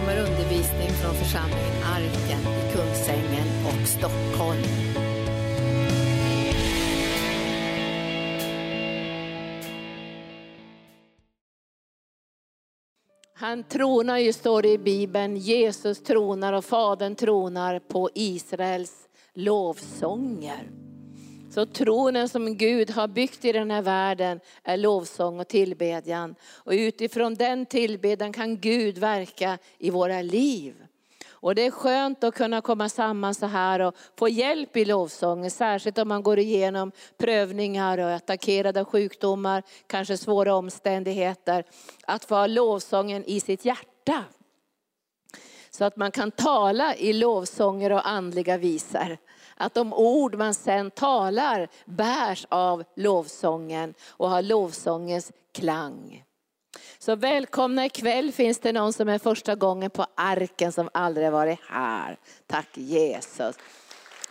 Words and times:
kommer 0.00 0.18
undervisning 0.18 0.88
från 0.88 1.14
församlingen 1.14 1.82
Arken 1.84 2.40
i 2.40 2.72
Kungsängen 2.72 3.48
och 3.66 3.88
Stockholm. 3.88 4.62
Han 13.34 13.64
tronar 13.64 14.18
ju, 14.18 14.32
står 14.32 14.62
det 14.62 14.68
i 14.68 14.78
Bibeln, 14.78 15.36
Jesus 15.36 16.02
tronar 16.02 16.52
och 16.52 16.64
Fadern 16.64 17.14
tronar 17.14 17.78
på 17.78 18.10
Israels 18.14 19.08
lovsånger. 19.34 20.85
Så 21.56 21.66
tronen 21.66 22.28
som 22.28 22.56
Gud 22.56 22.90
har 22.90 23.08
byggt 23.08 23.44
i 23.44 23.52
den 23.52 23.70
här 23.70 23.82
världen 23.82 24.40
är 24.62 24.76
lovsång 24.76 25.40
och 25.40 25.48
tillbedjan. 25.48 26.34
Och 26.44 26.72
utifrån 26.72 27.34
den 27.34 27.66
tillbedjan 27.66 28.32
kan 28.32 28.60
Gud 28.60 28.98
verka 28.98 29.58
i 29.78 29.90
våra 29.90 30.22
liv. 30.22 30.74
Och 31.30 31.54
det 31.54 31.62
är 31.66 31.70
skönt 31.70 32.24
att 32.24 32.34
kunna 32.34 32.60
komma 32.60 32.88
samman 32.88 33.34
så 33.34 33.46
här 33.46 33.80
och 33.80 33.94
få 34.18 34.28
hjälp 34.28 34.76
i 34.76 34.84
lovsången, 34.84 35.50
särskilt 35.50 35.98
om 35.98 36.08
man 36.08 36.22
går 36.22 36.38
igenom 36.38 36.92
prövningar 37.18 37.98
och 37.98 38.10
är 38.10 38.14
attackerad 38.14 38.76
av 38.76 38.84
sjukdomar, 38.84 39.62
kanske 39.86 40.16
svåra 40.16 40.54
omständigheter. 40.54 41.64
Att 42.06 42.24
få 42.24 42.34
ha 42.34 42.46
lovsången 42.46 43.24
i 43.24 43.40
sitt 43.40 43.64
hjärta. 43.64 44.24
Så 45.70 45.84
att 45.84 45.96
man 45.96 46.10
kan 46.10 46.30
tala 46.30 46.96
i 46.96 47.12
lovsånger 47.12 47.92
och 47.92 48.08
andliga 48.08 48.56
visor. 48.56 49.18
Att 49.56 49.74
de 49.74 49.94
ord 49.94 50.34
man 50.34 50.54
sen 50.54 50.90
talar 50.90 51.68
bärs 51.84 52.46
av 52.48 52.84
lovsången 52.96 53.94
och 54.08 54.30
har 54.30 54.42
lovsångens 54.42 55.32
klang. 55.52 56.24
Så 56.98 57.16
välkomna 57.16 57.86
ikväll. 57.86 58.32
Finns 58.32 58.58
det 58.58 58.72
någon 58.72 58.92
som 58.92 59.08
är 59.08 59.18
första 59.18 59.54
gången 59.54 59.90
på 59.90 60.06
arken 60.14 60.72
som 60.72 60.88
aldrig 60.94 61.32
varit 61.32 61.60
här? 61.68 62.16
Tack 62.46 62.68
Jesus. 62.74 63.56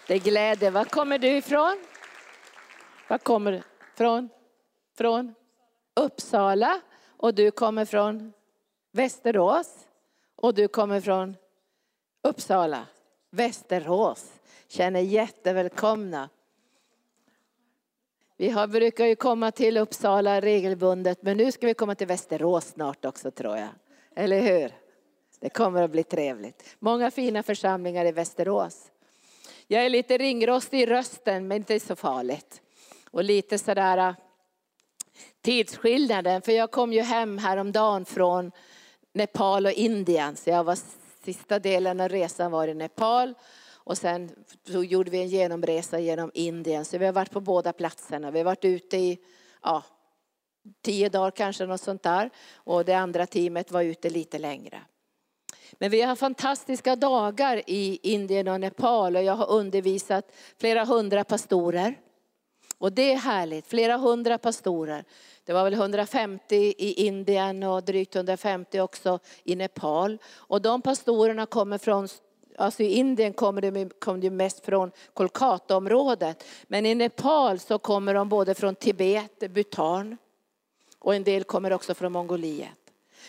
Det 0.08 0.20
gläder. 0.20 0.72
Var 0.72 0.86
kommer 0.86 1.17
du 1.17 1.28
ifrån? 1.38 1.86
Var 3.08 3.17
kommer 3.17 3.52
du 3.52 3.62
från? 3.98 4.30
Från 4.98 5.36
Uppsala. 5.95 6.82
Och 7.17 7.34
du 7.34 7.52
kommer 7.52 7.86
från 7.86 8.34
Västerås. 8.92 9.88
Och 10.36 10.54
du 10.54 10.67
kommer 10.67 11.02
från 11.02 11.36
Uppsala, 12.23 12.88
Västerås. 13.32 14.34
Känner 14.67 14.99
jättevälkomna. 14.99 16.30
Vi 18.38 18.49
har, 18.49 18.67
brukar 18.67 19.05
ju 19.05 19.16
komma 19.16 19.52
till 19.52 19.77
Uppsala 19.77 20.41
regelbundet, 20.41 21.21
men 21.21 21.38
nu 21.38 21.52
ska 21.52 21.67
vi 21.67 21.73
komma 21.73 21.95
till 21.95 22.08
Västerås 22.08 22.66
snart 22.66 23.05
också 23.05 23.31
tror 23.31 23.58
jag. 23.58 23.69
Eller 24.16 24.41
hur? 24.41 24.71
Det 25.39 25.49
kommer 25.49 25.81
att 25.81 25.91
bli 25.91 26.03
trevligt. 26.03 26.75
Många 26.80 27.11
fina 27.11 27.43
församlingar 27.43 28.05
i 28.05 28.11
Västerås. 28.11 28.91
Jag 29.67 29.86
är 29.86 29.89
lite 29.89 30.17
ringrostig 30.17 30.81
i 30.81 30.86
rösten, 30.86 31.47
men 31.47 31.58
inte 31.58 31.80
så 31.80 31.95
farligt. 31.95 32.61
Och 33.11 33.23
lite 33.23 33.58
sådär 33.58 33.97
äh, 33.97 34.13
tidsskillnaden, 35.41 36.41
för 36.41 36.52
jag 36.52 36.71
kom 36.71 36.93
ju 36.93 37.02
hem 37.02 37.38
häromdagen 37.38 38.05
från 38.05 38.52
Nepal 39.13 39.66
och 39.66 39.71
Indien, 39.71 40.36
så 40.36 40.49
jag 40.49 40.63
var 40.63 40.77
sista 41.25 41.59
delen 41.59 41.99
av 41.99 42.09
resan 42.09 42.52
var 42.52 42.67
i 42.67 42.73
Nepal 42.73 43.33
och 43.86 43.97
sen 43.97 44.31
så 44.67 44.83
gjorde 44.83 45.11
vi 45.11 45.17
en 45.17 45.28
genomresa 45.28 46.00
genom 46.00 46.31
Indien. 46.33 46.86
Så 46.86 46.97
vi 46.97 47.05
har 47.05 47.14
varit 47.14 47.31
på 47.31 47.41
båda 47.41 47.73
platserna. 47.73 48.31
Vi 48.31 48.39
har 48.39 48.45
varit 48.45 48.66
ute 48.66 48.97
i 48.97 49.19
ja, 49.64 49.83
tio 50.81 51.09
dagar 51.09 51.31
kanske, 51.31 51.66
något 51.66 51.81
sånt 51.81 52.03
där. 52.03 52.30
Och 52.55 52.86
det 52.86 52.94
andra 52.94 53.25
teamet 53.25 53.72
var 53.72 53.81
ute 53.81 54.09
lite 54.09 54.39
längre. 54.39 54.81
Men 55.73 55.92
vi 55.92 56.02
har 56.02 56.16
fantastiska 56.16 56.95
dagar 56.95 57.61
i 57.67 58.00
Indien 58.03 58.47
och 58.47 58.59
Nepal 58.59 59.16
och 59.16 59.23
jag 59.23 59.36
har 59.36 59.50
undervisat 59.50 60.31
flera 60.58 60.86
hundra 60.86 61.23
pastorer. 61.23 61.99
Och 62.77 62.92
det 62.92 63.14
är 63.14 63.17
härligt, 63.17 63.67
flera 63.67 63.98
hundra 63.98 64.37
pastorer. 64.37 65.04
Det 65.43 65.54
var 65.54 65.64
väl 65.64 65.73
150 65.73 66.55
i 66.55 67.05
Indien 67.08 67.64
och 67.64 67.83
drygt 67.83 68.15
150 68.15 68.80
också 68.80 69.20
i 69.43 69.55
Nepal. 69.55 70.17
Och 70.27 70.61
de 70.61 70.81
pastorerna 70.81 71.45
kommer 71.45 71.77
från 71.77 72.08
Alltså 72.58 72.83
i 72.83 72.93
Indien 72.93 73.33
kommer 73.33 73.61
de 73.61 73.89
kom 73.89 74.20
de 74.20 74.30
mest 74.30 74.66
från 74.66 74.92
Kolkata-området. 75.14 76.43
Men 76.67 76.86
i 76.86 76.95
Nepal 76.95 77.60
så 77.60 77.77
kommer 77.80 78.14
de 78.14 78.30
både 78.30 78.55
från 78.55 78.76
Tibet, 78.76 79.39
Bhutan 79.39 80.17
och 80.99 81.16
en 81.16 81.23
del 81.23 81.43
kommer 81.43 81.73
också 81.73 81.93
från 81.93 82.11
Mongoliet. 82.11 82.70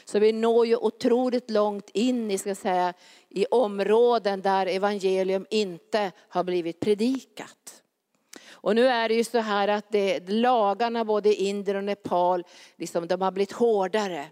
Så 0.04 0.18
vi 0.18 0.32
når 0.32 0.66
ju 0.66 0.76
otroligt 0.76 1.50
långt 1.50 1.90
in 1.92 2.30
i, 2.30 2.38
ska 2.38 2.54
säga, 2.54 2.94
i 3.28 3.46
områden 3.46 4.42
där 4.42 4.66
evangelium 4.66 5.46
inte 5.50 6.12
har 6.28 6.44
blivit 6.44 6.80
predikat. 6.80 7.82
Och 8.50 8.74
nu 8.74 8.86
är 8.86 9.08
det 9.08 9.14
ju 9.14 9.24
så 9.24 9.38
här 9.38 9.68
att 9.68 9.92
det, 9.92 10.28
lagarna 10.28 11.04
både 11.04 11.28
i 11.28 11.48
Indien 11.48 11.76
och 11.76 11.84
Nepal, 11.84 12.44
liksom, 12.76 13.06
de 13.06 13.20
har 13.20 13.30
blivit 13.30 13.52
hårdare. 13.52 14.26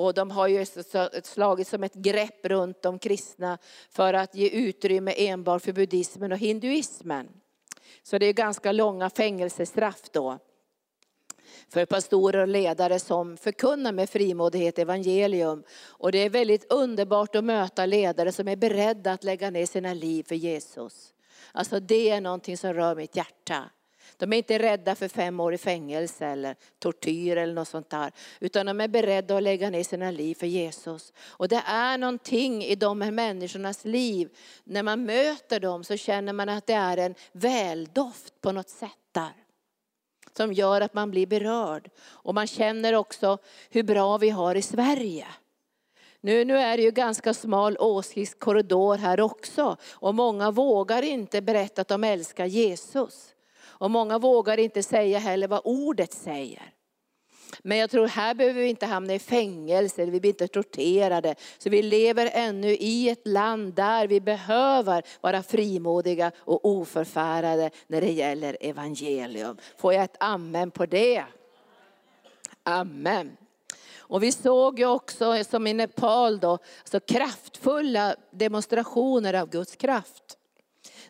Och 0.00 0.14
de 0.14 0.30
har 0.30 0.48
ju 0.48 0.66
slagit 1.22 1.68
som 1.68 1.84
ett 1.84 1.94
grepp 1.94 2.46
runt 2.46 2.82
de 2.82 2.98
kristna 2.98 3.58
för 3.90 4.14
att 4.14 4.34
ge 4.34 4.48
utrymme 4.48 5.14
enbart 5.16 5.62
för 5.62 5.72
buddhismen 5.72 6.32
och 6.32 6.38
hinduismen. 6.38 7.28
Så 8.02 8.18
det 8.18 8.26
är 8.26 8.32
ganska 8.32 8.72
långa 8.72 9.10
fängelsestraff 9.10 10.00
då 10.12 10.38
för 11.68 11.86
pastorer 11.86 12.38
och 12.38 12.48
ledare 12.48 12.98
som 12.98 13.36
förkunnar 13.36 13.92
med 13.92 14.10
frimodighet 14.10 14.78
evangelium. 14.78 15.62
Och 15.86 16.12
det 16.12 16.18
är 16.18 16.30
väldigt 16.30 16.72
underbart 16.72 17.36
att 17.36 17.44
möta 17.44 17.86
ledare 17.86 18.32
som 18.32 18.48
är 18.48 18.56
beredda 18.56 19.12
att 19.12 19.24
lägga 19.24 19.50
ner 19.50 19.66
sina 19.66 19.94
liv 19.94 20.22
för 20.22 20.34
Jesus. 20.34 21.14
Alltså 21.52 21.80
det 21.80 22.10
är 22.10 22.20
någonting 22.20 22.56
som 22.56 22.74
rör 22.74 22.94
mitt 22.94 23.16
hjärta. 23.16 23.70
De 24.20 24.32
är 24.32 24.36
inte 24.36 24.58
rädda 24.58 24.94
för 24.94 25.08
fem 25.08 25.40
år 25.40 25.54
i 25.54 25.58
fängelse 25.58 26.26
eller 26.26 26.56
tortyr 26.78 27.36
eller 27.36 27.54
något 27.54 27.68
sånt 27.68 27.90
där. 27.90 28.12
Utan 28.40 28.66
de 28.66 28.80
är 28.80 28.88
beredda 28.88 29.36
att 29.36 29.42
lägga 29.42 29.70
ner 29.70 29.84
sina 29.84 30.10
liv 30.10 30.34
för 30.34 30.46
Jesus. 30.46 31.12
Och 31.26 31.48
det 31.48 31.62
är 31.66 31.98
någonting 31.98 32.64
i 32.64 32.74
de 32.74 33.00
här 33.00 33.10
människornas 33.10 33.84
liv. 33.84 34.28
När 34.64 34.82
man 34.82 35.04
möter 35.04 35.60
dem 35.60 35.84
så 35.84 35.96
känner 35.96 36.32
man 36.32 36.48
att 36.48 36.66
det 36.66 36.72
är 36.72 36.96
en 36.96 37.14
väldoft 37.32 38.40
på 38.40 38.52
något 38.52 38.68
sätt 38.68 38.90
där. 39.12 39.32
Som 40.36 40.52
gör 40.52 40.80
att 40.80 40.94
man 40.94 41.10
blir 41.10 41.26
berörd. 41.26 41.90
Och 42.00 42.34
man 42.34 42.46
känner 42.46 42.94
också 42.94 43.38
hur 43.70 43.82
bra 43.82 44.18
vi 44.18 44.30
har 44.30 44.54
i 44.54 44.62
Sverige. 44.62 45.26
Nu, 46.20 46.44
nu 46.44 46.58
är 46.58 46.76
det 46.76 46.82
ju 46.82 46.90
ganska 46.90 47.34
smal 47.34 47.76
åsiktskorridor 47.78 48.96
här 48.96 49.20
också. 49.20 49.76
Och 49.90 50.14
många 50.14 50.50
vågar 50.50 51.02
inte 51.02 51.42
berätta 51.42 51.82
att 51.82 51.88
de 51.88 52.04
älskar 52.04 52.46
Jesus. 52.46 53.34
Och 53.80 53.90
många 53.90 54.18
vågar 54.18 54.58
inte 54.58 54.82
säga 54.82 55.18
heller 55.18 55.48
vad 55.48 55.60
ordet 55.64 56.12
säger. 56.12 56.72
Men 57.62 57.78
jag 57.78 57.90
tror 57.90 58.06
här 58.06 58.34
behöver 58.34 58.60
vi 58.60 58.68
inte 58.68 58.86
hamna 58.86 59.14
i 59.14 59.18
fängelse, 59.18 60.04
vi 60.04 60.20
blir 60.20 60.30
inte 60.30 60.48
torterade. 60.48 61.34
Så 61.58 61.70
vi 61.70 61.82
lever 61.82 62.30
ännu 62.32 62.68
i 62.68 63.08
ett 63.08 63.26
land 63.26 63.74
där 63.74 64.06
vi 64.06 64.20
behöver 64.20 65.02
vara 65.20 65.42
frimodiga 65.42 66.32
och 66.36 66.64
oförfärade 66.64 67.70
när 67.86 68.00
det 68.00 68.12
gäller 68.12 68.56
evangelium. 68.60 69.56
Får 69.78 69.94
jag 69.94 70.04
ett 70.04 70.16
amen 70.20 70.70
på 70.70 70.86
det? 70.86 71.24
Amen. 72.62 73.36
Och 73.98 74.22
vi 74.22 74.32
såg 74.32 74.78
ju 74.78 74.86
också 74.86 75.44
som 75.44 75.66
i 75.66 75.74
Nepal 75.74 76.38
då, 76.38 76.58
så 76.84 77.00
kraftfulla 77.00 78.16
demonstrationer 78.30 79.34
av 79.34 79.50
Guds 79.50 79.76
kraft 79.76 80.36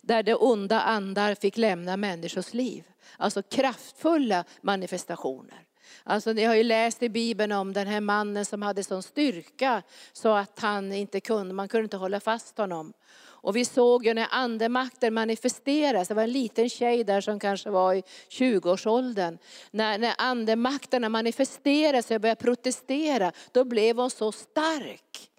där 0.00 0.22
de 0.22 0.34
onda 0.34 0.81
andar 0.81 1.34
fick 1.34 1.56
lämna 1.56 1.97
människors 1.97 2.55
liv. 2.55 2.84
Alltså 3.16 3.43
kraftfulla 3.43 4.44
manifestationer. 4.62 5.66
Alltså 6.05 6.33
ni 6.33 6.44
har 6.44 6.55
ju 6.55 6.62
läst 6.62 7.03
i 7.03 7.09
Bibeln 7.09 7.53
om 7.53 7.72
den 7.72 7.87
här 7.87 8.00
mannen 8.00 8.44
som 8.44 8.62
hade 8.62 8.84
sån 8.84 9.03
styrka 9.03 9.83
så 10.13 10.28
att 10.28 10.59
han 10.60 10.92
inte 10.92 11.21
kunde, 11.21 11.54
man 11.54 11.69
kunde 11.69 11.84
inte 11.84 11.97
hålla 11.97 12.21
fast 12.21 12.59
honom. 12.59 12.92
Och 13.42 13.57
vi 13.57 13.65
såg 13.65 14.07
ju 14.07 14.15
när 14.15 14.27
andemakten 14.30 15.15
manifesteras, 15.15 16.09
det 16.09 16.15
var 16.15 16.22
en 16.22 16.33
liten 16.33 16.69
tjej 16.69 17.04
där 17.04 17.21
som 17.21 17.41
kanske 17.41 17.71
var 17.71 17.95
i 17.95 18.03
20-årsåldern. 18.28 19.39
När, 19.71 19.98
när 19.98 20.15
andemakterna 20.19 21.09
manifesterades 21.09 22.10
och 22.10 22.21
började 22.21 22.41
protestera, 22.41 23.33
då 23.53 23.65
blev 23.65 23.97
hon 23.97 24.10
så 24.10 24.33
stark. 24.33 25.29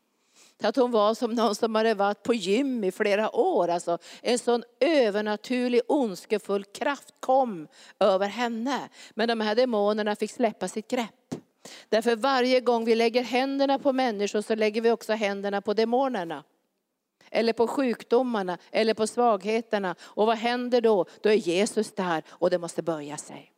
Att 0.63 0.75
hon 0.75 0.91
var 0.91 1.13
som 1.13 1.31
någon 1.31 1.55
som 1.55 1.75
hade 1.75 1.93
varit 1.93 2.23
på 2.23 2.33
gym 2.33 2.83
i 2.83 2.91
flera 2.91 3.35
år. 3.35 3.67
Alltså, 3.67 3.97
en 4.21 4.39
sån 4.39 4.63
övernaturlig 4.79 5.81
ondskefull 5.87 6.63
kraft 6.63 7.13
kom 7.19 7.67
över 7.99 8.27
henne. 8.27 8.89
Men 9.13 9.27
de 9.27 9.41
här 9.41 9.55
demonerna 9.55 10.15
fick 10.15 10.31
släppa 10.31 10.67
sitt 10.67 10.87
grepp. 10.87 11.35
Därför 11.89 12.15
varje 12.15 12.59
gång 12.59 12.85
vi 12.85 12.95
lägger 12.95 13.23
händerna 13.23 13.79
på 13.79 13.93
människor 13.93 14.41
så 14.41 14.55
lägger 14.55 14.81
vi 14.81 14.91
också 14.91 15.13
händerna 15.13 15.61
på 15.61 15.73
demonerna. 15.73 16.43
Eller 17.29 17.53
på 17.53 17.67
sjukdomarna 17.67 18.57
eller 18.71 18.93
på 18.93 19.07
svagheterna. 19.07 19.95
Och 20.01 20.25
vad 20.25 20.37
händer 20.37 20.81
då? 20.81 21.05
Då 21.21 21.29
är 21.29 21.33
Jesus 21.33 21.91
där 21.91 22.23
och 22.29 22.49
det 22.49 22.57
måste 22.57 22.81
böja 22.81 23.17
sig. 23.17 23.51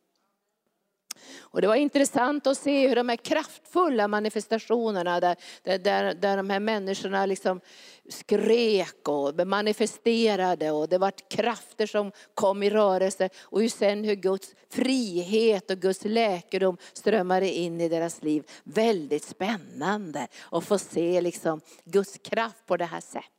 Och 1.39 1.61
det 1.61 1.67
var 1.67 1.75
intressant 1.75 2.47
att 2.47 2.57
se 2.57 2.87
hur 2.87 2.95
de 2.95 3.09
här 3.09 3.15
kraftfulla 3.15 4.07
manifestationerna 4.07 5.19
där, 5.19 5.35
där, 5.63 5.77
där, 5.77 6.13
där 6.13 6.37
de 6.37 6.49
här 6.49 6.59
människorna 6.59 7.25
liksom 7.25 7.61
skrek 8.09 9.07
och 9.07 9.47
manifesterade 9.47 10.71
och 10.71 10.89
det 10.89 10.97
var 10.97 11.13
krafter 11.29 11.85
som 11.85 12.11
kom 12.33 12.63
i 12.63 12.69
rörelse 12.69 13.29
och 13.41 13.61
hur 13.61 13.69
sen 13.69 14.03
hur 14.03 14.15
Guds 14.15 14.55
frihet 14.69 15.71
och 15.71 15.77
Guds 15.77 16.05
läkedom 16.05 16.77
strömmade 16.93 17.51
in 17.51 17.81
i 17.81 17.89
deras 17.89 18.23
liv. 18.23 18.43
Väldigt 18.63 19.23
spännande 19.23 20.27
att 20.51 20.65
få 20.65 20.77
se 20.77 21.21
liksom 21.21 21.61
Guds 21.85 22.17
kraft 22.17 22.65
på 22.65 22.77
det 22.77 22.85
här 22.85 23.01
sättet. 23.01 23.29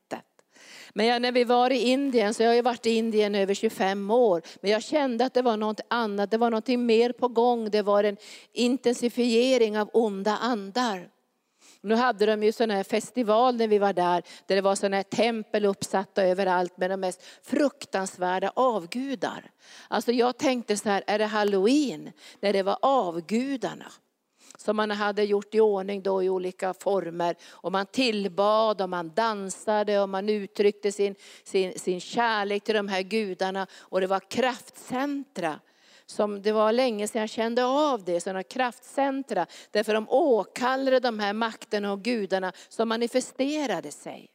Men 0.93 1.07
jag, 1.07 1.23
när 1.23 1.33
vi 1.33 1.45
var 1.45 1.71
i 1.71 1.79
Indien, 1.79 2.35
så 2.35 2.43
jag 2.43 2.51
har 2.51 2.55
ju 2.55 2.63
varit 2.63 2.87
i 2.87 2.91
Indien 2.91 3.35
över 3.35 3.55
25 3.55 4.11
år, 4.11 4.43
men 4.61 4.71
jag 4.71 4.83
kände 4.83 5.25
att 5.25 5.35
det 5.35 5.43
var 5.43 5.57
något 5.57 5.81
annat, 5.89 6.31
det 6.31 6.39
var 6.39 6.51
något 6.51 6.69
mer 6.69 7.13
på 7.13 7.29
gång, 7.29 7.71
det 7.71 7.83
var 7.83 8.05
en 8.05 8.17
intensifiering 8.53 9.79
av 9.79 9.91
onda 9.93 10.37
andar. 10.37 11.09
Nu 11.81 11.95
hade 11.95 12.27
de 12.27 12.43
ju 12.43 12.53
sån 12.53 12.71
här 12.71 12.83
festival 12.83 13.57
när 13.57 13.69
vi 13.69 13.79
var 13.79 13.93
där, 13.93 14.23
där 14.47 14.57
det 14.57 14.63
var 14.63 14.75
såna 14.75 14.97
här 14.97 15.03
tempel 15.03 15.65
uppsatta 15.65 16.25
överallt 16.25 16.79
med 16.79 16.91
de 16.91 17.01
mest 17.01 17.23
fruktansvärda 17.43 18.53
avgudar. 18.57 19.51
Alltså 19.89 20.13
jag 20.13 20.39
tänkte 20.39 20.77
så 20.77 20.89
här, 20.89 21.05
är 21.07 21.19
det 21.19 21.27
halloween? 21.27 22.13
När 22.41 22.53
det 22.53 22.63
var 22.63 22.79
avgudarna 22.83 23.93
som 24.59 24.77
man 24.77 24.91
hade 24.91 25.25
gjort 25.25 25.55
i 25.55 25.61
ordning 25.61 26.03
då 26.03 26.23
i 26.23 26.29
olika 26.29 26.75
former. 26.75 27.37
Och 27.51 27.73
man 27.73 27.87
tillbad 27.87 28.81
och 28.81 28.89
man 28.89 29.15
dansade 29.15 30.01
och 30.01 30.09
man 30.09 30.29
uttryckte 30.29 30.93
sin, 30.93 31.15
sin, 31.45 31.79
sin 31.79 32.01
kärlek 32.01 32.65
till 32.65 32.75
de 32.75 32.89
här 32.89 33.03
gudarna. 33.03 33.67
Och 33.79 34.01
det 34.01 34.07
var 34.07 34.21
kraftcentra. 34.31 35.61
Som 36.07 36.43
det 36.43 36.53
var 36.53 36.73
länge 36.73 37.09
sedan 37.09 37.21
jag 37.21 37.31
kände 37.31 37.65
av 37.65 38.05
det, 38.05 38.21
sådana 38.21 38.43
kraftcentra. 38.43 39.47
Därför 39.71 39.95
de 39.95 40.09
åkallade 40.09 41.01
de 41.01 41.19
här 41.19 41.33
makterna 41.33 41.93
och 41.93 42.03
gudarna 42.03 42.53
som 42.69 42.89
manifesterade 42.89 43.91
sig. 43.91 44.34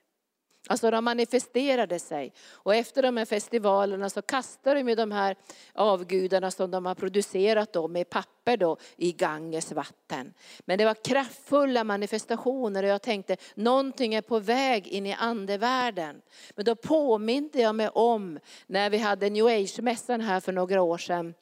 Alltså 0.70 0.92
de 0.92 1.04
manifesterade 1.04 2.00
sig. 2.00 2.34
Och 2.52 2.76
efter 2.76 3.02
de 3.02 3.18
här 3.18 3.26
festivalerna 3.26 4.10
så 4.10 4.22
kastade 4.22 4.84
de 4.84 4.96
de 4.96 5.12
här 5.12 5.36
avgudarna 5.74 6.52
som 6.52 6.72
de 6.72 6.86
har 6.86 6.96
producerat 6.96 7.74
då 7.74 7.88
med 7.88 8.10
papper 8.10 8.58
då 8.58 8.78
i 8.98 9.12
Ganges 9.12 9.72
vatten. 9.72 10.34
Men 10.60 10.78
det 10.78 10.86
var 10.86 10.94
kraftfulla 10.94 11.84
manifestationer 11.84 12.84
och 12.84 12.90
jag 12.90 13.02
tänkte 13.02 13.38
någonting 13.56 14.14
är 14.14 14.22
på 14.22 14.40
väg 14.40 14.88
in 14.88 15.06
i 15.06 15.14
andevärlden. 15.14 16.22
Men 16.56 16.66
då 16.66 16.76
påminde 16.76 17.62
jag 17.62 17.76
mig 17.76 17.90
om 17.90 18.40
när 18.68 18.90
vi 18.90 18.98
hade 18.98 19.30
New 19.30 19.46
Age-mässan 19.46 20.22
här 20.22 20.40
för 20.40 20.52
några 20.52 20.82
år 20.82 20.98
sedan. 20.98 21.34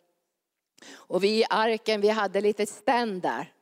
Och 0.94 1.24
vi 1.24 1.40
i 1.40 1.46
arken, 1.50 2.02
vi 2.02 2.10
hade 2.10 2.42
lite 2.42 2.66
stand 2.66 3.22
där 3.22 3.54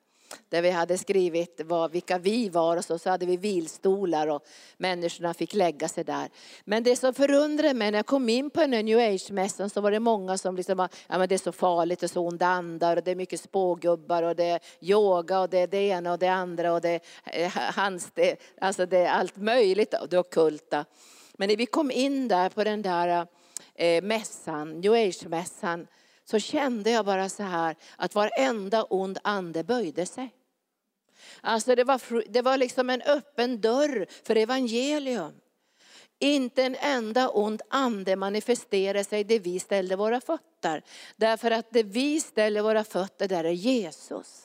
där 0.50 0.62
vi 0.62 0.70
hade 0.70 0.98
skrivit 0.98 1.62
vad, 1.66 1.92
vilka 1.92 2.18
vi 2.18 2.50
var 2.50 2.78
och 2.78 2.86
så, 2.86 2.98
så 2.98 3.10
hade 3.10 3.26
vi 3.26 3.38
vilstolar 3.38 4.28
och 4.28 4.44
människorna 4.78 5.34
fick 5.34 5.54
lägga 5.54 5.88
sig 5.88 6.04
där. 6.04 6.30
Men 6.64 6.84
det 6.84 6.96
som 6.96 7.14
förundrade 7.14 7.74
mig 7.74 7.92
när 7.92 7.98
jag 7.98 8.06
kom 8.06 8.30
in 8.30 8.50
på 8.50 8.62
den 8.62 8.74
här 8.74 8.84
new 8.84 9.00
age-mässan 9.00 9.70
så 9.70 9.82
var 9.82 9.92
det 9.92 10.00
många 10.00 10.38
som 10.38 10.56
liksom 10.56 10.78
var, 10.78 10.90
ja 11.08 11.18
men 11.18 11.30
det 11.30 11.36
är 11.36 11.40
så 11.40 11.52
farligt 11.52 12.04
och 12.04 12.10
så 12.10 12.28
onda 12.28 12.48
andar 12.48 12.98
och 12.98 13.04
det 13.04 13.12
är 13.12 13.16
mycket 13.16 13.42
spågubbar 13.42 14.24
och 14.24 14.36
det 14.36 14.46
är 14.46 14.60
yoga 14.82 15.40
och 15.40 15.50
det 15.50 15.60
är 15.60 15.68
det 15.68 15.88
ena 15.88 16.12
och 16.12 16.20
det 16.20 16.28
andra 16.28 16.74
och 16.74 16.82
det 16.82 16.90
är 17.24 17.44
eh, 17.44 17.52
hans, 17.56 18.12
det, 18.14 18.36
alltså 18.62 18.86
det 18.86 18.98
är 18.98 19.12
allt 19.12 19.38
möjligt 19.38 19.94
och 20.02 20.10
det 20.10 20.18
ockulta. 20.18 20.86
Men 21.38 21.50
när 21.50 21.56
vi 21.56 21.66
kom 21.66 21.92
in 21.92 22.28
där 22.28 22.50
på 22.50 22.64
den 22.64 22.82
där 22.82 23.28
eh, 23.76 24.04
mässan, 24.04 24.80
new 24.82 24.94
age-mässan, 24.94 25.88
så 26.26 26.40
kände 26.40 26.92
jag 26.92 27.06
bara 27.06 27.30
så 27.30 27.44
här 27.44 27.76
att 27.98 28.16
varenda 28.16 28.84
ond 28.84 29.18
ande 29.24 29.64
böjde 29.64 30.06
sig. 30.06 30.34
Alltså 31.42 31.76
det 31.76 31.84
var, 31.84 32.24
det 32.30 32.42
var 32.42 32.58
liksom 32.58 32.90
en 32.90 33.02
öppen 33.02 33.62
dörr 33.62 34.08
för 34.24 34.36
evangelium. 34.36 35.34
Inte 36.20 36.64
en 36.64 36.76
enda 36.76 37.30
ond 37.30 37.62
ande 37.70 38.16
manifesterade 38.16 39.04
sig 39.04 39.24
där 39.24 39.40
vi 39.40 39.60
ställde 39.60 39.96
våra 39.96 40.22
fötter. 40.22 40.84
Därför 41.16 41.52
att 41.52 41.68
det 41.72 41.84
vi 41.84 42.22
ställer 42.22 42.62
våra 42.62 42.84
fötter 42.84 43.28
där 43.28 43.44
är 43.44 43.52
Jesus. 43.52 44.45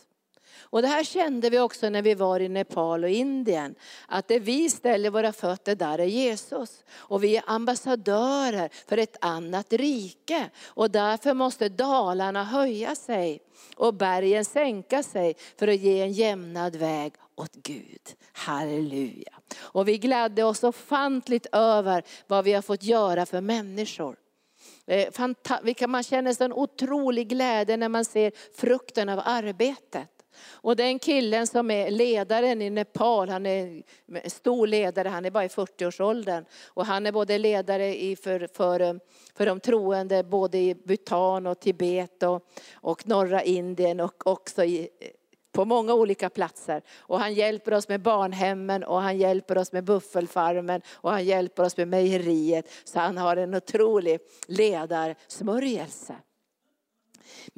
Och 0.70 0.82
det 0.82 0.88
här 0.88 1.04
kände 1.04 1.50
vi 1.50 1.58
också 1.58 1.88
när 1.88 2.02
vi 2.02 2.14
var 2.14 2.40
i 2.40 2.48
Nepal 2.48 3.04
och 3.04 3.10
Indien. 3.10 3.74
Att 4.08 4.28
det 4.28 4.38
vi 4.38 4.70
ställer 4.70 5.10
våra 5.10 5.32
fötter 5.32 5.74
där 5.74 5.98
är 5.98 6.04
Jesus. 6.04 6.84
Och 6.92 7.24
vi 7.24 7.36
är 7.36 7.42
ambassadörer 7.46 8.70
för 8.88 8.96
ett 8.96 9.16
annat 9.20 9.72
rike. 9.72 10.50
Och 10.66 10.90
därför 10.90 11.34
måste 11.34 11.68
dalarna 11.68 12.44
höja 12.44 12.94
sig 12.94 13.40
och 13.76 13.94
bergen 13.94 14.44
sänka 14.44 15.02
sig 15.02 15.34
för 15.58 15.68
att 15.68 15.80
ge 15.80 16.00
en 16.00 16.12
jämnad 16.12 16.76
väg 16.76 17.12
åt 17.36 17.54
Gud. 17.54 18.14
Halleluja. 18.32 19.32
Och 19.58 19.88
vi 19.88 19.98
glädde 19.98 20.44
oss 20.44 20.64
ofantligt 20.64 21.46
över 21.52 22.02
vad 22.26 22.44
vi 22.44 22.52
har 22.52 22.62
fått 22.62 22.82
göra 22.82 23.26
för 23.26 23.40
människor. 23.40 24.16
Eh, 24.86 25.86
man 25.88 26.02
känner 26.02 26.42
en 26.42 26.52
otrolig 26.52 27.28
glädje 27.28 27.76
när 27.76 27.88
man 27.88 28.04
ser 28.04 28.32
frukten 28.54 29.08
av 29.08 29.20
arbetet. 29.24 30.19
Och 30.38 30.76
den 30.76 30.98
killen 30.98 31.46
som 31.46 31.70
är 31.70 31.90
ledaren 31.90 32.62
i 32.62 32.70
Nepal, 32.70 33.28
han 33.28 33.46
är 33.46 33.82
en 34.22 34.30
stor 34.30 34.66
ledare, 34.66 35.08
han 35.08 35.24
är 35.24 35.30
bara 35.30 35.44
i 35.44 35.48
40-årsåldern. 35.48 36.44
Och 36.66 36.86
han 36.86 37.06
är 37.06 37.12
både 37.12 37.38
ledare 37.38 38.02
i 38.02 38.16
för, 38.16 38.48
för, 38.54 39.00
för 39.34 39.46
de 39.46 39.60
troende 39.60 40.24
både 40.24 40.58
i 40.58 40.74
Bhutan 40.74 41.46
och 41.46 41.60
Tibet 41.60 42.22
och, 42.22 42.46
och 42.74 43.08
norra 43.08 43.42
Indien 43.42 44.00
och 44.00 44.26
också 44.26 44.64
i, 44.64 44.88
på 45.52 45.64
många 45.64 45.94
olika 45.94 46.30
platser. 46.30 46.82
Och 46.98 47.20
han 47.20 47.34
hjälper 47.34 47.74
oss 47.74 47.88
med 47.88 48.02
barnhemmen 48.02 48.84
och 48.84 49.02
han 49.02 49.18
hjälper 49.18 49.58
oss 49.58 49.72
med 49.72 49.84
buffelfarmen 49.84 50.82
och 50.92 51.10
han 51.10 51.24
hjälper 51.24 51.62
oss 51.62 51.76
med 51.76 51.88
mejeriet. 51.88 52.70
Så 52.84 52.98
han 52.98 53.18
har 53.18 53.36
en 53.36 53.54
otrolig 53.54 54.20
ledarsmörjelse. 54.46 56.14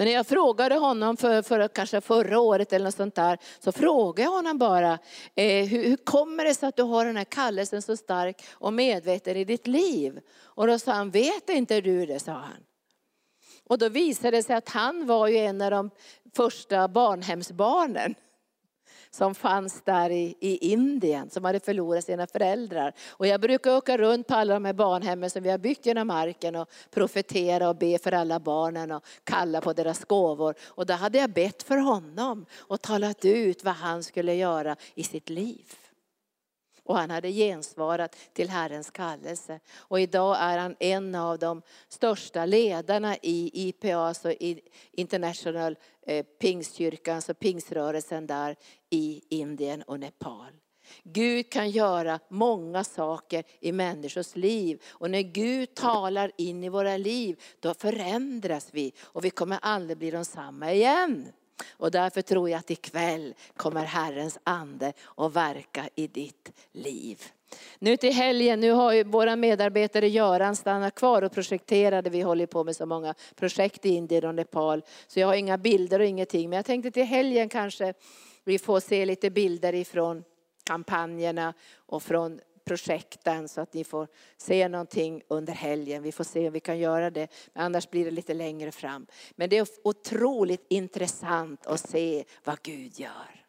Men 0.03 0.09
när 0.09 0.15
jag 0.15 0.27
frågade 0.27 0.75
honom 0.75 1.17
för, 1.17 1.43
för 1.43 1.69
kanske 1.69 2.01
förra 2.01 2.41
året 2.41 2.73
eller 2.73 2.85
något 2.85 2.95
sånt 2.95 3.15
där, 3.15 3.39
så 3.61 3.73
frågade 3.73 4.23
jag 4.23 4.31
honom 4.31 4.59
bara, 4.59 4.99
eh, 5.35 5.67
hur, 5.67 5.85
hur, 5.89 5.97
kommer 5.97 6.45
det 6.45 6.55
sig 6.55 6.69
att 6.69 6.77
du 6.77 6.83
har 6.83 7.05
den 7.05 7.17
här 7.17 7.25
kallelsen 7.25 7.83
så 7.83 7.97
stark 7.97 8.43
och 8.53 8.73
medveten 8.73 9.37
i 9.37 9.45
ditt 9.45 9.67
liv? 9.67 10.21
Och 10.43 10.67
då 10.67 10.79
sa 10.79 10.93
han, 10.93 11.11
vet 11.11 11.49
inte 11.49 11.81
du 11.81 12.07
det, 12.07 12.19
sa 12.19 12.33
han. 12.33 12.65
Och 13.65 13.79
då 13.79 13.89
visade 13.89 14.37
det 14.37 14.43
sig 14.43 14.57
att 14.57 14.69
han 14.69 15.07
var 15.07 15.29
ju 15.29 15.37
en 15.37 15.63
av 15.63 15.71
de 15.71 15.91
första 16.37 16.89
barnhemsbarnen 16.89 18.15
som 19.15 19.35
fanns 19.35 19.83
där 19.83 20.11
i, 20.11 20.35
i 20.41 20.73
Indien, 20.73 21.31
som 21.31 21.45
hade 21.45 21.61
förlorat 21.61 22.05
sina 22.05 22.27
föräldrar. 22.27 22.93
Och 23.09 23.27
jag 23.27 23.41
brukar 23.41 23.77
åka 23.77 23.97
runt 23.97 24.27
på 24.27 24.35
alla 24.35 24.55
de 24.55 24.65
här 24.65 24.73
barnhemmen 24.73 25.31
som 25.31 25.43
vi 25.43 25.51
har 25.51 25.59
byggt 25.59 25.87
genom 25.87 26.07
marken 26.07 26.57
och 26.57 26.69
profetera 26.91 27.69
och 27.69 27.77
be 27.77 27.99
för 27.99 28.13
alla 28.13 28.41
barnen 28.41 28.91
och 28.91 29.05
kalla 29.25 29.61
på 29.61 29.73
deras 29.73 30.05
gåvor. 30.05 30.55
Och 30.63 30.87
då 30.87 30.95
hade 30.95 31.19
jag 31.19 31.31
bett 31.31 31.63
för 31.63 31.77
honom 31.77 32.47
och 32.59 32.83
talat 32.83 33.25
ut 33.25 33.65
vad 33.65 33.75
han 33.75 34.03
skulle 34.03 34.35
göra 34.35 34.77
i 34.95 35.03
sitt 35.03 35.31
liv. 35.31 35.82
Och 36.85 36.97
han 36.97 37.11
hade 37.11 37.33
gensvarat 37.33 38.17
till 38.33 38.49
Herrens 38.49 38.91
kallelse. 38.91 39.61
Och 39.75 40.01
idag 40.01 40.37
är 40.41 40.59
han 40.59 40.77
en 40.81 41.15
av 41.15 41.39
de 41.39 41.63
största 41.89 42.45
ledarna 42.47 43.17
i 43.17 43.51
IPA, 43.69 43.97
alltså 43.97 44.33
International 44.93 45.77
eh, 46.07 46.25
Pingstkyrkan, 46.41 47.17
alltså 47.17 47.35
pingsrörelsen 47.35 48.27
där 48.27 48.57
i 48.91 49.23
Indien 49.29 49.83
och 49.83 50.01
Nepal. 50.01 50.53
Gud 51.03 51.53
kan 51.53 51.71
göra 51.71 52.21
många 52.29 52.85
saker 52.85 53.45
i 53.61 53.73
människors 53.73 54.37
liv. 54.37 54.83
Och 54.89 55.11
när 55.11 55.23
Gud 55.23 55.75
talar 55.75 56.33
in 56.39 56.65
i 56.65 56.69
våra 56.69 56.97
liv, 56.97 57.41
då 57.61 57.75
förändras 57.75 58.69
vi 58.73 58.93
och 59.03 59.25
vi 59.25 59.31
kommer 59.31 59.59
aldrig 59.63 59.99
bli 59.99 60.11
de 60.11 60.25
samma 60.25 60.73
igen. 60.73 61.33
Och 61.71 61.91
därför 61.91 62.23
tror 62.23 62.51
jag 62.51 62.59
att 62.59 62.71
ikväll 62.71 63.35
kommer 63.57 63.85
Herrens 63.85 64.39
ande 64.45 64.93
att 65.17 65.37
verka 65.37 65.89
i 65.95 66.07
ditt 66.07 66.53
liv. 66.73 67.23
Nu 67.79 67.97
till 67.97 68.13
helgen, 68.13 68.61
nu 68.61 68.71
har 68.71 68.93
ju 68.93 69.05
våra 69.05 69.37
medarbetare 69.37 70.09
Göran 70.09 70.57
stannat 70.57 70.95
kvar 70.95 71.23
och 71.23 71.33
projekterade. 71.33 72.11
Vi 72.11 72.21
håller 72.21 72.47
på 72.47 72.65
med 72.65 72.77
så 72.77 72.87
många 72.87 73.15
projekt 73.37 73.87
i 73.87 73.89
Indien 73.89 74.25
och 74.25 74.35
Nepal. 74.35 74.83
Så 75.07 75.21
jag 75.21 75.27
har 75.27 75.35
inga 75.35 75.59
bilder 75.59 76.01
och 76.01 76.07
ingenting. 76.07 76.51
Men 76.51 76.57
jag 76.57 76.67
tänkte 76.67 76.91
till 76.91 77.05
helgen 77.05 77.49
kanske 77.49 77.95
vi 78.45 78.59
får 78.59 78.81
se 78.81 79.07
lite 79.07 79.31
bilder 79.31 79.75
ifrån 79.75 80.25
kampanjerna 80.65 81.55
och 81.77 82.03
från 82.03 82.41
projekten 82.65 83.49
så 83.49 83.61
att 83.61 83.75
ni 83.75 83.85
får 83.85 84.09
se 84.37 84.69
någonting 84.69 85.23
under 85.29 85.53
helgen. 85.53 86.03
Vi 86.03 86.13
får 86.13 86.25
se 86.25 86.47
om 86.47 86.53
vi 86.53 86.61
kan 86.61 86.79
göra 86.79 87.11
det, 87.11 87.29
men 87.53 87.65
annars 87.65 87.91
blir 87.91 88.05
det 88.05 88.11
lite 88.11 88.35
längre 88.35 88.73
fram. 88.73 89.07
Men 89.37 89.51
det 89.51 89.59
är 89.59 89.67
otroligt 89.85 90.67
intressant 90.69 91.67
att 91.67 91.89
se 91.91 92.25
vad 92.45 92.63
Gud 92.63 93.01
gör. 93.01 93.43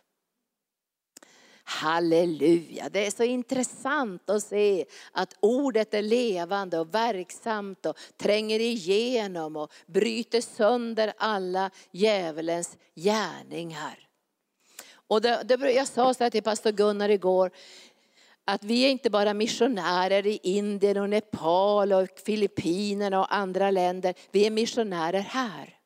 Halleluja, 1.65 2.89
det 2.89 3.07
är 3.07 3.11
så 3.11 3.23
intressant 3.23 4.29
att 4.29 4.43
se 4.43 4.85
att 5.11 5.35
ordet 5.39 5.93
är 5.93 6.01
levande 6.01 6.79
och 6.79 6.95
verksamt 6.95 7.85
och 7.85 7.97
tränger 8.17 8.59
igenom 8.59 9.55
och 9.55 9.71
bryter 9.85 10.41
sönder 10.41 11.13
alla 11.17 11.71
djävulens 11.91 12.77
gärningar. 12.95 14.07
Och 15.07 15.21
det, 15.21 15.43
det, 15.43 15.71
jag 15.71 15.87
sa 15.87 16.13
så 16.13 16.23
här 16.23 16.31
till 16.31 16.43
pastor 16.43 16.71
Gunnar 16.71 17.09
igår, 17.09 17.51
att 18.45 18.63
vi 18.63 18.85
är 18.85 18.89
inte 18.89 19.09
bara 19.09 19.33
missionärer 19.33 20.27
i 20.27 20.39
Indien 20.43 20.97
och 20.97 21.09
Nepal 21.09 21.93
och 21.93 22.07
Filippinerna 22.25 23.19
och 23.19 23.35
andra 23.35 23.71
länder. 23.71 24.13
Vi 24.31 24.45
är 24.45 24.51
missionärer 24.51 25.19
här. 25.19 25.77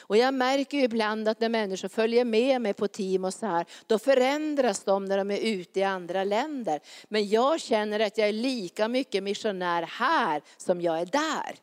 Och 0.00 0.16
jag 0.16 0.34
märker 0.34 0.78
ju 0.78 0.84
ibland 0.84 1.28
att 1.28 1.40
när 1.40 1.48
människor 1.48 1.88
följer 1.88 2.24
med 2.24 2.62
mig 2.62 2.74
på 2.74 2.88
team 2.88 3.24
och 3.24 3.34
så 3.34 3.46
här, 3.46 3.66
då 3.86 3.98
förändras 3.98 4.84
de 4.84 5.04
när 5.04 5.18
de 5.18 5.30
är 5.30 5.38
ute 5.38 5.80
i 5.80 5.82
andra 5.82 6.24
länder. 6.24 6.80
Men 7.08 7.28
jag 7.28 7.60
känner 7.60 8.00
att 8.00 8.18
jag 8.18 8.28
är 8.28 8.32
lika 8.32 8.88
mycket 8.88 9.22
missionär 9.22 9.82
här 9.82 10.42
som 10.56 10.80
jag 10.80 11.00
är 11.00 11.06
där. 11.06 11.54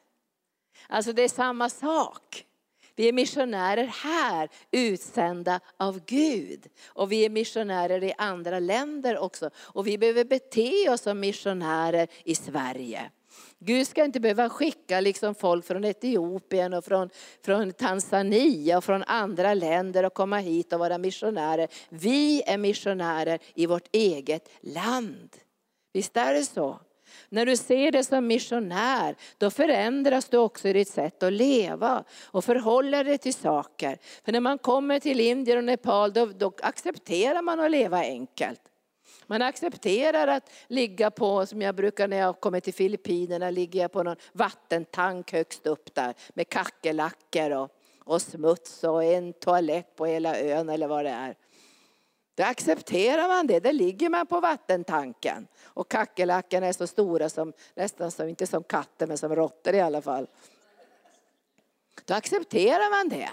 Alltså 0.87 1.13
det 1.13 1.21
är 1.21 1.29
samma 1.29 1.69
sak. 1.69 2.45
Vi 2.95 3.07
är 3.07 3.13
missionärer 3.13 3.91
här, 4.03 4.49
utsända 4.71 5.59
av 5.77 6.05
Gud. 6.05 6.67
Och 6.87 7.11
vi 7.11 7.25
är 7.25 7.29
missionärer 7.29 8.03
i 8.03 8.13
andra 8.17 8.59
länder 8.59 9.17
också. 9.17 9.49
Och 9.57 9.87
vi 9.87 9.97
behöver 9.97 10.25
bete 10.25 10.89
oss 10.89 11.01
som 11.01 11.19
missionärer 11.19 12.07
i 12.23 12.35
Sverige. 12.35 13.11
Gud 13.59 13.87
ska 13.87 14.05
inte 14.05 14.19
behöva 14.19 14.49
skicka 14.49 15.01
liksom 15.01 15.35
folk 15.35 15.65
från 15.65 15.85
Etiopien 15.85 16.73
och 16.73 16.85
från, 16.85 17.09
från 17.45 17.73
Tanzania 17.73 18.77
och 18.77 18.83
från 18.83 19.03
andra 19.03 19.53
länder 19.53 20.05
och 20.05 20.13
komma 20.13 20.37
hit 20.37 20.73
och 20.73 20.79
vara 20.79 20.97
missionärer. 20.97 21.67
Vi 21.89 22.43
är 22.45 22.57
missionärer 22.57 23.39
i 23.55 23.65
vårt 23.65 23.87
eget 23.91 24.49
land. 24.61 25.37
Visst 25.93 26.17
är 26.17 26.33
det 26.33 26.43
så? 26.43 26.79
När 27.33 27.45
du 27.45 27.57
ser 27.57 27.91
dig 27.91 28.03
som 28.03 28.27
missionär, 28.27 29.15
då 29.37 29.49
förändras 29.49 30.29
du 30.29 30.37
också 30.37 30.67
i 30.67 30.73
ditt 30.73 30.87
sätt 30.87 31.23
att 31.23 31.33
leva 31.33 32.03
och 32.23 32.45
förhålla 32.45 33.03
dig 33.03 33.17
till 33.17 33.33
saker. 33.33 33.97
För 34.25 34.31
när 34.31 34.39
man 34.39 34.57
kommer 34.57 34.99
till 34.99 35.19
Indien 35.19 35.57
och 35.57 35.63
Nepal, 35.63 36.13
då, 36.13 36.25
då 36.25 36.53
accepterar 36.61 37.41
man 37.41 37.59
att 37.59 37.71
leva 37.71 37.97
enkelt. 37.97 38.61
Man 39.27 39.41
accepterar 39.41 40.27
att 40.27 40.49
ligga 40.67 41.11
på, 41.11 41.45
som 41.45 41.61
jag 41.61 41.75
brukar 41.75 42.07
när 42.07 42.17
jag 42.17 42.39
kommer 42.39 42.59
till 42.59 42.73
Filippinerna, 42.73 43.49
ligger 43.49 43.81
jag 43.81 43.91
på 43.91 44.03
någon 44.03 44.15
vattentank 44.33 45.31
högst 45.31 45.67
upp 45.67 45.95
där 45.95 46.13
med 46.33 46.49
kackerlackor 46.49 47.51
och, 47.51 47.69
och 47.99 48.21
smuts 48.21 48.83
och 48.83 49.03
en 49.03 49.33
toalett 49.33 49.95
på 49.95 50.05
hela 50.05 50.39
ön 50.39 50.69
eller 50.69 50.87
vad 50.87 51.05
det 51.05 51.11
är. 51.11 51.35
Då 52.41 52.47
accepterar 52.47 53.27
man 53.27 53.47
det, 53.47 53.59
där 53.59 53.73
ligger 53.73 54.09
man 54.09 54.27
på 54.27 54.39
vattentanken. 54.39 55.47
Och 55.63 55.91
kackerlackorna 55.91 56.67
är 56.67 56.73
så 56.73 56.87
stora 56.87 57.29
som, 57.29 57.53
nästan 57.75 58.11
som, 58.11 58.29
inte 58.29 58.47
som 58.47 58.63
katter 58.63 59.07
men 59.07 59.17
som 59.17 59.35
råttor 59.35 59.73
i 59.73 59.79
alla 59.79 60.01
fall. 60.01 60.27
Då 62.05 62.13
accepterar 62.13 62.97
man 62.97 63.09
det. 63.09 63.29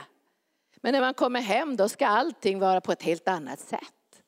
Men 0.76 0.92
när 0.92 1.00
man 1.00 1.14
kommer 1.14 1.40
hem 1.40 1.76
då 1.76 1.88
ska 1.88 2.06
allting 2.06 2.58
vara 2.58 2.80
på 2.80 2.92
ett 2.92 3.02
helt 3.02 3.28
annat 3.28 3.60
sätt. 3.60 4.22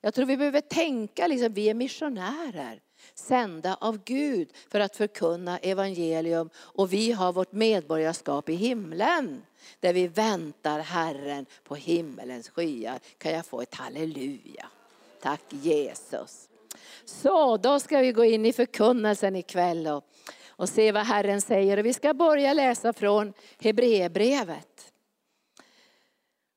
Jag 0.00 0.14
tror 0.14 0.26
vi 0.26 0.36
behöver 0.36 0.60
tänka, 0.60 1.26
liksom, 1.26 1.52
vi 1.52 1.70
är 1.70 1.74
missionärer 1.74 2.80
sända 3.14 3.76
av 3.80 4.04
Gud 4.04 4.48
för 4.68 4.80
att 4.80 4.96
förkunna 4.96 5.58
evangelium 5.58 6.50
och 6.56 6.92
vi 6.92 7.12
har 7.12 7.32
vårt 7.32 7.52
medborgarskap 7.52 8.48
i 8.48 8.54
himlen 8.54 9.42
där 9.80 9.92
vi 9.92 10.08
väntar 10.08 10.80
Herren 10.80 11.46
på 11.64 11.74
himmelens 11.74 12.48
skyar. 12.48 12.98
Kan 13.18 13.32
jag 13.32 13.46
få 13.46 13.60
ett 13.60 13.74
halleluja? 13.74 14.66
Tack 15.22 15.42
Jesus. 15.48 16.48
Så 17.04 17.56
då 17.56 17.80
ska 17.80 17.98
vi 17.98 18.12
gå 18.12 18.24
in 18.24 18.46
i 18.46 18.52
förkunnelsen 18.52 19.36
ikväll 19.36 19.86
och, 19.86 20.04
och 20.48 20.68
se 20.68 20.92
vad 20.92 21.06
Herren 21.06 21.40
säger. 21.40 21.76
Och 21.76 21.86
vi 21.86 21.92
ska 21.92 22.14
börja 22.14 22.52
läsa 22.52 22.92
från 22.92 23.32
Hebreerbrevet. 23.58 24.73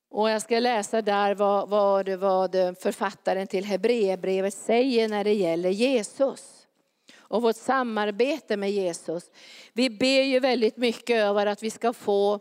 Och 0.09 0.29
jag 0.29 0.41
ska 0.41 0.59
läsa 0.59 1.01
där 1.01 1.35
vad, 1.35 1.69
vad, 1.69 2.09
vad 2.09 2.51
författaren 2.51 3.47
till 3.47 3.65
Hebreerbrevet 3.65 4.53
säger 4.53 5.09
när 5.09 5.23
det 5.23 5.33
gäller 5.33 5.69
Jesus. 5.69 6.67
Och 7.17 7.41
vårt 7.41 7.55
samarbete 7.55 8.57
med 8.57 8.71
Jesus. 8.71 9.31
Vi 9.73 9.89
ber 9.89 10.21
ju 10.21 10.39
väldigt 10.39 10.77
mycket 10.77 11.15
över 11.15 11.45
att 11.45 11.63
vi 11.63 11.71
ska 11.71 11.93
få 11.93 12.39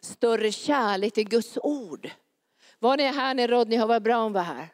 större 0.00 0.52
kärlek 0.52 1.14
till 1.14 1.28
Guds 1.28 1.58
ord. 1.62 2.10
Var 2.78 2.96
ni 2.96 3.02
här 3.02 3.34
när 3.34 3.48
Rodney 3.48 3.78
Howard 3.78 4.02
Brown 4.02 4.32
var 4.32 4.42
här? 4.42 4.68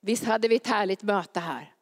Visst 0.00 0.24
hade 0.24 0.48
vi 0.48 0.56
ett 0.56 0.66
härligt 0.66 1.02
möte 1.02 1.40
här? 1.40 1.75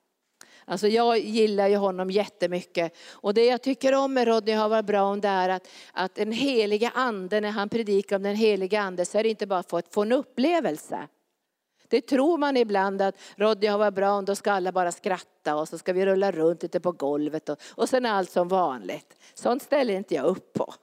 Alltså 0.65 0.89
jag 0.89 1.19
gillar 1.19 1.69
ju 1.69 1.77
honom 1.77 2.11
jättemycket. 2.11 2.97
Och 3.13 3.35
det 3.35 3.45
jag 3.45 3.63
tycker 3.63 3.95
om 3.95 4.15
med 4.15 4.29
Rodney 4.29 4.55
Howard 4.55 4.85
Brown 4.85 5.21
det 5.21 5.29
är 5.29 5.49
att, 5.49 5.69
att 5.93 6.15
den 6.15 6.33
heliga 6.33 6.91
anden, 6.95 7.43
när 7.43 7.51
han 7.51 7.69
predikar 7.69 8.17
om 8.17 8.23
den 8.23 8.37
heliga 8.37 8.81
anden 8.81 9.07
så 9.07 9.19
är 9.19 9.23
det 9.23 9.29
inte 9.29 9.47
bara 9.47 9.63
för 9.63 9.79
att 9.79 9.95
få 9.95 10.03
en 10.03 10.13
upplevelse. 10.13 11.09
Det 11.89 12.01
tror 12.01 12.39
man 12.39 12.57
ibland 12.57 13.03
att 13.03 13.17
Rodney 13.37 13.71
Howard 13.71 13.95
Brown, 13.95 14.25
då 14.25 14.35
ska 14.35 14.53
alla 14.53 14.73
bara 14.73 14.93
skratta 14.93 15.57
och 15.57 15.69
så 15.69 15.79
ska 15.79 15.93
vi 15.93 16.07
rulla 16.07 16.33
runt 16.33 16.63
lite 16.63 16.81
på 16.81 16.93
golvet 16.93 17.49
och, 17.49 17.59
och 17.71 17.89
sen 17.89 18.07
är 18.07 18.11
allt 18.11 18.31
som 18.31 18.49
vanligt. 18.49 19.17
Sånt 19.35 19.63
ställer 19.63 19.95
inte 19.95 20.15
jag 20.15 20.25
upp 20.25 20.53
på. 20.53 20.75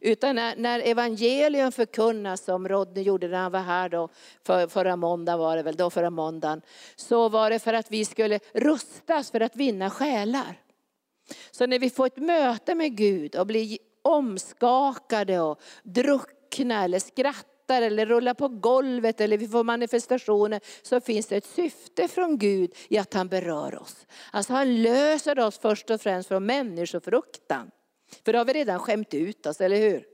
Utan 0.00 0.36
när, 0.36 0.56
när 0.56 0.80
evangelium 0.80 1.72
förkunnas 1.72 2.44
som 2.44 2.68
Rodney 2.68 3.02
gjorde 3.02 3.28
när 3.28 3.38
han 3.38 3.52
var 3.52 3.60
här 3.60 3.88
då, 3.88 4.08
för, 4.44 4.66
förra 4.66 4.96
måndagen 4.96 5.38
var 5.38 5.56
det 5.56 5.62
väl, 5.62 5.76
då 5.76 5.90
förra 5.90 6.10
måndagen. 6.10 6.62
Så 6.96 7.28
var 7.28 7.50
det 7.50 7.58
för 7.58 7.74
att 7.74 7.90
vi 7.90 8.04
skulle 8.04 8.40
rustas 8.54 9.30
för 9.30 9.40
att 9.40 9.56
vinna 9.56 9.90
själar. 9.90 10.60
Så 11.50 11.66
när 11.66 11.78
vi 11.78 11.90
får 11.90 12.06
ett 12.06 12.16
möte 12.16 12.74
med 12.74 12.96
Gud 12.96 13.36
och 13.36 13.46
blir 13.46 13.78
omskakade 14.02 15.40
och 15.40 15.60
druckna 15.82 16.84
eller 16.84 16.98
skrattar 16.98 17.82
eller 17.82 18.06
rullar 18.06 18.34
på 18.34 18.48
golvet 18.48 19.20
eller 19.20 19.38
vi 19.38 19.48
får 19.48 19.64
manifestationer 19.64 20.60
så 20.82 21.00
finns 21.00 21.26
det 21.26 21.36
ett 21.36 21.46
syfte 21.46 22.08
från 22.08 22.38
Gud 22.38 22.74
i 22.88 22.98
att 22.98 23.14
han 23.14 23.28
berör 23.28 23.82
oss. 23.82 24.06
Alltså 24.30 24.52
han 24.52 24.82
löser 24.82 25.38
oss 25.38 25.58
först 25.58 25.90
och 25.90 26.00
främst 26.00 26.28
från 26.28 26.46
människofruktan. 26.46 27.70
För 28.24 28.32
då 28.32 28.38
har 28.38 28.44
vi 28.44 28.52
redan 28.52 28.78
skämt 28.78 29.14
ut 29.14 29.46
oss, 29.46 29.60
eller 29.60 29.76
hur? 29.76 30.04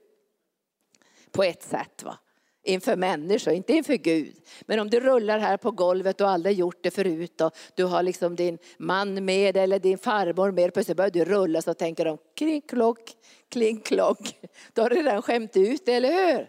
På 1.30 1.42
ett 1.42 1.62
sätt. 1.62 2.02
va 2.02 2.18
inför 2.62 2.96
människor, 2.96 3.54
inte 3.54 3.72
inför 3.72 3.94
Gud. 3.94 4.36
Men 4.62 4.80
om 4.80 4.90
du 4.90 5.00
rullar 5.00 5.38
här 5.38 5.56
på 5.56 5.70
golvet 5.70 6.20
och 6.20 6.28
aldrig 6.28 6.58
gjort 6.58 6.82
det 6.82 6.90
förut 6.90 7.40
och 7.40 7.56
du 7.74 7.84
har 7.84 8.02
liksom 8.02 8.36
din 8.36 8.58
man 8.78 9.24
med 9.24 9.56
eller 9.56 9.78
din 9.78 9.98
farmor 9.98 10.50
med, 10.50 10.74
plötsligt 10.74 10.96
börjar 10.96 11.10
du 11.10 11.24
rulla 11.24 11.62
så 11.62 11.74
tänker 11.74 12.04
de 12.04 12.18
kling 12.36 12.60
klock, 12.60 13.12
kling 13.48 13.80
klock. 13.80 14.36
Då 14.72 14.82
har 14.82 14.90
du 14.90 14.96
redan 14.96 15.22
skämt 15.22 15.56
ut 15.56 15.86
det, 15.86 15.92
eller 15.92 16.32
hur? 16.32 16.48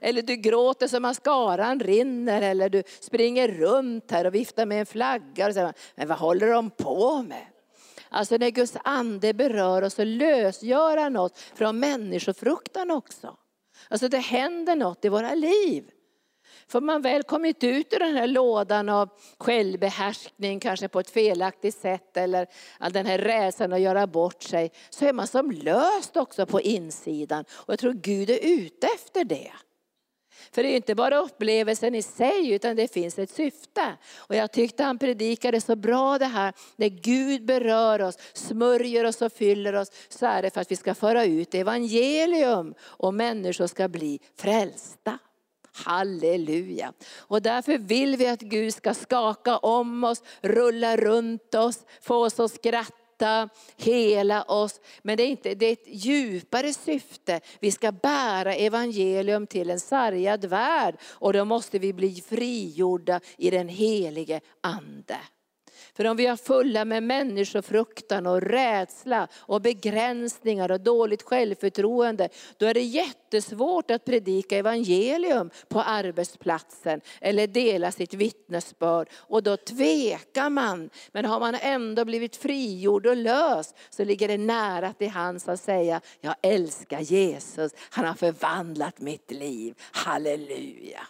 Eller 0.00 0.22
du 0.22 0.36
gråter 0.36 0.88
så 0.88 1.00
mascaran 1.00 1.80
rinner 1.80 2.42
eller 2.42 2.68
du 2.68 2.82
springer 3.00 3.48
runt 3.48 4.10
här 4.10 4.24
och 4.24 4.34
viftar 4.34 4.66
med 4.66 4.80
en 4.80 4.86
flagga 4.86 5.46
och 5.46 5.54
säger, 5.54 5.72
men 5.94 6.08
vad 6.08 6.18
håller 6.18 6.52
de 6.52 6.70
på 6.70 7.22
med? 7.22 7.46
Alltså 8.14 8.36
när 8.36 8.50
Guds 8.50 8.76
ande 8.84 9.34
berör 9.34 9.82
oss 9.82 9.98
och 9.98 10.06
lösgör 10.06 10.96
han 10.96 11.16
oss 11.16 11.32
från 11.54 11.78
människofruktan 11.78 12.90
också. 12.90 13.36
Alltså 13.88 14.08
det 14.08 14.18
händer 14.18 14.76
något 14.76 15.04
i 15.04 15.08
våra 15.08 15.34
liv. 15.34 15.90
För 16.66 16.80
man 16.80 17.02
väl 17.02 17.22
kommit 17.22 17.64
ut 17.64 17.92
ur 17.92 17.98
den 17.98 18.16
här 18.16 18.26
lådan 18.26 18.88
av 18.88 19.08
självbehärskning, 19.38 20.60
kanske 20.60 20.88
på 20.88 21.00
ett 21.00 21.10
felaktigt 21.10 21.76
sätt, 21.76 22.16
eller 22.16 22.46
den 22.90 23.06
här 23.06 23.18
rädslan 23.18 23.72
att 23.72 23.80
göra 23.80 24.06
bort 24.06 24.42
sig, 24.42 24.72
så 24.90 25.04
är 25.04 25.12
man 25.12 25.26
som 25.26 25.50
löst 25.50 26.16
också 26.16 26.46
på 26.46 26.60
insidan. 26.60 27.44
Och 27.52 27.72
jag 27.72 27.78
tror 27.78 27.92
Gud 27.92 28.30
är 28.30 28.38
ute 28.42 28.86
efter 28.86 29.24
det. 29.24 29.52
För 30.52 30.62
det 30.62 30.68
är 30.68 30.76
inte 30.76 30.94
bara 30.94 31.18
upplevelsen 31.18 31.94
i 31.94 32.02
sig 32.02 32.50
utan 32.52 32.76
det 32.76 32.92
finns 32.92 33.18
ett 33.18 33.30
syfte. 33.30 33.96
Och 34.16 34.34
jag 34.34 34.52
tyckte 34.52 34.84
han 34.84 34.98
predikade 34.98 35.60
så 35.60 35.76
bra 35.76 36.18
det 36.18 36.24
här, 36.24 36.52
när 36.76 36.88
Gud 36.88 37.44
berör 37.44 38.02
oss, 38.02 38.18
smörjer 38.32 39.04
oss 39.04 39.22
och 39.22 39.32
fyller 39.32 39.72
oss, 39.72 39.90
så 40.08 40.26
är 40.26 40.42
det 40.42 40.50
för 40.50 40.60
att 40.60 40.70
vi 40.70 40.76
ska 40.76 40.94
föra 40.94 41.24
ut 41.24 41.54
evangelium 41.54 42.74
och 42.80 43.14
människor 43.14 43.66
ska 43.66 43.88
bli 43.88 44.20
frälsta. 44.36 45.18
Halleluja. 45.84 46.92
Och 47.16 47.42
därför 47.42 47.78
vill 47.78 48.16
vi 48.16 48.28
att 48.28 48.40
Gud 48.40 48.74
ska 48.74 48.94
skaka 48.94 49.58
om 49.58 50.04
oss, 50.04 50.22
rulla 50.40 50.96
runt 50.96 51.54
oss, 51.54 51.84
få 52.00 52.24
oss 52.24 52.40
att 52.40 52.52
skratta 52.52 53.03
rätta, 53.24 53.48
hela 53.76 54.42
oss. 54.42 54.80
Men 55.02 55.16
det 55.16 55.22
är, 55.22 55.28
inte, 55.28 55.54
det 55.54 55.66
är 55.66 55.72
ett 55.72 55.86
djupare 55.86 56.72
syfte. 56.72 57.40
Vi 57.60 57.72
ska 57.72 57.92
bära 57.92 58.54
evangelium 58.54 59.46
till 59.46 59.70
en 59.70 59.80
sargad 59.80 60.44
värld 60.44 60.96
och 61.02 61.32
då 61.32 61.44
måste 61.44 61.78
vi 61.78 61.92
bli 61.92 62.22
frigjorda 62.28 63.20
i 63.36 63.50
den 63.50 63.68
helige 63.68 64.40
ande. 64.60 65.16
För 65.96 66.06
om 66.06 66.16
vi 66.16 66.26
är 66.26 66.36
fulla 66.36 66.84
med 66.84 67.02
människofruktan 67.02 68.26
och 68.26 68.40
rädsla 68.40 69.28
och 69.34 69.60
begränsningar 69.60 70.70
och 70.70 70.80
dåligt 70.80 71.22
självförtroende, 71.22 72.28
då 72.56 72.66
är 72.66 72.74
det 72.74 72.82
jättesvårt 72.82 73.90
att 73.90 74.04
predika 74.04 74.56
evangelium 74.56 75.50
på 75.68 75.80
arbetsplatsen 75.80 77.00
eller 77.20 77.46
dela 77.46 77.92
sitt 77.92 78.14
vittnesbörd. 78.14 79.08
Och 79.12 79.42
då 79.42 79.56
tvekar 79.56 80.50
man. 80.50 80.90
Men 81.12 81.24
har 81.24 81.40
man 81.40 81.54
ändå 81.54 82.04
blivit 82.04 82.36
frigjord 82.36 83.06
och 83.06 83.16
lös 83.16 83.74
så 83.90 84.04
ligger 84.04 84.28
det 84.28 84.38
nära 84.38 84.92
till 84.92 85.10
hands 85.10 85.48
att 85.48 85.60
säga, 85.60 86.00
jag 86.20 86.34
älskar 86.42 87.00
Jesus, 87.00 87.72
han 87.90 88.04
har 88.04 88.14
förvandlat 88.14 89.00
mitt 89.00 89.30
liv. 89.30 89.74
Halleluja. 89.92 91.06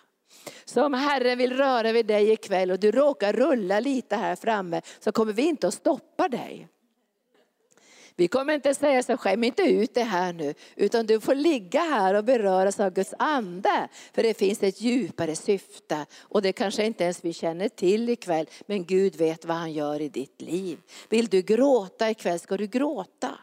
Så 0.65 0.85
om 0.87 0.95
Herren 0.95 1.39
vill 1.39 1.57
röra 1.57 1.93
vid 1.93 2.07
dig 2.07 2.31
ikväll 2.31 2.71
och 2.71 2.81
du 2.81 2.91
råkar 2.91 3.33
rulla 3.33 3.81
lite 3.81 4.17
här 4.17 4.37
framme 4.37 4.83
så 5.01 5.13
kommer 5.13 5.33
vi 5.33 5.43
inte 5.43 5.69
att 5.69 5.75
stoppa 5.75 6.29
dig. 6.29 6.69
Vi 8.17 8.29
kommer 8.29 8.55
inte 8.55 8.75
säga 8.75 9.03
så 9.03 9.17
skäm 9.17 9.45
inte 9.45 9.63
ut 9.63 9.95
det 9.95 10.03
här 10.03 10.33
nu, 10.33 10.55
utan 10.77 11.07
du 11.07 11.21
får 11.21 11.35
ligga 11.35 11.81
här 11.81 12.15
och 12.15 12.25
beröras 12.25 12.81
av 12.81 12.91
Guds 12.91 13.15
ande. 13.19 13.89
För 14.13 14.23
det 14.23 14.35
finns 14.39 14.63
ett 14.63 14.81
djupare 14.81 15.37
syfte 15.37 16.07
och 16.21 16.43
det 16.43 16.53
kanske 16.53 16.85
inte 16.87 17.05
ens 17.05 17.25
vi 17.25 17.33
känner 17.33 17.69
till 17.69 18.09
ikväll, 18.09 18.47
men 18.67 18.85
Gud 18.85 19.17
vet 19.17 19.45
vad 19.45 19.57
han 19.57 19.73
gör 19.73 20.01
i 20.01 20.09
ditt 20.09 20.41
liv. 20.41 20.79
Vill 21.09 21.27
du 21.27 21.43
gråta 21.43 22.11
ikväll 22.11 22.39
ska 22.39 22.57
du 22.57 22.67
gråta. 22.67 23.39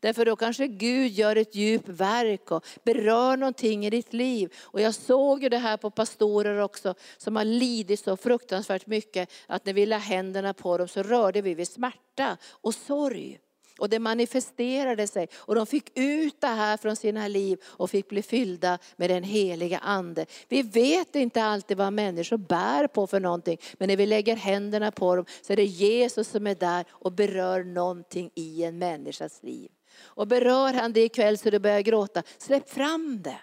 Därför 0.00 0.24
då 0.24 0.36
kanske 0.36 0.66
Gud 0.66 1.12
gör 1.12 1.36
ett 1.36 1.54
djupt 1.54 1.88
verk 1.88 2.50
och 2.50 2.64
berör 2.84 3.36
någonting 3.36 3.86
i 3.86 3.90
ditt 3.90 4.12
liv. 4.12 4.52
Och 4.58 4.80
jag 4.80 4.94
såg 4.94 5.42
ju 5.42 5.48
det 5.48 5.58
här 5.58 5.76
på 5.76 5.90
pastorer 5.90 6.58
också 6.58 6.94
som 7.16 7.36
har 7.36 7.44
lidit 7.44 8.00
så 8.00 8.16
fruktansvärt 8.16 8.86
mycket 8.86 9.30
att 9.46 9.66
när 9.66 9.72
vi 9.72 9.86
la 9.86 9.98
händerna 9.98 10.54
på 10.54 10.78
dem 10.78 10.88
så 10.88 11.02
rörde 11.02 11.42
vi 11.42 11.54
vid 11.54 11.68
smärta 11.68 12.36
och 12.50 12.74
sorg. 12.74 13.38
Och 13.78 13.88
det 13.88 13.98
manifesterade 13.98 15.06
sig 15.06 15.28
och 15.34 15.54
de 15.54 15.66
fick 15.66 15.98
ut 15.98 16.40
det 16.40 16.46
här 16.46 16.76
från 16.76 16.96
sina 16.96 17.28
liv 17.28 17.58
och 17.64 17.90
fick 17.90 18.08
bli 18.08 18.22
fyllda 18.22 18.78
med 18.96 19.10
den 19.10 19.22
heliga 19.22 19.78
ande. 19.78 20.26
Vi 20.48 20.62
vet 20.62 21.14
inte 21.14 21.42
alltid 21.42 21.76
vad 21.76 21.92
människor 21.92 22.36
bär 22.36 22.86
på 22.86 23.06
för 23.06 23.20
någonting, 23.20 23.58
men 23.78 23.88
när 23.88 23.96
vi 23.96 24.06
lägger 24.06 24.36
händerna 24.36 24.90
på 24.90 25.16
dem 25.16 25.24
så 25.42 25.52
är 25.52 25.56
det 25.56 25.64
Jesus 25.64 26.28
som 26.28 26.46
är 26.46 26.54
där 26.54 26.84
och 26.90 27.12
berör 27.12 27.64
någonting 27.64 28.30
i 28.34 28.64
en 28.64 28.78
människas 28.78 29.42
liv. 29.42 29.70
Och 30.04 30.26
berör 30.26 30.72
han 30.72 30.92
dig 30.92 31.02
ikväll 31.02 31.38
så 31.38 31.50
du 31.50 31.58
börjar 31.58 31.80
gråta, 31.80 32.22
släpp 32.38 32.70
fram 32.70 33.22
det. 33.22 33.38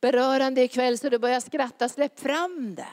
Berör 0.00 0.40
han 0.40 0.54
dig 0.54 0.64
ikväll 0.64 0.98
så 0.98 1.08
du 1.08 1.18
börjar 1.18 1.40
skratta, 1.40 1.88
släpp 1.88 2.20
fram 2.20 2.74
det. 2.74 2.88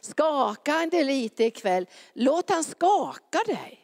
Skaka 0.00 0.72
han 0.72 0.88
dig 0.88 1.04
lite 1.04 1.44
ikväll, 1.44 1.86
låt 2.12 2.50
han 2.50 2.64
skaka 2.64 3.38
dig. 3.46 3.78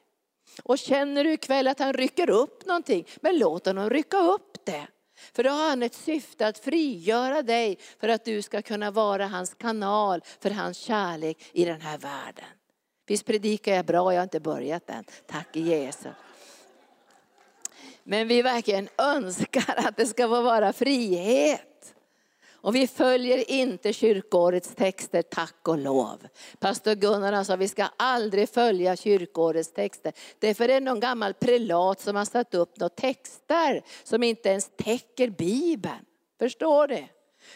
Och 0.63 0.79
känner 0.79 1.25
du 1.25 1.33
ikväll 1.33 1.69
att 1.69 1.79
han 1.79 1.93
rycker 1.93 2.31
upp 2.31 2.67
någonting, 2.67 3.07
men 3.21 3.39
låt 3.39 3.67
honom 3.67 3.91
rycka 3.91 4.19
upp 4.19 4.65
det. 4.67 4.87
För 5.33 5.45
då 5.45 5.51
har 5.51 5.69
han 5.69 5.83
ett 5.83 5.95
syfte 5.95 6.47
att 6.47 6.59
frigöra 6.59 7.43
dig 7.43 7.79
för 8.01 8.09
att 8.09 8.25
du 8.25 8.43
ska 8.43 8.63
kunna 8.63 8.91
vara 8.91 9.27
hans 9.27 9.55
kanal 9.55 10.23
för 10.41 10.51
hans 10.51 10.79
kärlek 10.79 11.51
i 11.53 11.65
den 11.65 11.81
här 11.81 11.99
världen. 11.99 12.45
Visst 13.07 13.27
predikar 13.27 13.75
jag 13.75 13.87
bra, 13.87 14.13
jag 14.13 14.21
har 14.21 14.25
inte 14.25 14.41
börjat 14.41 14.91
än. 14.91 15.05
Tack 15.27 15.57
Jesus. 15.57 16.13
Men 18.11 18.29
vi 18.29 18.43
verkligen 18.43 18.89
önskar 18.99 19.75
att 19.77 19.97
det 19.97 20.07
ska 20.07 20.29
få 20.29 20.43
vara 20.43 20.73
frihet. 20.73 21.95
Och 22.51 22.75
vi 22.75 22.87
följer 22.87 23.51
inte 23.51 23.93
kyrkårets 23.93 24.75
texter, 24.75 25.23
tack 25.23 25.69
och 25.69 25.79
lov. 25.79 26.27
Pastor 26.59 26.95
Gunnar 26.95 27.45
sa 27.45 27.55
att 27.55 27.61
vi 27.61 27.69
ska 27.69 27.87
aldrig 27.97 28.49
följa 28.49 28.97
kyrkårets 28.97 29.73
texter. 29.73 30.13
Därför 30.39 30.65
är 30.65 30.69
det 30.69 30.81
någon 30.81 31.01
gammal 31.01 31.35
prelat 31.35 32.01
som 32.01 32.17
har 32.17 32.25
satt 32.25 32.55
upp 32.55 32.79
några 32.81 32.89
texter 32.89 33.83
som 34.05 34.23
inte 34.23 34.49
ens 34.49 34.71
täcker 34.77 35.31
Bibeln. 35.31 36.05
Förstår 36.39 36.89
du? 36.89 37.05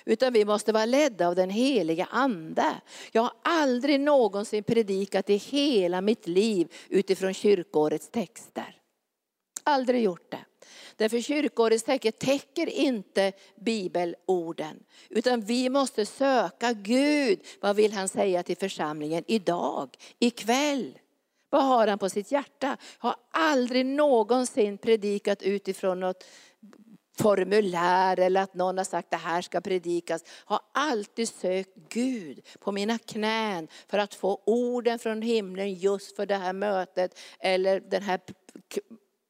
Utan 0.05 0.33
vi 0.33 0.45
måste 0.45 0.73
vara 0.73 0.85
ledda 0.85 1.29
av 1.29 1.35
den 1.35 1.51
heliga 1.51 2.09
ande. 2.11 2.67
Jag 3.13 3.23
har 3.23 3.33
aldrig 3.43 4.01
någonsin 4.01 4.65
predikat 4.65 5.31
i 5.31 5.37
hela 5.37 6.01
mitt 6.01 6.27
liv 6.27 6.73
utifrån 6.89 7.35
kyrkårets 7.35 8.09
texter. 8.09 8.82
Aldrig 9.65 10.03
gjort 10.03 10.31
det. 10.31 10.45
Därför 10.97 11.21
kyrkårets 11.21 11.85
täcke 11.85 12.13
täcker 12.13 12.69
inte 12.69 13.33
bibelorden. 13.57 14.83
Utan 15.09 15.41
vi 15.41 15.69
måste 15.69 16.07
söka 16.07 16.73
Gud. 16.73 17.41
Vad 17.61 17.77
vill 17.77 17.93
han 17.93 18.09
säga 18.09 18.43
till 18.43 18.57
församlingen 18.57 19.25
idag, 19.27 19.97
ikväll? 20.19 20.99
Vad 21.51 21.65
har 21.65 21.87
han 21.87 21.99
på 21.99 22.09
sitt 22.09 22.33
hjärta? 22.33 22.77
Har 22.99 23.15
aldrig 23.31 23.87
någonsin 23.87 24.79
predikat 24.79 25.43
utifrån 25.43 26.01
något 26.01 26.25
formulär 27.19 28.19
eller 28.19 28.43
att 28.43 28.55
någon 28.55 28.79
har 28.79 28.85
sagt 28.85 29.11
det 29.11 29.17
här 29.17 29.43
ska 29.43 29.61
predikas. 29.61 30.25
Har 30.45 30.61
alltid 30.73 31.29
sökt 31.29 31.77
Gud 31.89 32.47
på 32.61 32.73
mina 32.73 32.99
knän 32.99 33.69
för 33.89 33.99
att 33.99 34.15
få 34.15 34.43
orden 34.47 34.99
från 34.99 35.23
himlen 35.23 35.75
just 35.75 36.17
för 36.17 36.27
det 36.27 36.37
här 36.37 36.53
mötet 36.53 37.19
eller 37.41 37.81
den 37.81 38.03
här 38.03 38.21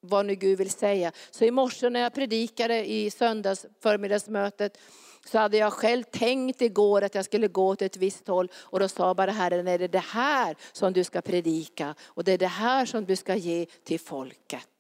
vad 0.02 0.26
nu 0.26 0.34
Gud 0.34 0.58
vill 0.58 0.70
säga. 0.70 1.12
Så 1.30 1.44
i 1.44 1.50
morse 1.50 1.90
när 1.90 2.00
jag 2.00 2.14
predikade 2.14 2.90
i 2.90 3.10
söndags 3.10 3.66
förmiddagsmötet 3.80 4.78
så 5.24 5.38
hade 5.38 5.56
jag 5.56 5.72
själv 5.72 6.02
tänkt 6.02 6.62
igår 6.62 7.02
att 7.02 7.14
jag 7.14 7.24
skulle 7.24 7.48
gå 7.48 7.68
åt 7.68 7.82
ett 7.82 7.96
visst 7.96 8.28
håll 8.28 8.48
och 8.54 8.80
då 8.80 8.88
sa 8.88 9.14
bara 9.14 9.30
Herren, 9.30 9.68
är 9.68 9.78
det 9.78 9.88
det 9.88 9.98
här 9.98 10.56
som 10.72 10.92
du 10.92 11.04
ska 11.04 11.20
predika 11.20 11.94
och 12.02 12.24
det 12.24 12.32
är 12.32 12.38
det 12.38 12.46
här 12.46 12.86
som 12.86 13.04
du 13.04 13.16
ska 13.16 13.34
ge 13.34 13.66
till 13.84 14.00
folket. 14.00 14.71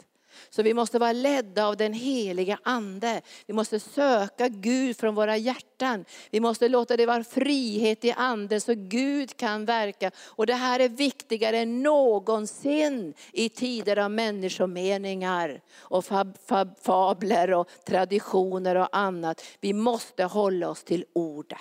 Så 0.50 0.62
vi 0.62 0.74
måste 0.74 0.98
vara 0.98 1.12
ledda 1.12 1.66
av 1.66 1.76
den 1.76 1.92
heliga 1.92 2.58
ande. 2.62 3.20
Vi 3.46 3.54
måste 3.54 3.80
söka 3.80 4.48
Gud 4.48 4.96
från 4.96 5.14
våra 5.14 5.36
hjärtan. 5.36 6.04
Vi 6.30 6.40
måste 6.40 6.68
låta 6.68 6.96
det 6.96 7.06
vara 7.06 7.24
frihet 7.24 8.04
i 8.04 8.12
anden 8.12 8.60
så 8.60 8.74
Gud 8.74 9.36
kan 9.36 9.64
verka. 9.64 10.10
Och 10.20 10.46
det 10.46 10.54
här 10.54 10.80
är 10.80 10.88
viktigare 10.88 11.58
än 11.58 11.82
någonsin 11.82 13.14
i 13.32 13.48
tider 13.48 13.98
av 13.98 14.10
människomeningar 14.10 15.60
och 15.76 16.04
fab, 16.04 16.38
fab, 16.46 16.78
fabler 16.82 17.52
och 17.52 17.68
traditioner 17.86 18.76
och 18.76 18.96
annat. 18.96 19.44
Vi 19.60 19.72
måste 19.72 20.24
hålla 20.24 20.68
oss 20.68 20.84
till 20.84 21.04
ordet. 21.14 21.58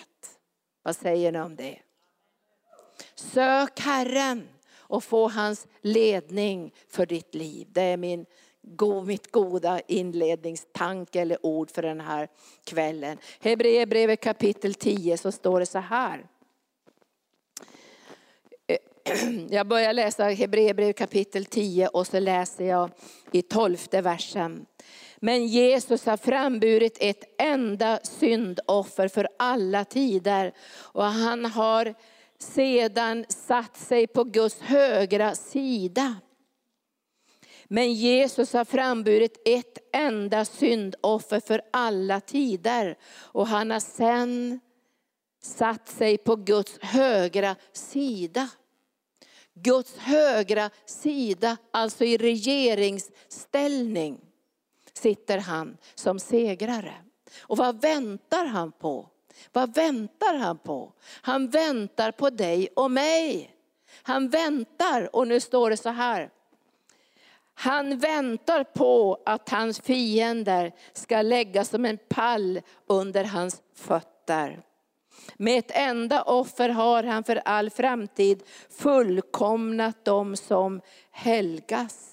Vad 0.84 0.96
säger 0.96 1.32
ni 1.32 1.40
om 1.40 1.56
det? 1.56 1.80
Sök 3.16 3.80
Herren 3.80 4.50
och 4.92 5.04
få 5.04 5.30
hans 5.30 5.68
ledning 5.82 6.74
för 6.90 7.06
ditt 7.06 7.36
liv. 7.36 7.68
Det 7.72 7.82
är 7.82 7.98
min 7.98 8.26
mitt 9.06 9.32
goda 9.32 9.82
inledningstanke 9.88 11.22
eller 11.22 11.46
ord 11.46 11.72
för 11.72 11.82
den 11.82 12.02
här 12.02 12.28
kvällen. 12.64 13.18
Hebreerbrevet 13.40 14.22
kapitel 14.22 14.74
10 14.74 15.18
så 15.18 15.32
står 15.32 15.60
det 15.60 15.66
så 15.66 15.80
här. 15.80 16.26
Eh, 18.68 18.78
jag 19.50 19.68
börjar 19.68 19.94
läsa 19.94 20.24
Hebreerbrevet 20.24 20.98
kapitel 20.98 21.46
10 21.46 21.88
och 21.88 22.08
så 22.08 22.20
läser 22.20 22.66
jag 22.66 22.90
i 23.32 23.42
tolfte 23.42 24.02
versen. 24.02 24.66
Men 25.18 25.48
Jesus 25.48 26.06
har 26.06 26.18
framburit 26.18 26.98
ett 27.00 27.24
enda 27.38 28.00
syndoffer 28.04 29.08
för 29.08 29.28
alla 29.40 29.86
tider 29.86 30.54
och 30.72 31.04
han 31.04 31.46
har 31.46 31.94
sedan 32.38 33.26
satt 33.30 33.78
sig 33.78 34.08
på 34.08 34.24
Guds 34.24 34.60
högra 34.60 35.36
sida. 35.36 36.16
Men 37.74 37.94
Jesus 37.94 38.54
har 38.54 38.66
framburit 38.66 39.42
ett 39.46 39.78
enda 39.94 40.46
syndoffer 40.46 41.40
för 41.40 41.62
alla 41.72 42.20
tider. 42.20 42.98
Och 43.14 43.48
han 43.48 43.72
har 43.72 43.80
sen 43.80 44.60
satt 45.42 45.90
sig 45.90 46.18
på 46.18 46.36
Guds 46.36 46.80
högra 46.82 47.56
sida. 47.74 48.50
Guds 49.54 49.98
högra 49.98 50.70
sida, 50.86 51.58
alltså 51.72 52.06
i 52.06 52.18
regeringsställning, 52.18 54.20
sitter 54.94 55.38
han 55.38 55.78
som 55.96 56.20
segrare. 56.20 56.94
Och 57.40 57.58
vad 57.58 57.82
väntar 57.82 58.46
han 58.46 58.72
på? 58.72 59.10
Vad 59.52 59.76
väntar 59.76 60.34
han 60.34 60.58
på? 60.58 60.94
Han 61.22 61.50
väntar 61.50 62.12
på 62.12 62.30
dig 62.30 62.68
och 62.76 62.92
mig. 62.92 63.56
Han 64.04 64.30
väntar, 64.30 65.16
och 65.16 65.28
nu 65.28 65.40
står 65.40 65.70
det 65.70 65.78
så 65.78 65.90
här. 65.90 66.32
Han 67.54 67.98
väntar 67.98 68.64
på 68.64 69.22
att 69.26 69.50
hans 69.50 69.82
fiender 69.82 70.72
ska 70.94 71.22
läggas 71.22 71.70
som 71.70 71.86
en 71.86 71.98
pall 72.10 72.62
under 72.88 73.24
hans 73.24 73.62
fötter. 73.76 74.62
Med 75.38 75.60
ett 75.60 75.72
enda 75.74 76.24
offer 76.24 76.70
har 76.70 77.04
han 77.04 77.24
för 77.24 77.42
all 77.46 77.70
framtid 77.70 78.44
fullkomnat 78.70 80.06
dem 80.06 80.36
som 80.36 80.82
helgas. 81.12 82.11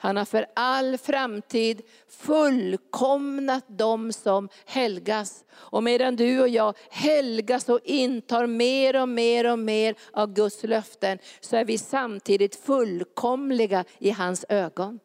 Han 0.00 0.16
har 0.16 0.24
för 0.24 0.46
all 0.54 0.98
framtid 0.98 1.82
fullkomnat 2.08 3.64
dem 3.78 4.12
som 4.12 4.48
helgas. 4.66 5.44
Och 5.50 5.82
medan 5.82 6.16
du 6.16 6.40
och 6.40 6.48
jag 6.48 6.76
helgas 6.90 7.68
och 7.68 7.80
intar 7.84 8.46
mer 8.46 9.02
och 9.02 9.08
mer 9.08 9.52
och 9.52 9.58
mer 9.58 9.94
av 10.12 10.32
Guds 10.32 10.64
löften, 10.64 11.18
så 11.40 11.56
är 11.56 11.64
vi 11.64 11.78
samtidigt 11.78 12.56
fullkomliga 12.56 13.84
i 13.98 14.10
hans 14.10 14.44
ögon. 14.48 14.98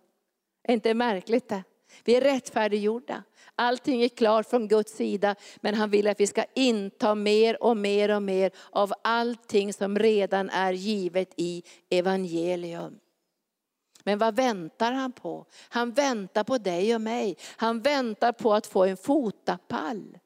Är 0.68 0.74
inte 0.74 0.94
märkligt 0.94 1.50
det? 1.50 1.64
Vi 2.04 2.16
är 2.16 2.22
rättfärdiggjorda. 2.22 3.24
Allting 3.56 4.04
är 4.04 4.10
klart 4.10 4.50
från 4.50 4.68
Guds 4.68 4.96
sida, 4.96 5.36
men 5.62 5.76
han 5.76 5.90
vill 5.90 6.08
att 6.08 6.20
vi 6.20 6.28
ska 6.28 6.46
inta 6.56 7.16
mer 7.16 7.64
och 7.64 7.78
mer 7.78 8.16
och 8.16 8.24
mer 8.24 8.52
av 8.72 8.94
allting 9.04 9.74
som 9.74 10.00
redan 10.00 10.50
är 10.50 10.74
givet 10.74 11.34
i 11.38 11.64
evangelium. 11.90 13.00
Men 14.04 14.18
vad 14.18 14.36
väntar 14.36 14.92
han 14.92 15.12
på? 15.12 15.46
Han 15.70 15.92
väntar 15.92 16.44
på 16.44 16.58
dig 16.58 16.96
och 16.96 17.02
mig. 17.02 17.38
Han 17.56 17.82
väntar 17.82 18.32
på 18.32 18.54
att 18.54 18.68
få 18.68 18.84
en 18.84 18.98
fotapall. 18.98 20.18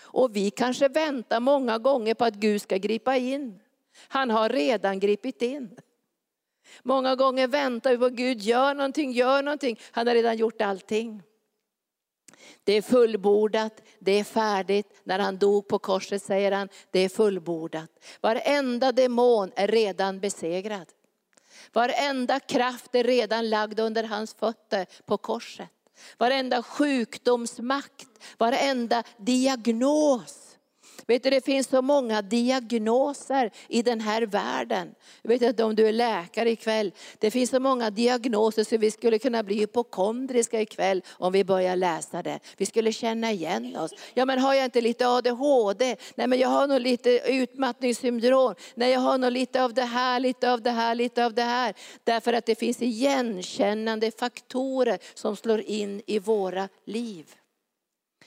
Och 0.00 0.36
vi 0.36 0.50
kanske 0.50 0.88
väntar 0.88 1.40
många 1.40 1.78
gånger 1.78 2.14
på 2.14 2.24
att 2.24 2.34
Gud 2.34 2.62
ska 2.62 2.76
gripa 2.76 3.16
in. 3.16 3.60
Han 4.08 4.30
har 4.30 4.48
redan 4.48 5.00
gripit 5.00 5.42
in. 5.42 5.78
Många 6.82 7.14
gånger 7.14 7.48
väntar 7.48 7.90
vi 7.90 7.98
på 7.98 8.08
Gud, 8.08 8.42
gör 8.42 8.74
någonting, 8.74 9.12
gör 9.12 9.42
någonting. 9.42 9.78
Han 9.90 10.06
har 10.06 10.14
redan 10.14 10.36
gjort 10.36 10.60
allting. 10.60 11.22
Det 12.64 12.72
är 12.72 12.82
fullbordat, 12.82 13.82
det 13.98 14.12
är 14.12 14.24
färdigt. 14.24 15.00
När 15.04 15.18
han 15.18 15.38
dog 15.38 15.68
på 15.68 15.78
korset 15.78 16.22
säger 16.22 16.52
han, 16.52 16.68
det 16.90 17.00
är 17.00 17.08
fullbordat. 17.08 17.90
Varenda 18.20 18.92
demon 18.92 19.52
är 19.56 19.68
redan 19.68 20.20
besegrad. 20.20 20.86
Varenda 21.72 22.40
kraft 22.40 22.94
är 22.94 23.04
redan 23.04 23.50
lagd 23.50 23.80
under 23.80 24.04
hans 24.04 24.34
fötter 24.34 24.86
på 25.06 25.16
korset. 25.16 25.68
Varenda 26.18 26.62
sjukdomsmakt, 26.62 28.08
varenda 28.38 29.02
diagnos 29.18 30.49
Vet 31.06 31.22
du, 31.22 31.30
det 31.30 31.44
finns 31.44 31.68
så 31.68 31.82
många 31.82 32.22
diagnoser 32.22 33.50
i 33.68 33.82
den 33.82 34.00
här 34.00 34.22
världen. 34.22 34.94
Jag 35.22 35.28
vet 35.28 35.42
inte 35.42 35.64
om 35.64 35.74
du 35.74 35.88
är 35.88 35.92
läkare 35.92 36.50
ikväll. 36.50 36.92
Det 37.18 37.30
finns 37.30 37.50
så 37.50 37.60
många 37.60 37.90
diagnoser 37.90 38.64
så 38.64 38.76
vi 38.76 38.90
skulle 38.90 39.18
kunna 39.18 39.42
bli 39.42 39.54
hypokondriska 39.54 40.60
ikväll 40.60 41.02
om 41.10 41.32
vi 41.32 41.44
börjar 41.44 41.76
läsa 41.76 42.22
det. 42.22 42.40
Vi 42.56 42.66
skulle 42.66 42.92
känna 42.92 43.32
igen 43.32 43.76
oss. 43.76 43.90
Ja 44.14 44.24
men 44.24 44.38
har 44.38 44.54
jag 44.54 44.64
inte 44.64 44.80
lite 44.80 45.08
ADHD? 45.08 45.96
Nej 46.14 46.26
men 46.26 46.38
jag 46.38 46.48
har 46.48 46.66
nog 46.66 46.80
lite 46.80 47.10
utmattningssyndrom. 47.26 48.54
Nej 48.74 48.90
jag 48.90 49.00
har 49.00 49.18
nog 49.18 49.32
lite 49.32 49.64
av 49.64 49.74
det 49.74 49.84
här, 49.84 50.20
lite 50.20 50.52
av 50.52 50.62
det 50.62 50.70
här, 50.70 50.94
lite 50.94 51.26
av 51.26 51.34
det 51.34 51.42
här. 51.42 51.74
Därför 52.04 52.32
att 52.32 52.46
det 52.46 52.54
finns 52.54 52.82
igenkännande 52.82 54.10
faktorer 54.10 54.98
som 55.14 55.36
slår 55.36 55.60
in 55.60 56.02
i 56.06 56.18
våra 56.18 56.68
liv. 56.84 57.34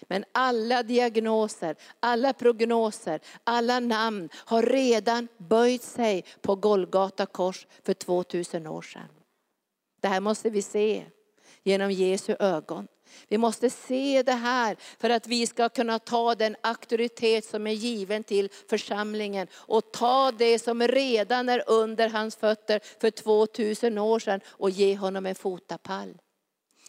Men 0.09 0.25
alla 0.31 0.83
diagnoser, 0.83 1.75
alla 1.99 2.33
prognoser, 2.33 3.19
alla 3.43 3.79
namn 3.79 4.29
har 4.33 4.63
redan 4.63 5.27
böjt 5.37 5.83
sig 5.83 6.25
på 6.41 6.55
Golgata 6.55 7.25
kors 7.25 7.67
för 7.83 7.93
2000 7.93 8.67
år 8.67 8.81
sedan. 8.81 9.09
Det 10.01 10.07
här 10.07 10.19
måste 10.19 10.49
vi 10.49 10.61
se 10.61 11.05
genom 11.63 11.91
Jesu 11.91 12.35
ögon. 12.39 12.87
Vi 13.27 13.37
måste 13.37 13.69
se 13.69 14.23
det 14.23 14.31
här 14.31 14.77
för 14.99 15.09
att 15.09 15.27
vi 15.27 15.47
ska 15.47 15.69
kunna 15.69 15.99
ta 15.99 16.35
den 16.35 16.55
auktoritet 16.61 17.45
som 17.45 17.67
är 17.67 17.71
given 17.71 18.23
till 18.23 18.49
församlingen 18.69 19.47
och 19.53 19.91
ta 19.91 20.31
det 20.31 20.59
som 20.59 20.87
redan 20.87 21.49
är 21.49 21.63
under 21.67 22.09
hans 22.09 22.35
fötter 22.35 22.79
för 22.99 23.11
2000 23.11 23.97
år 23.97 24.19
sedan 24.19 24.39
och 24.47 24.69
ge 24.69 24.95
honom 24.95 25.25
en 25.25 25.35
fotapall. 25.35 26.17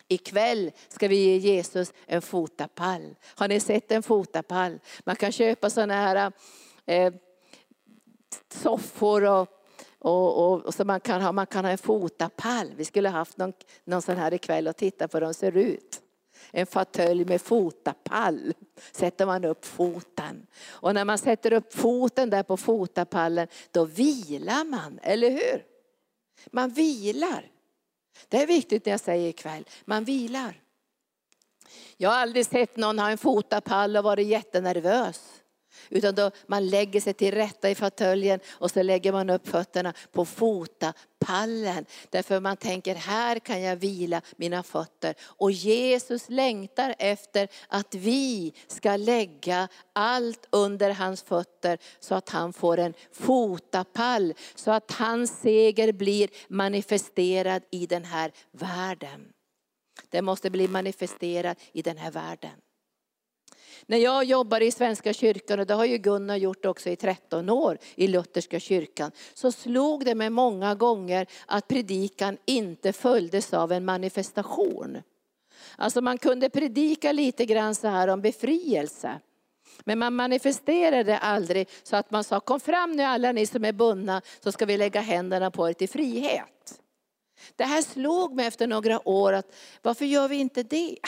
Ikväll 0.08 0.72
ska 0.88 1.08
vi 1.08 1.16
ge 1.16 1.36
Jesus 1.36 1.92
en 2.06 2.22
fotapall. 2.22 3.14
Har 3.24 3.48
ni 3.48 3.60
sett 3.60 3.92
en 3.92 4.02
fotapall? 4.02 4.78
Man 5.04 5.16
kan 5.16 5.32
köpa 5.32 5.70
sådana 5.70 5.94
här 5.94 6.32
eh, 6.86 7.14
soffor 8.48 9.24
och, 9.24 9.48
och, 9.98 10.52
och, 10.52 10.66
och, 10.66 10.74
så 10.74 10.84
man 10.84 11.00
kan, 11.00 11.22
ha, 11.22 11.32
man 11.32 11.46
kan 11.46 11.64
ha 11.64 11.72
en 11.72 11.78
fotapall. 11.78 12.72
Vi 12.76 12.84
skulle 12.84 13.08
haft 13.08 13.36
någon, 13.36 13.52
någon 13.84 14.02
sån 14.02 14.16
här 14.16 14.34
ikväll 14.34 14.68
och 14.68 14.76
titta 14.76 15.08
på 15.08 15.16
hur 15.16 15.24
de 15.24 15.34
ser 15.34 15.56
ut. 15.56 16.00
En 16.50 16.66
fåtölj 16.66 17.24
med 17.24 17.40
fotapall 17.40 18.54
sätter 18.92 19.26
man 19.26 19.44
upp 19.44 19.64
foten. 19.64 20.46
Och 20.66 20.94
när 20.94 21.04
man 21.04 21.18
sätter 21.18 21.52
upp 21.52 21.74
foten 21.74 22.30
där 22.30 22.42
på 22.42 22.56
fotapallen, 22.56 23.48
då 23.70 23.84
vilar 23.84 24.64
man, 24.64 24.98
eller 25.02 25.30
hur? 25.30 25.64
Man 26.50 26.70
vilar. 26.70 27.53
Det 28.28 28.42
är 28.42 28.46
viktigt 28.46 28.86
när 28.86 28.92
jag 28.92 29.00
säger 29.00 29.28
ikväll, 29.28 29.64
man 29.84 30.04
vilar. 30.04 30.60
Jag 31.96 32.10
har 32.10 32.16
aldrig 32.16 32.46
sett 32.46 32.76
någon 32.76 32.98
ha 32.98 33.10
en 33.10 33.18
fotapall 33.18 33.96
och 33.96 34.04
varit 34.04 34.26
jättenervös. 34.26 35.33
Utan 35.90 36.14
då 36.14 36.30
man 36.46 36.66
lägger 36.66 37.00
sig 37.00 37.14
till 37.14 37.34
rätta 37.34 37.70
i 37.70 37.74
fåtöljen 37.74 38.40
och 38.50 38.70
så 38.70 38.82
lägger 38.82 39.12
man 39.12 39.30
upp 39.30 39.48
fötterna 39.48 39.94
på 40.12 40.24
fotapallen. 40.24 41.86
Därför 42.10 42.40
man 42.40 42.56
tänker, 42.56 42.94
här 42.94 43.38
kan 43.38 43.62
jag 43.62 43.76
vila 43.76 44.20
mina 44.36 44.62
fötter. 44.62 45.14
Och 45.20 45.52
Jesus 45.52 46.28
längtar 46.28 46.94
efter 46.98 47.48
att 47.68 47.94
vi 47.94 48.52
ska 48.66 48.96
lägga 48.96 49.68
allt 49.92 50.46
under 50.50 50.90
hans 50.90 51.22
fötter 51.22 51.78
så 52.00 52.14
att 52.14 52.28
han 52.28 52.52
får 52.52 52.78
en 52.78 52.94
fotapall. 53.12 54.34
Så 54.54 54.70
att 54.70 54.90
hans 54.90 55.40
seger 55.40 55.92
blir 55.92 56.30
manifesterad 56.48 57.62
i 57.70 57.86
den 57.86 58.04
här 58.04 58.32
världen. 58.52 59.32
Det 60.10 60.22
måste 60.22 60.50
bli 60.50 60.68
manifesterat 60.68 61.58
i 61.72 61.82
den 61.82 61.96
här 61.96 62.10
världen. 62.10 62.60
När 63.86 63.98
jag 63.98 64.24
jobbade 64.24 64.64
i 64.64 64.70
Svenska 64.70 65.12
kyrkan, 65.12 65.60
och 65.60 65.66
det 65.66 65.74
har 65.74 65.84
ju 65.84 65.98
Gunnar 65.98 66.36
gjort 66.36 66.64
också 66.64 66.90
i 66.90 66.96
13 66.96 67.50
år 67.50 67.78
i 67.94 68.06
Lutherska 68.06 68.60
kyrkan, 68.60 69.10
så 69.34 69.52
slog 69.52 70.04
det 70.04 70.14
mig 70.14 70.30
många 70.30 70.74
gånger 70.74 71.26
att 71.46 71.68
predikan 71.68 72.38
inte 72.44 72.92
följdes 72.92 73.54
av 73.54 73.72
en 73.72 73.84
manifestation. 73.84 75.02
Alltså 75.76 76.00
man 76.00 76.18
kunde 76.18 76.50
predika 76.50 77.12
lite 77.12 77.46
grann 77.46 77.74
så 77.74 77.88
här 77.88 78.08
om 78.08 78.20
befrielse. 78.20 79.20
Men 79.84 79.98
man 79.98 80.14
manifesterade 80.14 81.18
aldrig 81.18 81.68
så 81.82 81.96
att 81.96 82.10
man 82.10 82.24
sa, 82.24 82.40
kom 82.40 82.60
fram 82.60 82.92
nu 82.92 83.02
alla 83.02 83.32
ni 83.32 83.46
som 83.46 83.64
är 83.64 83.72
bundna 83.72 84.22
så 84.40 84.52
ska 84.52 84.66
vi 84.66 84.76
lägga 84.76 85.00
händerna 85.00 85.50
på 85.50 85.68
er 85.68 85.72
till 85.72 85.88
frihet. 85.88 86.80
Det 87.56 87.64
här 87.64 87.82
slog 87.82 88.34
mig 88.34 88.46
efter 88.46 88.66
några 88.66 89.08
år 89.08 89.32
att 89.32 89.54
varför 89.82 90.04
gör 90.04 90.28
vi 90.28 90.36
inte 90.36 90.62
det? 90.62 90.98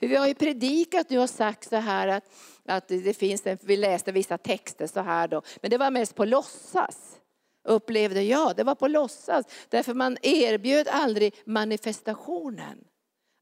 För 0.00 0.06
vi 0.06 0.16
har 0.16 0.26
ju 0.26 0.34
predikat 0.34 1.10
nu 1.10 1.18
och 1.18 1.30
sagt 1.30 1.68
så 1.68 1.76
här 1.76 2.08
att, 2.08 2.24
att 2.68 2.88
det 2.88 3.16
finns 3.16 3.46
en, 3.46 3.58
vi 3.62 3.76
läste 3.76 4.12
vissa 4.12 4.38
texter 4.38 4.86
så 4.86 5.00
här 5.00 5.28
då, 5.28 5.42
men 5.62 5.70
det 5.70 5.78
var 5.78 5.90
mest 5.90 6.14
på 6.14 6.24
låtsas. 6.24 7.20
Upplevde 7.64 8.22
jag, 8.22 8.56
det 8.56 8.64
var 8.64 8.74
på 8.74 8.88
låtsas. 8.88 9.46
Därför 9.68 9.94
man 9.94 10.16
erbjöd 10.22 10.88
aldrig 10.88 11.34
manifestationen. 11.44 12.84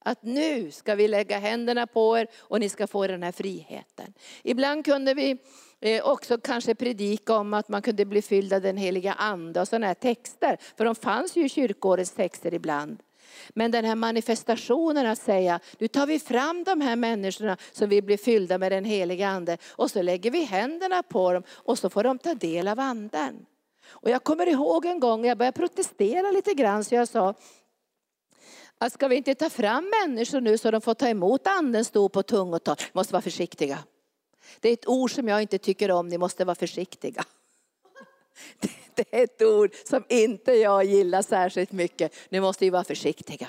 Att 0.05 0.22
nu 0.22 0.70
ska 0.70 0.94
vi 0.94 1.09
lägga 1.09 1.38
händerna 1.38 1.87
på 1.87 2.18
er 2.18 2.26
och 2.38 2.61
ni 2.61 2.68
ska 2.68 2.87
få 2.87 3.07
den 3.07 3.22
här 3.22 3.33
friheten. 3.33 4.12
Ibland 4.42 4.85
kunde 4.85 5.14
vi 5.14 5.38
eh, 5.81 6.05
också 6.05 6.38
kanske 6.38 6.74
predika 6.74 7.37
om 7.37 7.55
att 7.55 7.68
man 7.68 7.83
kunde 7.83 8.05
bli 8.05 8.22
fylld 8.22 8.52
av 8.52 8.62
den 8.62 8.76
heliga 8.76 9.12
ande 9.12 9.61
och 9.61 9.68
sådana 9.68 9.87
här 9.87 9.94
texter. 9.94 10.57
För 10.76 10.85
de 10.85 10.94
fanns 10.94 11.37
ju 11.37 11.44
i 11.44 11.48
kyrkårets 11.48 12.12
texter 12.12 12.55
ibland. 12.55 13.02
Men 13.51 13.71
den 13.71 13.85
här 13.85 13.95
manifestationen 13.95 15.07
att 15.07 15.18
säga, 15.18 15.61
nu 15.79 15.88
tar 15.88 16.07
vi 16.07 16.18
fram 16.18 16.64
de 16.64 16.81
här 16.81 16.97
människorna 16.97 17.57
som 17.73 17.88
vill 17.88 18.05
bli 18.05 18.16
fyllda 18.18 18.59
med 18.59 18.73
den 18.73 18.85
heliga 18.85 19.29
ande 19.29 19.59
och 19.68 19.90
så 19.90 20.03
lägger 20.03 20.31
vi 20.31 20.45
händerna 20.45 21.03
på 21.03 21.33
dem 21.33 21.42
och 21.51 21.79
så 21.79 21.90
får 21.90 22.03
de 22.03 22.18
ta 22.18 22.35
del 22.35 22.68
av 22.68 22.81
anden. 22.81 23.47
Och 23.87 24.11
jag 24.11 24.25
kommer 24.25 24.47
ihåg 24.47 24.87
en 24.87 25.01
gång, 25.01 25.25
jag 25.27 25.38
började 25.38 25.59
protestera 25.59 26.31
lite 26.31 26.55
grann 26.55 26.85
så 26.85 26.95
jag 26.95 27.09
sa, 27.09 27.35
att 28.79 28.92
ska 28.92 29.09
vi 29.09 29.16
inte 29.16 29.35
ta 29.35 29.51
fram 29.51 29.90
människor 30.03 30.40
nu 30.40 30.59
så 30.59 30.71
de 30.71 30.81
får 30.81 30.95
ta 30.95 31.09
emot 31.09 31.47
andens 31.47 31.88
stor 31.88 32.09
på 32.09 32.23
tungotal? 32.23 32.77
Vi 32.79 32.90
måste 32.92 33.12
vara 33.12 33.23
försiktiga. 33.23 33.79
Det 34.61 34.68
är 34.68 34.73
ett 34.73 34.88
ord 34.88 35.14
som 35.14 35.29
jag 35.29 35.42
inte 35.42 35.59
tycker 35.59 35.90
om, 35.90 36.09
ni 36.09 36.18
måste 36.18 36.45
vara 36.45 36.55
försiktiga. 36.55 37.25
Det 38.95 39.05
är 39.11 39.25
ett 39.25 39.42
ord 39.42 39.71
som 39.85 40.05
inte 40.09 40.53
jag 40.53 40.85
gillar 40.85 41.23
särskilt 41.23 41.73
mycket. 41.73 42.14
Nu 42.29 42.40
måste 42.40 42.64
vi 42.64 42.71
vara 42.71 42.85
försiktiga. 42.85 43.49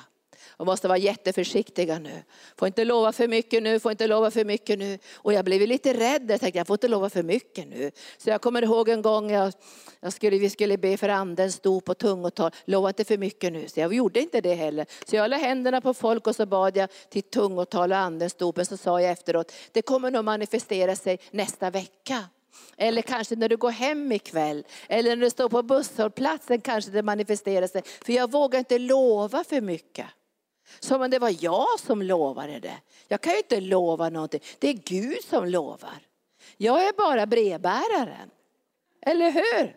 Och 0.58 0.66
måste 0.66 0.88
vara 0.88 0.98
jätteförsiktiga 0.98 2.00
nu. 2.00 2.24
Får 2.58 2.68
inte 2.68 2.86
lova 2.86 3.12
för 3.12 3.28
mycket 3.28 3.64
nu, 3.64 3.80
får 3.80 3.92
inte 3.92 4.08
lova 4.08 4.32
för 4.32 4.46
mycket 4.46 4.80
nu. 4.80 5.00
Och 5.14 5.34
jag 5.34 5.46
blev 5.46 5.62
lite 5.62 5.94
rädd, 5.94 6.32
jag 6.32 6.40
tänkte 6.40 6.58
jag 6.58 6.68
får 6.68 6.74
inte 6.74 6.88
lova 6.88 7.10
för 7.10 7.24
mycket 7.24 7.68
nu. 7.68 7.92
Så 8.18 8.30
jag 8.30 8.42
kommer 8.42 8.62
ihåg 8.62 8.90
en 8.90 9.02
gång 9.02 9.32
jag, 9.32 9.54
jag 10.00 10.14
skulle, 10.14 10.38
vi 10.38 10.50
skulle 10.50 10.78
be 10.78 10.98
för 10.98 11.10
andens 11.10 11.60
dop 11.60 11.90
och 11.90 11.98
tungotal. 11.98 12.52
Lova 12.66 12.88
inte 12.90 13.04
för 13.04 13.18
mycket 13.18 13.54
nu. 13.54 13.68
Så 13.68 13.80
jag 13.80 13.94
gjorde 13.94 14.20
inte 14.20 14.42
det 14.42 14.54
heller. 14.54 14.86
Så 15.06 15.16
jag 15.16 15.30
la 15.30 15.38
händerna 15.38 15.82
på 15.82 15.94
folk 15.94 16.28
och 16.28 16.36
så 16.36 16.46
bad 16.46 16.78
jag 16.78 16.90
till 17.10 17.24
tungotal 17.24 17.92
och 17.92 17.98
andens 17.98 18.34
dop. 18.34 18.40
dopen. 18.40 18.66
Så 18.66 18.78
sa 18.78 19.02
jag 19.02 19.12
efteråt, 19.12 19.52
det 19.72 19.82
kommer 19.82 20.12
nog 20.12 20.26
manifestera 20.26 20.96
sig 20.96 21.20
nästa 21.32 21.70
vecka. 21.70 22.24
Eller 22.78 23.02
kanske 23.02 23.36
när 23.36 23.50
du 23.50 23.58
går 23.58 23.72
hem 23.72 24.12
ikväll. 24.12 24.66
Eller 24.88 25.16
när 25.16 25.24
du 25.24 25.30
står 25.30 25.50
på 25.50 25.64
busshållplatsen 25.64 26.62
kanske 26.62 26.92
det 26.92 27.04
manifesterar 27.04 27.68
sig. 27.68 27.82
För 28.06 28.14
jag 28.14 28.32
vågar 28.32 28.60
inte 28.60 28.80
lova 28.80 29.44
för 29.44 29.62
mycket. 29.62 30.08
Som 30.80 31.02
om 31.02 31.10
det 31.10 31.20
var 31.20 31.36
jag 31.40 31.80
som 31.80 32.02
lovade 32.02 32.60
det. 32.60 32.78
Jag 33.08 33.22
kan 33.22 33.34
ju 33.34 33.38
inte 33.38 33.60
lova 33.60 34.10
någonting. 34.10 34.42
Det 34.60 34.70
är 34.70 34.74
Gud 34.74 35.24
som 35.30 35.46
lovar. 35.46 36.00
Jag 36.58 36.88
är 36.88 36.94
bara 36.94 37.26
brevbäraren. 37.26 38.30
Eller 39.02 39.32
hur? 39.32 39.76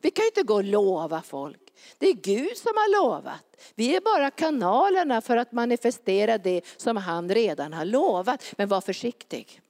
Vi 0.00 0.10
kan 0.10 0.22
ju 0.22 0.28
inte 0.28 0.42
gå 0.42 0.54
och 0.54 0.64
lova 0.64 1.22
folk. 1.22 1.58
Det 1.98 2.08
är 2.08 2.12
Gud 2.14 2.56
som 2.56 2.72
har 2.74 3.02
lovat. 3.02 3.56
Vi 3.74 3.96
är 3.96 4.00
bara 4.00 4.30
kanalerna 4.30 5.20
för 5.20 5.36
att 5.36 5.52
manifestera 5.52 6.38
det 6.38 6.62
som 6.76 6.96
han 6.96 7.28
redan 7.34 7.72
har 7.72 7.84
lovat. 7.84 8.54
Men 8.56 8.68
var 8.68 8.80
försiktig. 8.80 9.60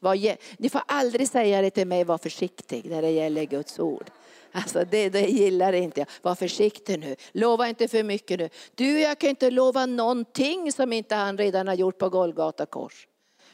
Var, 0.00 0.36
ni 0.62 0.68
får 0.68 0.82
aldrig 0.86 1.28
säga 1.28 1.62
det 1.62 1.70
till 1.70 1.86
mig, 1.86 2.04
var 2.04 2.18
försiktig 2.18 2.90
när 2.90 3.02
det 3.02 3.10
gäller 3.10 3.44
Guds 3.44 3.78
ord. 3.78 4.10
Alltså 4.52 4.84
det, 4.90 5.08
det 5.08 5.20
gillar 5.20 5.72
inte 5.72 6.00
jag. 6.00 6.06
Var 6.22 6.34
försiktig 6.34 6.98
nu. 6.98 7.16
Lova 7.32 7.68
inte 7.68 7.88
för 7.88 8.02
mycket 8.02 8.38
nu. 8.38 8.48
Du, 8.74 9.00
jag 9.00 9.18
kan 9.18 9.30
inte 9.30 9.50
lova 9.50 9.86
någonting 9.86 10.72
som 10.72 10.92
inte 10.92 11.14
han 11.14 11.38
redan 11.38 11.68
har 11.68 11.74
gjort 11.74 11.98
på 11.98 12.08
Golgata 12.08 12.66
kors. 12.66 13.06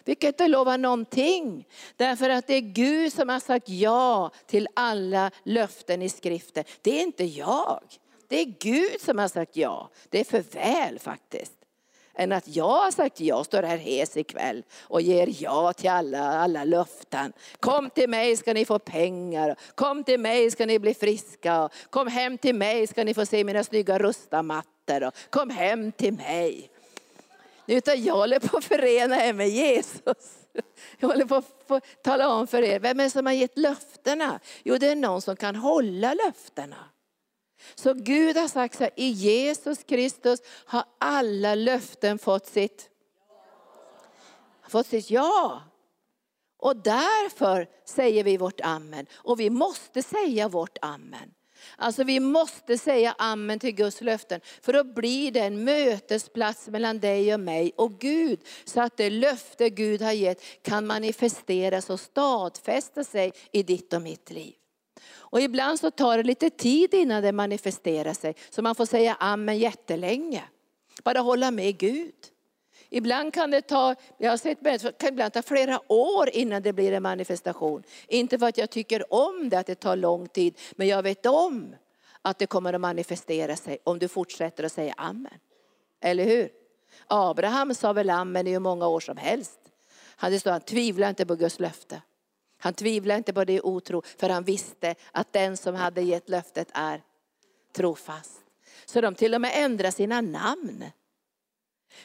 Vi 0.04 0.14
kan 0.14 0.28
inte 0.28 0.48
lova 0.48 0.76
någonting. 0.76 1.68
Därför 1.96 2.30
att 2.30 2.46
det 2.46 2.54
är 2.54 2.60
Gud 2.60 3.12
som 3.12 3.28
har 3.28 3.40
sagt 3.40 3.68
ja 3.68 4.30
till 4.46 4.68
alla 4.74 5.30
löften 5.42 6.02
i 6.02 6.08
skriften. 6.08 6.64
Det 6.82 6.98
är 6.98 7.02
inte 7.02 7.24
jag. 7.24 7.80
Det 8.28 8.40
är 8.40 8.44
Gud 8.44 9.00
som 9.00 9.18
har 9.18 9.28
sagt 9.28 9.56
ja. 9.56 9.90
Det 10.08 10.20
är 10.20 10.24
för 10.24 10.44
väl 10.52 10.98
faktiskt. 10.98 11.65
Än 12.16 12.32
att 12.32 12.48
jag 12.48 12.68
har 12.68 12.90
sagt 12.90 13.20
ja, 13.20 13.44
står 13.44 13.62
här 13.62 13.76
hes 13.76 14.16
ikväll 14.16 14.62
och 14.82 15.02
ger 15.02 15.28
ja 15.42 15.72
till 15.72 15.90
alla, 15.90 16.38
alla 16.38 16.64
löften. 16.64 17.32
Kom 17.60 17.90
till 17.90 18.10
mig 18.10 18.36
ska 18.36 18.54
ni 18.54 18.64
få 18.64 18.78
pengar. 18.78 19.56
Kom 19.74 20.04
till 20.04 20.20
mig 20.20 20.50
ska 20.50 20.66
ni 20.66 20.78
bli 20.78 20.94
friska. 20.94 21.68
Kom 21.90 22.06
hem 22.06 22.38
till 22.38 22.54
mig 22.54 22.86
ska 22.86 23.04
ni 23.04 23.14
få 23.14 23.26
se 23.26 23.44
mina 23.44 23.64
snygga 23.64 23.98
rustamattor. 23.98 25.30
Kom 25.30 25.50
hem 25.50 25.92
till 25.92 26.12
mig. 26.12 26.70
Utan 27.66 28.04
jag 28.04 28.14
håller 28.14 28.38
på 28.38 28.56
att 28.56 28.64
förena 28.64 29.24
er 29.24 29.32
med 29.32 29.48
Jesus. 29.48 30.38
Jag 30.98 31.08
håller 31.08 31.24
på 31.24 31.42
att 31.74 32.02
tala 32.02 32.28
om 32.28 32.46
för 32.46 32.62
er, 32.62 32.80
vem 32.80 33.00
är 33.00 33.04
det 33.04 33.10
som 33.10 33.26
har 33.26 33.32
gett 33.32 33.58
löftena? 33.58 34.40
Jo, 34.64 34.78
det 34.78 34.88
är 34.88 34.96
någon 34.96 35.22
som 35.22 35.36
kan 35.36 35.56
hålla 35.56 36.14
löftena. 36.14 36.76
Så 37.74 37.94
Gud 37.94 38.36
har 38.36 38.48
sagt 38.48 38.76
så 38.76 38.82
här, 38.82 38.92
i 38.96 39.08
Jesus 39.08 39.84
Kristus 39.84 40.40
har 40.64 40.84
alla 40.98 41.54
löften 41.54 42.18
fått 42.18 42.46
sitt, 42.46 42.90
fått 44.68 44.86
sitt 44.86 45.10
ja. 45.10 45.62
Och 46.58 46.76
därför 46.76 47.68
säger 47.84 48.24
vi 48.24 48.36
vårt 48.36 48.60
amen. 48.60 49.06
Och 49.14 49.40
vi 49.40 49.50
måste 49.50 50.02
säga 50.02 50.48
vårt 50.48 50.78
amen. 50.82 51.32
Alltså 51.76 52.04
vi 52.04 52.20
måste 52.20 52.78
säga 52.78 53.14
amen 53.18 53.58
till 53.58 53.74
Guds 53.74 54.00
löften. 54.00 54.40
För 54.60 54.72
då 54.72 54.84
blir 54.84 55.32
det 55.32 55.40
en 55.40 55.64
mötesplats 55.64 56.68
mellan 56.68 57.00
dig 57.00 57.34
och 57.34 57.40
mig 57.40 57.72
och 57.76 57.98
Gud. 57.98 58.40
Så 58.64 58.80
att 58.80 58.96
det 58.96 59.10
löfte 59.10 59.70
Gud 59.70 60.02
har 60.02 60.12
gett 60.12 60.42
kan 60.62 60.86
manifesteras 60.86 61.90
och 61.90 62.00
stadfästa 62.00 63.04
sig 63.04 63.32
i 63.52 63.62
ditt 63.62 63.92
och 63.92 64.02
mitt 64.02 64.30
liv. 64.30 64.54
Och 65.14 65.40
ibland 65.40 65.80
så 65.80 65.90
tar 65.90 66.16
det 66.16 66.22
lite 66.22 66.50
tid 66.50 66.94
innan 66.94 67.22
det 67.22 67.32
manifesterar 67.32 68.14
sig. 68.14 68.34
Så 68.50 68.62
man 68.62 68.74
får 68.74 68.86
säga 68.86 69.16
amen 69.20 69.58
jättelänge. 69.58 70.44
Bara 71.04 71.18
hålla 71.18 71.50
med 71.50 71.78
Gud. 71.78 72.14
Ibland 72.88 73.34
kan 73.34 73.50
det 73.50 73.62
ta, 73.62 73.94
jag 74.18 74.30
har 74.30 74.36
sett 74.36 74.60
människor, 74.60 74.90
kan 74.90 75.08
ibland 75.08 75.32
ta 75.32 75.42
flera 75.42 75.92
år 75.92 76.28
innan 76.32 76.62
det 76.62 76.72
blir 76.72 76.92
en 76.92 77.02
manifestation. 77.02 77.82
Inte 78.08 78.38
för 78.38 78.46
att 78.46 78.58
jag 78.58 78.70
tycker 78.70 79.12
om 79.14 79.48
det, 79.48 79.58
att 79.58 79.66
det 79.66 79.74
tar 79.74 79.96
lång 79.96 80.28
tid, 80.28 80.58
men 80.76 80.88
jag 80.88 81.02
vet 81.02 81.26
om 81.26 81.74
att 82.22 82.38
det 82.38 82.46
kommer 82.46 82.72
att 82.72 82.80
manifestera 82.80 83.56
sig 83.56 83.78
om 83.84 83.98
du 83.98 84.08
fortsätter 84.08 84.64
att 84.64 84.72
säga 84.72 84.94
amen. 84.96 85.38
Eller 86.00 86.24
hur? 86.24 86.48
Abraham 87.06 87.74
sa 87.74 87.92
väl 87.92 88.10
amen 88.10 88.46
i 88.46 88.50
hur 88.50 88.58
många 88.58 88.88
år 88.88 89.00
som 89.00 89.16
helst. 89.16 89.58
Han, 90.16 90.32
det 90.32 90.40
står, 90.40 90.50
han 90.50 90.60
tvivlade 90.60 91.10
inte 91.10 91.26
på 91.26 91.34
Guds 91.34 91.60
löfte. 91.60 92.02
Han 92.66 92.74
tvivlade 92.74 93.18
inte 93.18 93.32
på 93.32 93.44
det 93.44 93.60
otro, 93.60 94.02
för 94.18 94.28
han 94.28 94.44
visste 94.44 94.94
att 95.12 95.32
den 95.32 95.56
som 95.56 95.74
hade 95.74 96.02
gett 96.02 96.28
löftet 96.28 96.68
är 96.74 97.02
trofast. 97.72 98.40
Så 98.86 99.00
de 99.00 99.14
till 99.14 99.34
och 99.34 99.40
med 99.40 99.50
ändrade 99.54 99.92
sina 99.92 100.20
namn. 100.20 100.84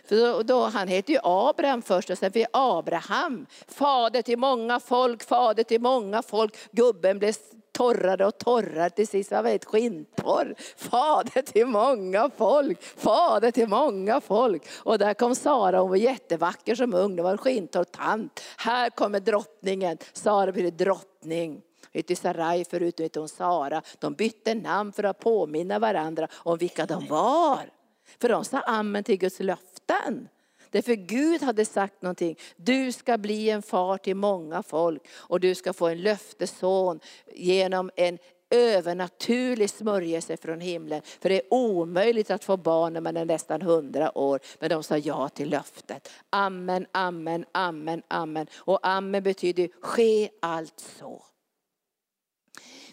För 0.05 0.15
då, 0.15 0.43
då, 0.43 0.63
han 0.63 0.87
heter 0.87 1.13
ju 1.13 1.19
Abraham 1.23 1.81
först 1.81 2.09
och 2.09 2.17
sen 2.17 2.31
blir 2.31 2.47
Abraham. 2.53 3.45
Fader 3.67 4.21
till 4.21 4.37
många 4.37 4.79
folk, 4.79 5.23
fader 5.23 5.63
till 5.63 5.81
många 5.81 6.21
folk. 6.21 6.57
Gubben 6.71 7.19
blev 7.19 7.33
torrare 7.71 8.25
och 8.25 8.37
torrare, 8.37 8.89
till 8.89 9.07
sist 9.07 9.31
var 9.31 9.43
väldigt 9.43 9.65
skinntorr. 9.65 10.55
Fader 10.77 11.41
till 11.41 11.65
många 11.65 12.29
folk, 12.37 12.81
fader 12.81 13.51
till 13.51 13.67
många 13.67 14.21
folk. 14.21 14.63
Och 14.77 14.97
där 14.97 15.13
kom 15.13 15.35
Sara, 15.35 15.79
hon 15.79 15.89
var 15.89 15.97
jättevacker 15.97 16.75
som 16.75 16.93
ung, 16.93 17.15
det 17.15 17.23
var 17.23 17.31
en 17.31 17.37
skinntorr 17.37 17.83
tant. 17.83 18.41
Här 18.57 18.89
kommer 18.89 19.19
drottningen, 19.19 19.97
Sara 20.13 20.51
blir 20.51 20.71
drottning 20.71 21.61
hette 21.93 22.15
Sarai 22.15 22.65
förut, 22.65 22.99
nu 22.99 23.09
hon 23.15 23.29
Sara. 23.29 23.81
De 23.99 24.13
bytte 24.13 24.53
namn 24.53 24.91
för 24.93 25.03
att 25.03 25.19
påminna 25.19 25.79
varandra 25.79 26.27
om 26.33 26.57
vilka 26.57 26.85
de 26.85 27.07
var. 27.07 27.80
För 28.19 28.29
de 28.29 28.45
sa 28.45 28.59
amen 28.59 29.03
till 29.03 29.17
Guds 29.17 29.39
löften. 29.39 30.29
Därför 30.69 30.93
Gud 30.93 31.41
hade 31.41 31.65
sagt 31.65 32.01
någonting. 32.01 32.37
Du 32.55 32.91
ska 32.91 33.17
bli 33.17 33.49
en 33.49 33.61
far 33.61 33.97
till 33.97 34.15
många 34.15 34.63
folk 34.63 35.07
och 35.11 35.39
du 35.39 35.55
ska 35.55 35.73
få 35.73 35.87
en 35.87 36.01
löftesson 36.01 36.99
genom 37.33 37.91
en 37.95 38.17
övernaturlig 38.49 39.69
smörjelse 39.69 40.37
från 40.37 40.61
himlen. 40.61 41.01
För 41.21 41.29
det 41.29 41.35
är 41.35 41.53
omöjligt 41.53 42.31
att 42.31 42.43
få 42.43 42.57
barn 42.57 42.93
när 42.93 43.01
man 43.01 43.17
är 43.17 43.25
nästan 43.25 43.61
hundra 43.61 44.17
år. 44.17 44.39
Men 44.59 44.69
de 44.69 44.83
sa 44.83 44.97
ja 44.97 45.29
till 45.29 45.49
löftet. 45.49 46.09
Amen, 46.29 46.85
amen, 46.91 47.45
amen, 47.51 48.01
amen. 48.07 48.47
Och 48.57 48.87
amen 48.87 49.23
betyder 49.23 49.69
ske 49.81 50.29
allt 50.39 50.79
så. 50.79 51.23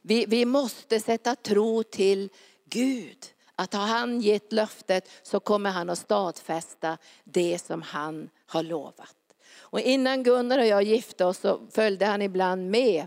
Vi, 0.03 0.27
vi 0.29 0.45
måste 0.45 1.01
sätta 1.01 1.37
tro 1.37 1.83
till 1.83 2.29
Gud. 2.65 3.27
Att 3.61 3.75
har 3.75 3.87
han 3.87 4.21
gett 4.21 4.53
löftet 4.53 5.09
så 5.23 5.41
kommer 5.41 5.71
han 5.71 5.91
att 5.91 5.99
stadfästa 5.99 6.99
det 7.25 7.59
som 7.59 7.83
han 7.83 8.31
har 8.47 8.63
lovat. 8.63 9.17
Och 9.59 9.81
innan 9.81 10.23
Gunnar 10.23 10.59
och 10.59 10.67
jag 10.67 10.83
gifte 10.83 11.25
oss 11.25 11.39
så 11.39 11.61
följde 11.71 12.07
han 12.07 12.23
ibland 12.23 12.71
med 12.71 13.07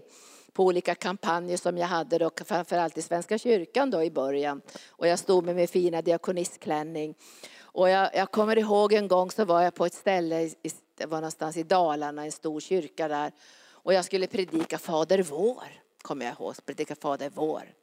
på 0.54 0.64
olika 0.66 0.96
kampanjer 0.96 1.58
som 1.58 1.78
jag 1.78 1.88
hade, 1.88 2.18
då, 2.18 2.32
framförallt 2.46 2.98
i 2.98 3.02
Svenska 3.02 3.38
kyrkan 3.38 3.90
då 3.90 4.04
i 4.04 4.12
början. 4.12 4.62
Och 4.90 5.08
jag 5.08 5.20
stod 5.20 5.46
med 5.46 5.56
min 5.56 5.68
fina 5.68 6.02
diakonistklänning. 6.02 7.16
Och 7.62 7.90
jag, 7.90 8.10
jag, 8.16 8.32
kommer 8.32 8.58
ihåg 8.58 8.94
en 8.94 9.08
gång 9.08 9.32
så 9.32 9.46
var 9.46 9.62
jag 9.62 9.76
på 9.76 9.86
ett 9.86 9.94
ställe, 9.94 10.50
det 10.98 11.06
var 11.06 11.18
någonstans 11.18 11.58
i 11.58 11.64
Dalarna, 11.64 12.26
en 12.26 12.32
stor 12.32 12.60
kyrka 12.60 13.08
där. 13.08 13.32
Och 13.64 13.94
jag 13.94 14.06
skulle 14.06 14.28
predika 14.28 14.78
Fader 14.78 15.24
vår, 15.24 15.82
kommer 16.02 16.26
jag 16.26 16.36
ihåg, 16.40 16.56
predika 16.66 16.96
Fader 16.96 17.32
vår. 17.36 17.74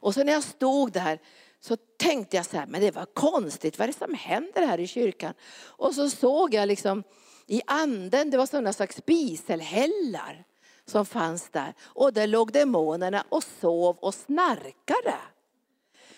Och 0.00 0.14
så 0.14 0.24
när 0.24 0.32
jag 0.32 0.44
stod 0.44 0.92
där 0.92 1.18
så 1.60 1.76
tänkte 1.76 2.36
jag 2.36 2.46
så 2.46 2.56
här, 2.56 2.66
men 2.66 2.80
det 2.80 2.90
var 2.90 3.04
konstigt, 3.04 3.78
vad 3.78 3.88
är 3.88 3.92
det 3.92 3.98
som 3.98 4.14
händer 4.14 4.66
här 4.66 4.80
i 4.80 4.86
kyrkan? 4.86 5.34
Och 5.64 5.94
så 5.94 6.10
såg 6.10 6.54
jag 6.54 6.68
liksom 6.68 7.02
i 7.46 7.62
anden, 7.66 8.30
det 8.30 8.36
var 8.36 8.46
sådana 8.46 8.72
slags 8.72 8.96
spiselhällar 8.96 10.44
som 10.84 11.06
fanns 11.06 11.50
där. 11.50 11.74
Och 11.82 12.12
där 12.12 12.26
låg 12.26 12.52
demonerna 12.52 13.24
och 13.28 13.44
sov 13.44 13.96
och 13.96 14.14
snarkade. 14.14 15.14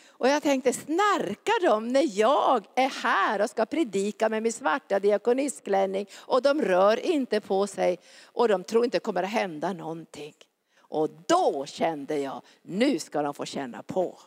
Och 0.09 0.29
jag 0.29 0.43
tänkte, 0.43 0.73
snarkar 0.73 1.67
de 1.67 1.89
när 1.89 2.19
jag 2.19 2.65
är 2.75 3.03
här 3.03 3.41
och 3.41 3.51
ska 3.51 3.67
predika 3.67 4.29
med 4.29 4.43
min 4.43 4.53
svarta 4.53 5.01
diakonistklänning 5.01 6.07
och 6.17 6.43
de 6.43 6.63
rör 6.63 7.07
inte 7.07 7.41
på 7.41 7.67
sig 7.67 7.99
och 8.25 8.49
de 8.49 8.65
tror 8.65 8.85
inte 8.85 8.99
kommer 8.99 9.23
att 9.23 9.31
hända 9.31 9.73
någonting. 9.73 10.35
Och 10.79 11.11
då 11.29 11.67
kände 11.67 12.19
jag, 12.19 12.43
nu 12.63 12.99
ska 12.99 13.23
de 13.23 13.35
få 13.35 13.45
känna 13.45 13.83
på. 13.83 14.19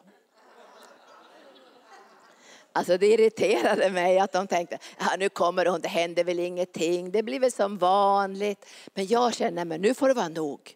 Alltså 2.76 2.98
det 2.98 3.08
irriterade 3.08 3.92
mig 3.92 4.20
att 4.20 4.32
de 4.32 4.48
tänkte, 4.48 4.78
ja, 5.00 5.16
nu 5.20 5.30
kommer 5.30 5.66
hon, 5.66 5.82
det 5.82 5.88
händer 5.88 6.24
väl 6.24 6.40
ingenting, 6.40 7.12
det 7.12 7.24
blir 7.24 7.40
väl 7.40 7.52
som 7.52 7.78
vanligt. 7.78 8.66
Men 8.94 9.08
jag 9.08 9.34
känner, 9.34 9.66
men 9.66 9.82
nu 9.82 9.94
får 9.94 10.08
det 10.08 10.14
vara 10.14 10.30
nog. 10.30 10.76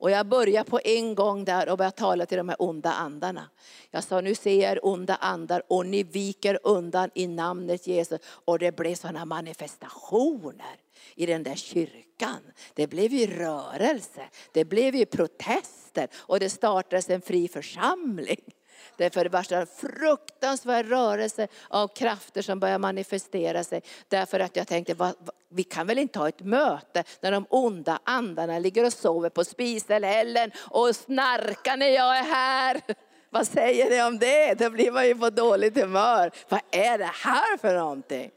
Och 0.00 0.10
jag 0.10 0.26
började 0.26 0.70
på 0.70 0.80
en 0.84 1.14
gång 1.14 1.44
där 1.44 1.68
och 1.68 1.78
börjar 1.78 1.90
tala 1.90 2.26
till 2.26 2.38
de 2.38 2.48
här 2.48 2.62
onda 2.62 2.92
andarna. 2.92 3.48
Jag 3.90 4.04
sa, 4.04 4.20
nu 4.20 4.34
ser 4.34 4.62
jag 4.62 4.72
er 4.72 4.86
onda 4.86 5.14
andar 5.14 5.62
och 5.68 5.86
ni 5.86 6.02
viker 6.02 6.58
undan 6.62 7.10
i 7.14 7.26
namnet 7.26 7.86
Jesus. 7.86 8.20
Och 8.24 8.58
det 8.58 8.76
blev 8.76 8.94
sådana 8.94 9.24
manifestationer 9.24 10.76
i 11.14 11.26
den 11.26 11.42
där 11.42 11.54
kyrkan. 11.54 12.40
Det 12.74 12.86
blev 12.86 13.12
ju 13.12 13.26
rörelse, 13.26 14.28
det 14.52 14.64
blev 14.64 14.94
ju 14.96 15.06
protester 15.06 16.08
och 16.14 16.40
det 16.40 16.50
startades 16.50 17.10
en 17.10 17.22
fri 17.22 17.48
församling. 17.48 18.54
Därför 18.98 19.24
det 19.24 19.30
värsta 19.30 19.56
en 19.56 19.66
fruktansvärd 19.66 20.88
rörelse 20.88 21.48
av 21.68 21.88
krafter 21.88 22.42
som 22.42 22.60
började 22.60 22.78
manifestera 22.78 23.64
sig. 23.64 23.82
Därför 24.08 24.40
att 24.40 24.56
jag 24.56 24.66
tänkte, 24.66 24.94
vad, 24.94 25.14
vi 25.48 25.64
kan 25.64 25.86
väl 25.86 25.98
inte 25.98 26.18
ha 26.18 26.28
ett 26.28 26.40
möte 26.40 27.04
när 27.20 27.32
de 27.32 27.46
onda 27.50 27.98
andarna 28.04 28.58
ligger 28.58 28.84
och 28.84 28.92
sover 28.92 29.30
på 29.30 29.44
spiselhällen 29.44 30.50
och 30.56 30.96
snarkar 30.96 31.76
när 31.76 31.88
jag 31.88 32.18
är 32.18 32.22
här. 32.22 32.80
Vad 33.30 33.46
säger 33.46 33.90
ni 33.90 34.02
om 34.02 34.18
det? 34.18 34.54
Då 34.54 34.70
blir 34.70 34.92
man 34.92 35.06
ju 35.06 35.14
på 35.14 35.30
dåligt 35.30 35.76
humör. 35.76 36.30
Vad 36.48 36.60
är 36.70 36.98
det 36.98 37.10
här 37.14 37.56
för 37.58 37.74
någonting? 37.74 38.30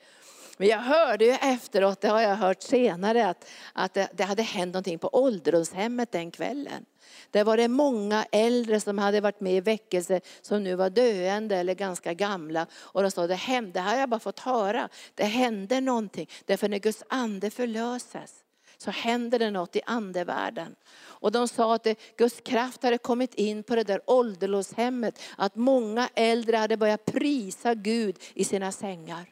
Men 0.58 0.68
jag 0.68 0.78
hörde 0.78 1.26
ju 1.26 1.32
efteråt, 1.32 2.02
det 2.02 2.08
har 2.08 2.22
jag 2.22 2.36
hört 2.36 2.62
senare, 2.62 3.28
att, 3.28 3.50
att 3.74 3.94
det, 3.94 4.10
det 4.14 4.24
hade 4.24 4.44
hänt 4.44 4.74
någonting 4.74 5.00
på 5.00 5.10
ålderdomshemmet 5.14 6.12
den 6.12 6.32
kvällen. 6.32 6.86
Där 7.32 7.44
var 7.44 7.58
det 7.58 7.68
många 7.68 8.26
äldre 8.32 8.80
som 8.80 8.98
hade 8.98 9.22
varit 9.22 9.42
med 9.42 9.54
i 9.54 9.62
väckelse 9.62 10.22
som 10.42 10.64
nu 10.64 10.76
var 10.76 10.90
döende 10.90 11.58
eller 11.58 11.74
ganska 11.74 12.14
gamla. 12.14 12.68
Och 12.74 13.02
de 13.02 13.12
sa, 13.12 13.28
det 13.28 13.36
hände, 13.36 13.72
det 13.72 13.80
här 13.80 13.94
har 13.94 14.00
jag 14.00 14.10
bara 14.10 14.20
fått 14.20 14.40
höra. 14.40 14.90
Det 15.16 15.24
hände 15.24 15.82
någonting. 15.82 16.30
Därför 16.46 16.70
när 16.70 16.80
Guds 16.80 17.04
ande 17.10 17.50
förlöses 17.50 18.44
så 18.78 18.92
händer 18.92 19.40
det 19.40 19.52
något 19.52 19.76
i 19.76 19.82
andevärlden. 19.86 20.76
Och 20.94 21.32
de 21.32 21.48
sa 21.48 21.76
att 21.76 21.84
det, 21.84 22.18
Guds 22.18 22.42
kraft 22.42 22.84
hade 22.84 22.98
kommit 22.98 23.34
in 23.34 23.64
på 23.64 23.76
det 23.76 23.84
där 23.84 24.02
ålderdomshemmet. 24.06 25.22
Att 25.38 25.56
många 25.56 26.10
äldre 26.16 26.58
hade 26.58 26.78
börjat 26.78 27.06
prisa 27.06 27.74
Gud 27.74 28.16
i 28.34 28.44
sina 28.44 28.72
sängar. 28.72 29.26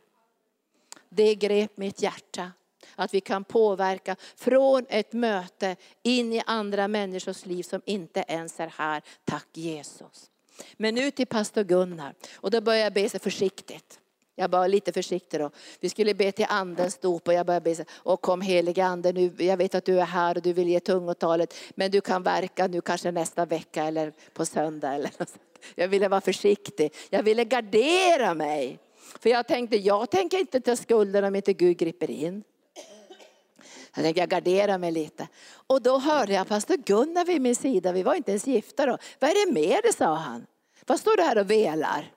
Det 1.09 1.35
grep 1.35 1.77
mitt 1.77 2.01
hjärta. 2.01 2.51
Att 2.99 3.13
vi 3.13 3.21
kan 3.21 3.43
påverka 3.43 4.15
från 4.35 4.85
ett 4.89 5.13
möte 5.13 5.75
in 6.03 6.33
i 6.33 6.41
andra 6.45 6.87
människors 6.87 7.45
liv 7.45 7.63
som 7.63 7.81
inte 7.85 8.25
ens 8.27 8.59
är 8.59 8.67
här. 8.67 9.01
Tack 9.25 9.47
Jesus. 9.53 10.29
Men 10.77 10.95
nu 10.95 11.11
till 11.11 11.27
pastor 11.27 11.63
Gunnar. 11.63 12.13
Och 12.35 12.51
då 12.51 12.61
börjar 12.61 12.83
jag 12.83 12.93
be 12.93 13.09
så 13.09 13.19
försiktigt. 13.19 13.99
Jag 14.35 14.49
var 14.49 14.67
lite 14.67 14.91
försiktig 14.91 15.39
då. 15.39 15.51
Vi 15.79 15.89
skulle 15.89 16.13
be 16.13 16.31
till 16.31 16.45
andens 16.49 16.97
dop 16.97 17.27
och 17.27 17.33
jag 17.33 17.45
började 17.45 17.75
be 17.75 17.85
och 17.91 18.21
kom 18.21 18.41
helige 18.41 18.85
ande 18.85 19.13
nu, 19.13 19.33
jag 19.37 19.57
vet 19.57 19.75
att 19.75 19.85
du 19.85 19.99
är 19.99 20.05
här 20.05 20.37
och 20.37 20.41
du 20.41 20.53
vill 20.53 20.67
ge 20.67 20.79
tungotalet, 20.79 21.55
men 21.75 21.91
du 21.91 22.01
kan 22.01 22.23
verka 22.23 22.67
nu 22.67 22.81
kanske 22.81 23.11
nästa 23.11 23.45
vecka 23.45 23.83
eller 23.83 24.13
på 24.33 24.45
söndag 24.45 24.93
eller 24.93 25.11
något 25.17 25.33
Jag 25.75 25.87
ville 25.87 26.07
vara 26.07 26.21
försiktig, 26.21 26.93
jag 27.09 27.23
ville 27.23 27.45
gardera 27.45 28.33
mig. 28.33 28.79
För 29.19 29.29
jag 29.29 29.47
tänkte, 29.47 29.77
jag 29.77 30.09
tänker 30.09 30.37
inte 30.37 30.61
ta 30.61 30.75
skulden 30.75 31.23
om 31.23 31.35
inte 31.35 31.53
Gud 31.53 31.77
griper 31.77 32.11
in. 32.11 32.43
Jag 33.95 34.03
tänkte 34.03 34.19
jag 34.19 34.29
garderar 34.29 34.77
mig 34.77 34.91
lite. 34.91 35.27
Och 35.67 35.81
då 35.81 35.97
hörde 35.97 36.33
jag 36.33 36.47
pastor 36.47 36.77
Gunnar 36.77 37.25
vid 37.25 37.41
min 37.41 37.55
sida, 37.55 37.91
vi 37.91 38.03
var 38.03 38.15
inte 38.15 38.31
ens 38.31 38.47
gifta 38.47 38.85
då. 38.85 38.97
Vad 39.19 39.29
är 39.29 39.45
det 39.45 39.53
med 39.53 39.79
det, 39.83 39.93
sa 39.93 40.15
han. 40.15 40.45
Vad 40.85 40.99
står 40.99 41.17
du 41.17 41.23
här 41.23 41.37
och 41.37 41.49
velar? 41.49 42.11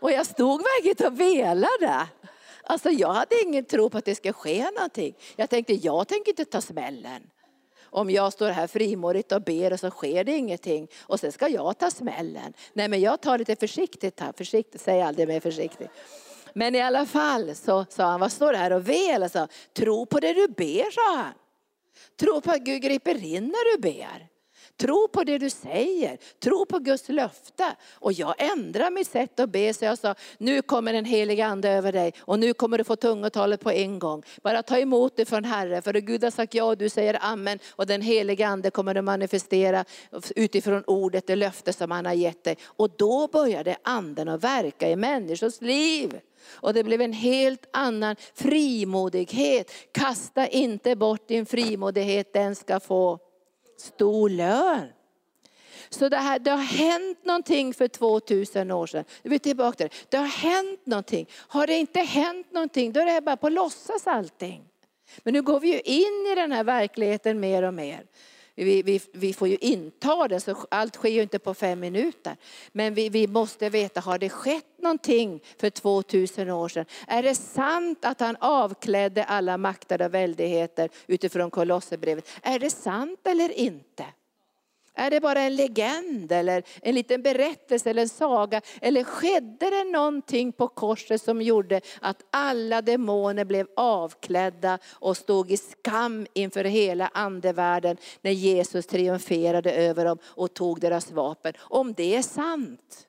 Och 0.00 0.12
jag 0.12 0.26
stod 0.26 0.62
verkligen 0.62 1.12
och 1.12 1.20
velade. 1.20 2.08
Alltså 2.62 2.90
jag 2.90 3.12
hade 3.12 3.42
ingen 3.42 3.64
tro 3.64 3.90
på 3.90 3.98
att 3.98 4.04
det 4.04 4.14
skulle 4.14 4.32
ske 4.32 4.70
någonting. 4.70 5.14
Jag 5.36 5.50
tänkte, 5.50 5.72
jag 5.74 6.08
tänker 6.08 6.32
inte 6.32 6.44
ta 6.44 6.60
smällen. 6.60 7.30
Om 7.90 8.10
jag 8.10 8.32
står 8.32 8.50
här 8.50 8.66
frimodigt 8.66 9.32
och 9.32 9.42
ber 9.42 9.72
och 9.72 9.80
så 9.80 9.90
sker 9.90 10.24
det 10.24 10.36
ingenting 10.36 10.88
och 11.00 11.20
sen 11.20 11.32
ska 11.32 11.48
jag 11.48 11.78
ta 11.78 11.90
smällen. 11.90 12.52
Nej 12.72 12.88
men 12.88 13.00
jag 13.00 13.20
tar 13.20 13.38
lite 13.38 13.56
försiktigt 13.56 14.20
här, 14.20 14.32
försiktigt, 14.36 14.80
säg 14.80 15.02
aldrig 15.02 15.28
mer 15.28 15.40
försiktigt. 15.40 15.90
Men 16.58 16.74
i 16.74 16.80
alla 16.80 17.06
fall 17.06 17.54
så 17.54 17.86
sa 17.88 18.04
han, 18.04 18.20
vad 18.20 18.32
står 18.32 18.52
det 18.52 18.58
här 18.58 18.72
och 18.72 18.88
väl? 18.88 19.30
Sa, 19.30 19.48
Tro 19.72 20.06
på 20.06 20.20
det 20.20 20.32
du 20.32 20.48
ber, 20.48 20.90
sa 20.90 21.16
han. 21.16 21.32
Tro 22.20 22.40
på 22.40 22.50
att 22.50 22.60
Gud 22.60 22.82
griper 22.82 23.24
in 23.24 23.44
när 23.44 23.76
du 23.76 23.82
ber. 23.82 24.28
Tro 24.76 25.08
på 25.08 25.24
det 25.24 25.38
du 25.38 25.50
säger, 25.50 26.18
tro 26.42 26.66
på 26.66 26.78
Guds 26.78 27.08
löfte. 27.08 27.64
Och 27.92 28.12
jag 28.12 28.34
ändrade 28.38 28.90
mitt 28.90 29.08
sätt 29.08 29.40
att 29.40 29.50
be 29.50 29.74
så 29.74 29.84
jag 29.84 29.98
sa, 29.98 30.14
nu 30.38 30.62
kommer 30.62 30.92
den 30.92 31.04
heliga 31.04 31.46
ande 31.46 31.70
över 31.70 31.92
dig 31.92 32.12
och 32.20 32.38
nu 32.38 32.54
kommer 32.54 32.78
du 32.78 32.84
få 32.84 32.96
tungotalet 32.96 33.60
på 33.60 33.70
en 33.70 33.98
gång. 33.98 34.22
Bara 34.42 34.62
ta 34.62 34.78
emot 34.78 35.16
det 35.16 35.24
från 35.24 35.44
Herren, 35.44 35.82
för 35.82 35.92
Gud 35.92 36.24
har 36.24 36.30
sagt 36.30 36.54
ja 36.54 36.64
och 36.64 36.78
du 36.78 36.88
säger 36.88 37.18
amen 37.20 37.58
och 37.70 37.86
den 37.86 38.02
heliga 38.02 38.48
ande 38.48 38.70
kommer 38.70 38.94
att 38.94 39.04
manifestera 39.04 39.84
utifrån 40.36 40.84
ordet, 40.86 41.26
det 41.26 41.36
löfte 41.36 41.72
som 41.72 41.90
han 41.90 42.06
har 42.06 42.14
gett 42.14 42.44
dig. 42.44 42.58
Och 42.64 42.90
då 42.96 43.26
började 43.26 43.76
anden 43.82 44.28
att 44.28 44.44
verka 44.44 44.90
i 44.90 44.96
människors 44.96 45.60
liv. 45.60 46.20
Och 46.46 46.74
det 46.74 46.84
blev 46.84 47.00
en 47.00 47.12
helt 47.12 47.66
annan 47.72 48.16
frimodighet. 48.34 49.72
Kasta 49.92 50.48
inte 50.48 50.96
bort 50.96 51.28
din 51.28 51.46
frimodighet, 51.46 52.32
den 52.32 52.56
ska 52.56 52.80
få 52.80 53.18
stor 53.78 54.28
lön. 54.28 54.88
Så 55.90 56.08
det, 56.08 56.16
här, 56.16 56.38
det 56.38 56.50
har 56.50 56.58
hänt 56.58 57.24
någonting 57.24 57.74
för 57.74 57.88
2000 57.88 58.70
år 58.70 58.86
sedan. 58.86 59.04
Vi 59.22 59.34
är 59.34 59.38
tillbaka 59.38 59.76
till 59.76 59.88
det. 59.88 60.10
det 60.10 60.16
har 60.16 60.26
hänt 60.26 60.86
någonting. 60.86 61.28
Har 61.34 61.66
det 61.66 61.76
inte 61.76 62.00
hänt 62.00 62.52
någonting 62.52 62.92
då 62.92 63.00
är 63.00 63.14
det 63.14 63.20
bara 63.20 63.36
på 63.36 63.48
låtsas 63.48 64.06
allting. 64.06 64.64
Men 65.18 65.34
nu 65.34 65.42
går 65.42 65.60
vi 65.60 65.68
ju 65.68 65.80
in 65.80 66.32
i 66.32 66.34
den 66.34 66.52
här 66.52 66.64
verkligheten 66.64 67.40
mer 67.40 67.62
och 67.62 67.74
mer. 67.74 68.06
Vi, 68.64 68.82
vi, 68.82 69.00
vi 69.12 69.32
får 69.32 69.48
ju 69.48 69.56
inta 69.56 70.28
det, 70.28 70.40
så 70.40 70.56
allt 70.70 70.94
sker 70.94 71.08
ju 71.08 71.22
inte 71.22 71.38
på 71.38 71.54
fem 71.54 71.80
minuter. 71.80 72.36
Men 72.72 72.94
vi, 72.94 73.08
vi 73.08 73.26
måste 73.26 73.68
veta, 73.68 74.00
har 74.00 74.18
det 74.18 74.28
skett 74.28 74.78
någonting 74.78 75.40
för 75.58 75.70
2000 75.70 76.50
år 76.50 76.68
sedan? 76.68 76.84
Är 77.06 77.22
det 77.22 77.34
sant 77.34 78.04
att 78.04 78.20
han 78.20 78.36
avklädde 78.40 79.24
alla 79.24 79.58
makter 79.58 80.02
och 80.02 80.14
väldigheter 80.14 80.90
utifrån 81.06 81.50
Kolosserbrevet? 81.50 82.28
Är 82.42 82.58
det 82.58 82.70
sant 82.70 83.20
eller 83.26 83.52
inte? 83.52 84.04
Är 84.98 85.10
det 85.10 85.20
bara 85.20 85.40
en 85.40 85.56
legend 85.56 86.32
eller 86.32 86.62
en 86.82 86.94
liten 86.94 87.22
berättelse 87.22 87.90
eller 87.90 88.02
en 88.02 88.08
saga? 88.08 88.60
Eller 88.80 89.04
skedde 89.04 89.70
det 89.70 89.84
någonting 89.84 90.52
på 90.52 90.68
korset 90.68 91.22
som 91.22 91.42
gjorde 91.42 91.80
att 92.00 92.24
alla 92.30 92.82
demoner 92.82 93.44
blev 93.44 93.66
avklädda 93.76 94.78
och 94.92 95.16
stod 95.16 95.50
i 95.50 95.56
skam 95.56 96.26
inför 96.32 96.64
hela 96.64 97.10
andevärlden 97.14 97.96
när 98.20 98.30
Jesus 98.30 98.86
triumferade 98.86 99.72
över 99.72 100.04
dem 100.04 100.18
och 100.24 100.54
tog 100.54 100.80
deras 100.80 101.10
vapen? 101.10 101.52
Om 101.58 101.94
det 101.94 102.16
är 102.16 102.22
sant, 102.22 103.06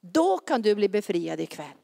då 0.00 0.38
kan 0.38 0.62
du 0.62 0.74
bli 0.74 0.88
befriad 0.88 1.40
ikväll. 1.40 1.81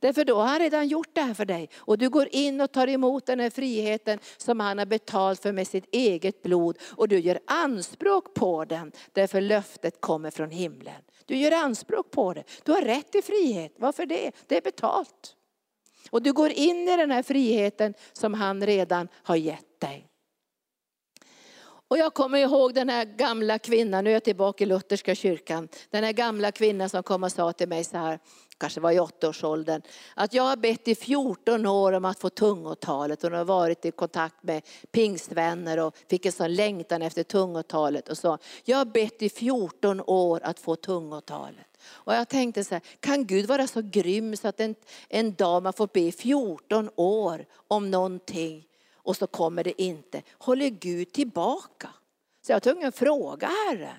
Därför 0.00 0.24
då 0.24 0.36
har 0.36 0.46
han 0.46 0.58
redan 0.58 0.88
gjort 0.88 1.08
det 1.12 1.20
här 1.20 1.34
för 1.34 1.44
dig. 1.44 1.70
Och 1.76 1.98
du 1.98 2.08
går 2.08 2.28
in 2.32 2.60
och 2.60 2.72
tar 2.72 2.88
emot 2.88 3.26
den 3.26 3.40
här 3.40 3.50
friheten 3.50 4.18
som 4.36 4.60
han 4.60 4.78
har 4.78 4.86
betalt 4.86 5.42
för 5.42 5.52
med 5.52 5.66
sitt 5.66 5.94
eget 5.94 6.42
blod. 6.42 6.78
Och 6.96 7.08
du 7.08 7.18
gör 7.18 7.38
anspråk 7.46 8.34
på 8.34 8.64
den, 8.64 8.92
därför 9.12 9.40
löftet 9.40 10.00
kommer 10.00 10.30
från 10.30 10.50
himlen. 10.50 11.02
Du 11.24 11.36
gör 11.36 11.52
anspråk 11.52 12.10
på 12.10 12.32
det. 12.32 12.44
Du 12.64 12.72
har 12.72 12.82
rätt 12.82 13.12
till 13.12 13.24
frihet. 13.24 13.74
Varför 13.78 14.06
det? 14.06 14.32
Det 14.46 14.56
är 14.56 14.62
betalt. 14.62 15.36
Och 16.10 16.22
du 16.22 16.32
går 16.32 16.50
in 16.50 16.88
i 16.88 16.96
den 16.96 17.10
här 17.10 17.22
friheten 17.22 17.94
som 18.12 18.34
han 18.34 18.66
redan 18.66 19.08
har 19.22 19.36
gett 19.36 19.80
dig. 19.80 20.08
Och 21.88 21.98
jag 21.98 22.14
kommer 22.14 22.38
ihåg 22.38 22.74
den 22.74 22.88
här 22.88 23.04
gamla 23.04 23.58
kvinnan, 23.58 24.04
nu 24.04 24.10
är 24.10 24.14
jag 24.14 24.24
tillbaka 24.24 24.64
i 24.64 24.66
Lutherska 24.66 25.14
kyrkan. 25.14 25.68
Den 25.90 26.04
här 26.04 26.12
gamla 26.12 26.52
kvinnan 26.52 26.88
som 26.88 27.02
kom 27.02 27.24
och 27.24 27.32
sa 27.32 27.52
till 27.52 27.68
mig 27.68 27.84
så 27.84 27.96
här, 27.96 28.18
kanske 28.58 28.80
var 28.80 28.92
i 28.92 29.00
åttaårsåldern, 29.00 29.82
att 30.14 30.34
jag 30.34 30.42
har 30.42 30.56
bett 30.56 30.88
i 30.88 30.94
14 30.94 31.66
år 31.66 31.92
om 31.92 32.04
att 32.04 32.18
få 32.18 32.30
tungotalet. 32.30 33.22
Hon 33.22 33.32
har 33.32 33.44
varit 33.44 33.84
i 33.84 33.90
kontakt 33.90 34.42
med 34.42 34.62
pingstvänner 34.92 35.78
och 35.78 35.96
fick 36.10 36.26
en 36.26 36.32
sån 36.32 36.54
längtan 36.54 37.02
efter 37.02 37.22
tungotalet 37.22 38.08
och 38.08 38.18
sa, 38.18 38.38
jag 38.64 38.78
har 38.78 38.84
bett 38.84 39.22
i 39.22 39.28
14 39.28 40.00
år 40.06 40.40
att 40.44 40.60
få 40.60 40.76
tungotalet. 40.76 41.66
Och 41.88 42.14
jag 42.14 42.28
tänkte 42.28 42.64
så 42.64 42.74
här, 42.74 42.82
kan 43.00 43.26
Gud 43.26 43.46
vara 43.46 43.66
så 43.66 43.82
grym 43.82 44.36
så 44.36 44.48
att 44.48 44.60
en, 44.60 44.74
en 45.08 45.34
dag 45.34 45.62
man 45.62 45.72
får 45.72 45.88
be 45.92 46.00
i 46.00 46.12
14 46.12 46.90
år 46.96 47.44
om 47.68 47.90
någonting 47.90 48.64
och 49.06 49.16
så 49.16 49.26
kommer 49.26 49.64
det 49.64 49.82
inte. 49.82 50.22
Håller 50.38 50.68
Gud 50.68 51.12
tillbaka? 51.12 51.88
Så 52.46 52.52
jag 52.52 52.56
var 52.56 52.60
tvungen 52.60 52.88
att 52.88 52.96
fråga 52.96 53.46
Herren. 53.46 53.98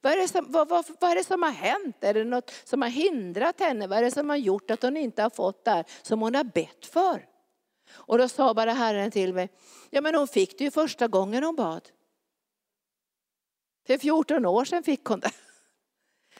Vad 0.00 0.12
är, 0.12 0.16
det 0.16 0.28
som, 0.28 0.52
vad, 0.52 0.68
vad, 0.68 0.84
vad 1.00 1.10
är 1.10 1.14
det 1.14 1.24
som 1.24 1.42
har 1.42 1.50
hänt? 1.50 1.96
Är 2.00 2.14
det 2.14 2.24
något 2.24 2.52
som 2.64 2.82
har 2.82 2.88
hindrat 2.88 3.60
henne? 3.60 3.86
Vad 3.86 3.98
är 3.98 4.02
det 4.02 4.10
som 4.10 4.28
har 4.28 4.36
gjort 4.36 4.70
att 4.70 4.82
hon 4.82 4.96
inte 4.96 5.22
har 5.22 5.30
fått 5.30 5.64
det 5.64 5.70
här 5.70 5.84
som 6.02 6.20
hon 6.20 6.34
har 6.34 6.44
bett 6.44 6.86
för? 6.86 7.26
Och 7.90 8.18
då 8.18 8.28
sa 8.28 8.54
bara 8.54 8.72
Herren 8.72 9.10
till 9.10 9.34
mig, 9.34 9.48
ja 9.90 10.00
men 10.00 10.14
hon 10.14 10.28
fick 10.28 10.58
det 10.58 10.64
ju 10.64 10.70
första 10.70 11.08
gången 11.08 11.44
hon 11.44 11.56
bad. 11.56 11.88
För 13.86 13.98
14 13.98 14.46
år 14.46 14.64
sedan 14.64 14.82
fick 14.82 15.04
hon 15.04 15.20
det. 15.20 15.32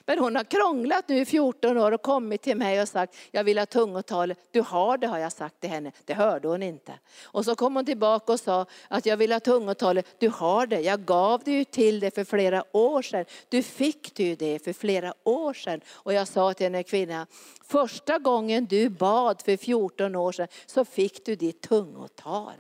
Men 0.07 0.19
hon 0.19 0.37
har 0.37 0.45
krånglat 0.45 1.09
nu 1.09 1.19
i 1.19 1.25
14 1.25 1.79
år 1.79 1.93
och 1.93 2.03
kommit 2.03 2.43
till 2.43 2.57
mig 2.57 2.83
och 2.83 2.89
sagt, 2.89 3.17
jag 3.31 3.45
vill 3.45 3.59
ha 3.59 3.67
tungotal. 3.67 4.35
Du 4.51 4.61
har 4.61 4.99
det 4.99 5.07
har 5.07 5.19
jag 5.19 5.33
sagt 5.33 5.61
till 5.61 5.71
henne. 5.71 5.93
Det 6.05 6.15
hörde 6.15 6.49
hon 6.49 6.63
inte. 6.63 6.93
Och 7.23 7.45
så 7.45 7.55
kom 7.55 7.77
hon 7.77 7.87
tillbaka 7.87 8.33
och 8.33 8.41
sa 8.41 8.67
att 8.89 9.07
jag 9.07 9.17
vill 9.17 9.33
ha 9.33 9.41
tungotal. 9.41 10.03
Du 10.19 10.29
har 10.29 10.67
det. 10.67 10.81
Jag 10.81 11.05
gav 11.05 11.43
det 11.45 11.51
ju 11.51 11.65
till 11.65 12.01
dig 12.01 12.11
för 12.11 12.25
flera 12.25 12.65
år 12.73 13.03
sedan. 13.03 13.25
Du 13.49 13.63
fick 13.63 14.17
det 14.17 14.25
ju 14.25 14.35
det 14.35 14.65
för 14.65 14.73
flera 14.73 15.15
år 15.25 15.55
sedan. 15.55 15.81
Och 15.93 16.13
jag 16.13 16.29
sa 16.29 16.55
till 16.55 16.67
henne 16.67 16.83
kvinna, 16.83 17.27
första 17.65 18.19
gången 18.19 18.67
du 18.67 18.89
bad 18.89 19.43
för 19.43 19.57
14 19.57 20.17
år 20.17 20.33
sedan 20.33 20.49
så 20.67 20.85
fick 20.85 21.27
du 21.27 21.37
ditt 21.37 21.61
tungotal. 21.61 22.55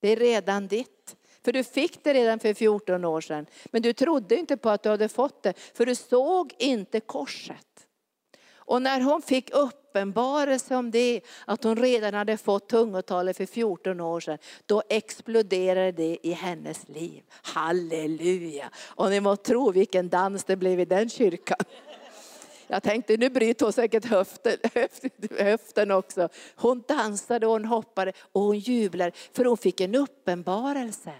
Det 0.00 0.08
är 0.08 0.16
redan 0.16 0.66
ditt. 0.66 0.95
För 1.46 1.52
du 1.52 1.64
fick 1.64 2.04
det 2.04 2.14
redan 2.14 2.38
för 2.38 2.54
14 2.54 3.04
år 3.04 3.20
sedan. 3.20 3.46
Men 3.66 3.82
du 3.82 3.92
trodde 3.92 4.36
inte 4.36 4.56
på 4.56 4.70
att 4.70 4.82
du 4.82 4.88
hade 4.88 5.08
fått 5.08 5.42
det, 5.42 5.54
för 5.74 5.86
du 5.86 5.94
såg 5.94 6.54
inte 6.58 7.00
korset. 7.00 7.86
Och 8.54 8.82
när 8.82 9.00
hon 9.00 9.22
fick 9.22 9.50
uppenbarelse 9.50 10.76
om 10.76 10.90
det, 10.90 11.20
att 11.44 11.64
hon 11.64 11.76
redan 11.76 12.14
hade 12.14 12.36
fått 12.36 12.68
tungotalet 12.68 13.36
för 13.36 13.46
14 13.46 14.00
år 14.00 14.20
sedan, 14.20 14.38
då 14.66 14.82
exploderade 14.88 15.92
det 15.92 16.18
i 16.22 16.32
hennes 16.32 16.88
liv. 16.88 17.22
Halleluja! 17.30 18.70
Och 18.84 19.10
ni 19.10 19.20
må 19.20 19.36
tro 19.36 19.70
vilken 19.70 20.08
dans 20.08 20.44
det 20.44 20.56
blev 20.56 20.80
i 20.80 20.84
den 20.84 21.08
kyrkan. 21.08 21.58
Jag 22.66 22.82
tänkte 22.82 23.16
nu 23.16 23.30
bryter 23.30 23.66
hon 23.66 23.72
säkert 23.72 24.04
höften, 24.04 24.56
höften 25.38 25.90
också. 25.90 26.28
Hon 26.56 26.82
dansade 26.88 27.46
och 27.46 27.52
hon 27.52 27.64
hoppade 27.64 28.12
och 28.18 28.42
hon 28.42 28.58
jublade 28.58 29.12
för 29.32 29.44
hon 29.44 29.56
fick 29.56 29.80
en 29.80 29.94
uppenbarelse 29.94 31.12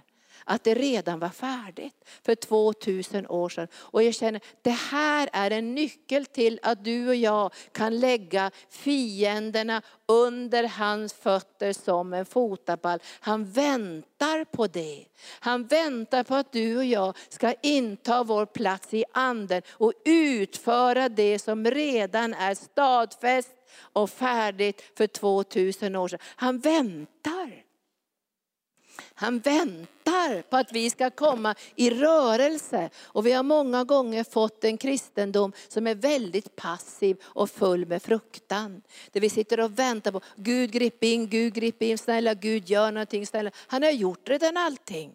att 0.46 0.64
det 0.64 0.74
redan 0.74 1.18
var 1.18 1.28
färdigt 1.28 1.94
för 2.22 2.34
2000 2.34 3.26
år 3.26 3.48
sedan. 3.48 3.68
Och 3.74 4.02
jag 4.02 4.14
känner, 4.14 4.40
det 4.62 4.70
här 4.70 5.28
är 5.32 5.50
en 5.50 5.74
nyckel 5.74 6.26
till 6.26 6.60
att 6.62 6.84
du 6.84 7.08
och 7.08 7.14
jag 7.14 7.54
kan 7.72 7.98
lägga 7.98 8.50
fienderna 8.70 9.82
under 10.06 10.64
hans 10.64 11.12
fötter 11.12 11.72
som 11.72 12.14
en 12.14 12.26
fotapall. 12.26 12.98
Han 13.20 13.44
väntar 13.44 14.44
på 14.44 14.66
det. 14.66 15.06
Han 15.40 15.66
väntar 15.66 16.22
på 16.22 16.34
att 16.34 16.52
du 16.52 16.76
och 16.76 16.84
jag 16.84 17.16
ska 17.28 17.54
inta 17.62 18.22
vår 18.22 18.46
plats 18.46 18.94
i 18.94 19.04
anden 19.12 19.62
och 19.70 19.92
utföra 20.04 21.08
det 21.08 21.38
som 21.38 21.64
redan 21.64 22.34
är 22.34 22.54
stadfäst 22.54 23.50
och 23.78 24.10
färdigt 24.10 24.82
för 24.96 25.06
2000 25.06 25.96
år 25.96 26.08
sedan. 26.08 26.18
Han 26.36 26.58
väntar. 26.58 27.65
Han 29.18 29.38
väntar 29.38 30.42
på 30.42 30.56
att 30.56 30.72
vi 30.72 30.90
ska 30.90 31.10
komma 31.10 31.54
i 31.76 31.90
rörelse. 31.90 32.90
Och 33.02 33.26
vi 33.26 33.32
har 33.32 33.42
många 33.42 33.84
gånger 33.84 34.24
fått 34.24 34.64
en 34.64 34.78
kristendom 34.78 35.52
som 35.68 35.86
är 35.86 35.94
väldigt 35.94 36.56
passiv 36.56 37.16
och 37.24 37.50
full 37.50 37.86
med 37.86 38.02
fruktan. 38.02 38.82
Där 39.12 39.20
vi 39.20 39.30
sitter 39.30 39.60
och 39.60 39.78
väntar 39.78 40.12
på, 40.12 40.20
Gud 40.36 40.70
grip 40.70 41.04
in, 41.04 41.28
Gud 41.28 41.54
grip 41.54 41.82
in, 41.82 41.98
snälla 41.98 42.34
Gud 42.34 42.68
gör 42.68 42.92
någonting, 42.92 43.26
snälla. 43.26 43.50
Han 43.66 43.82
har 43.82 43.90
gjort 43.90 44.28
redan 44.28 44.56
allting 44.56 45.14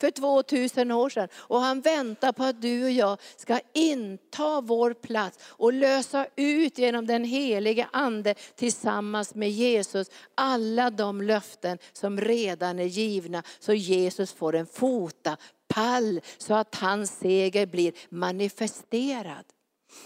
för 0.00 0.10
2000 0.10 0.90
år 0.90 1.10
sedan. 1.10 1.28
Och 1.34 1.60
han 1.60 1.80
väntar 1.80 2.32
på 2.32 2.44
att 2.44 2.62
du 2.62 2.84
och 2.84 2.90
jag 2.90 3.18
ska 3.36 3.60
inta 3.74 4.60
vår 4.60 4.94
plats 4.94 5.38
och 5.44 5.72
lösa 5.72 6.26
ut 6.36 6.78
genom 6.78 7.06
den 7.06 7.24
helige 7.24 7.88
ande 7.92 8.34
tillsammans 8.54 9.34
med 9.34 9.50
Jesus 9.50 10.10
alla 10.34 10.90
de 10.90 11.22
löften 11.22 11.78
som 11.92 12.20
redan 12.20 12.78
är 12.78 12.84
givna. 12.84 13.42
Så 13.58 13.74
Jesus 13.74 14.32
får 14.32 14.54
en 14.54 14.66
fota, 14.66 15.36
pall 15.68 16.20
så 16.38 16.54
att 16.54 16.74
hans 16.74 17.18
seger 17.18 17.66
blir 17.66 17.92
manifesterad. 18.08 19.44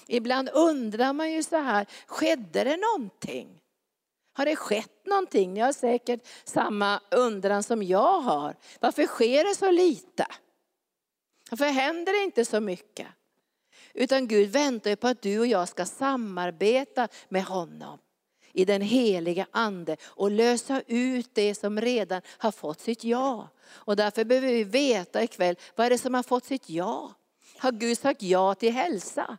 Ibland 0.06 0.48
undrar 0.48 1.12
man 1.12 1.32
ju 1.32 1.42
så 1.42 1.56
här, 1.56 1.86
skedde 2.06 2.64
det 2.64 2.76
någonting? 2.76 3.61
Har 4.32 4.44
det 4.44 4.56
skett 4.56 5.06
någonting? 5.06 5.54
Ni 5.54 5.60
har 5.60 5.72
säkert 5.72 6.26
samma 6.44 7.00
undran 7.10 7.62
som 7.62 7.82
jag 7.82 8.20
har. 8.20 8.56
Varför 8.80 9.06
sker 9.06 9.44
det 9.44 9.54
så 9.54 9.70
lite? 9.70 10.26
Varför 11.50 11.64
händer 11.64 12.12
det 12.12 12.24
inte 12.24 12.44
så 12.44 12.60
mycket? 12.60 13.06
Utan 13.94 14.28
Gud 14.28 14.50
väntar 14.50 14.96
på 14.96 15.08
att 15.08 15.22
du 15.22 15.38
och 15.38 15.46
jag 15.46 15.68
ska 15.68 15.84
samarbeta 15.84 17.08
med 17.28 17.44
honom 17.44 17.98
i 18.52 18.64
den 18.64 18.82
heliga 18.82 19.46
ande 19.50 19.96
och 20.02 20.30
lösa 20.30 20.82
ut 20.86 21.30
det 21.34 21.54
som 21.54 21.80
redan 21.80 22.22
har 22.38 22.52
fått 22.52 22.80
sitt 22.80 23.04
ja. 23.04 23.48
Och 23.68 23.96
därför 23.96 24.24
behöver 24.24 24.48
vi 24.48 24.64
veta 24.64 25.22
ikväll, 25.22 25.56
vad 25.76 25.86
är 25.86 25.90
det 25.90 25.98
som 25.98 26.14
har 26.14 26.22
fått 26.22 26.44
sitt 26.44 26.70
ja? 26.70 27.14
Har 27.58 27.72
Gud 27.72 27.98
sagt 27.98 28.22
ja 28.22 28.54
till 28.54 28.72
hälsa? 28.72 29.38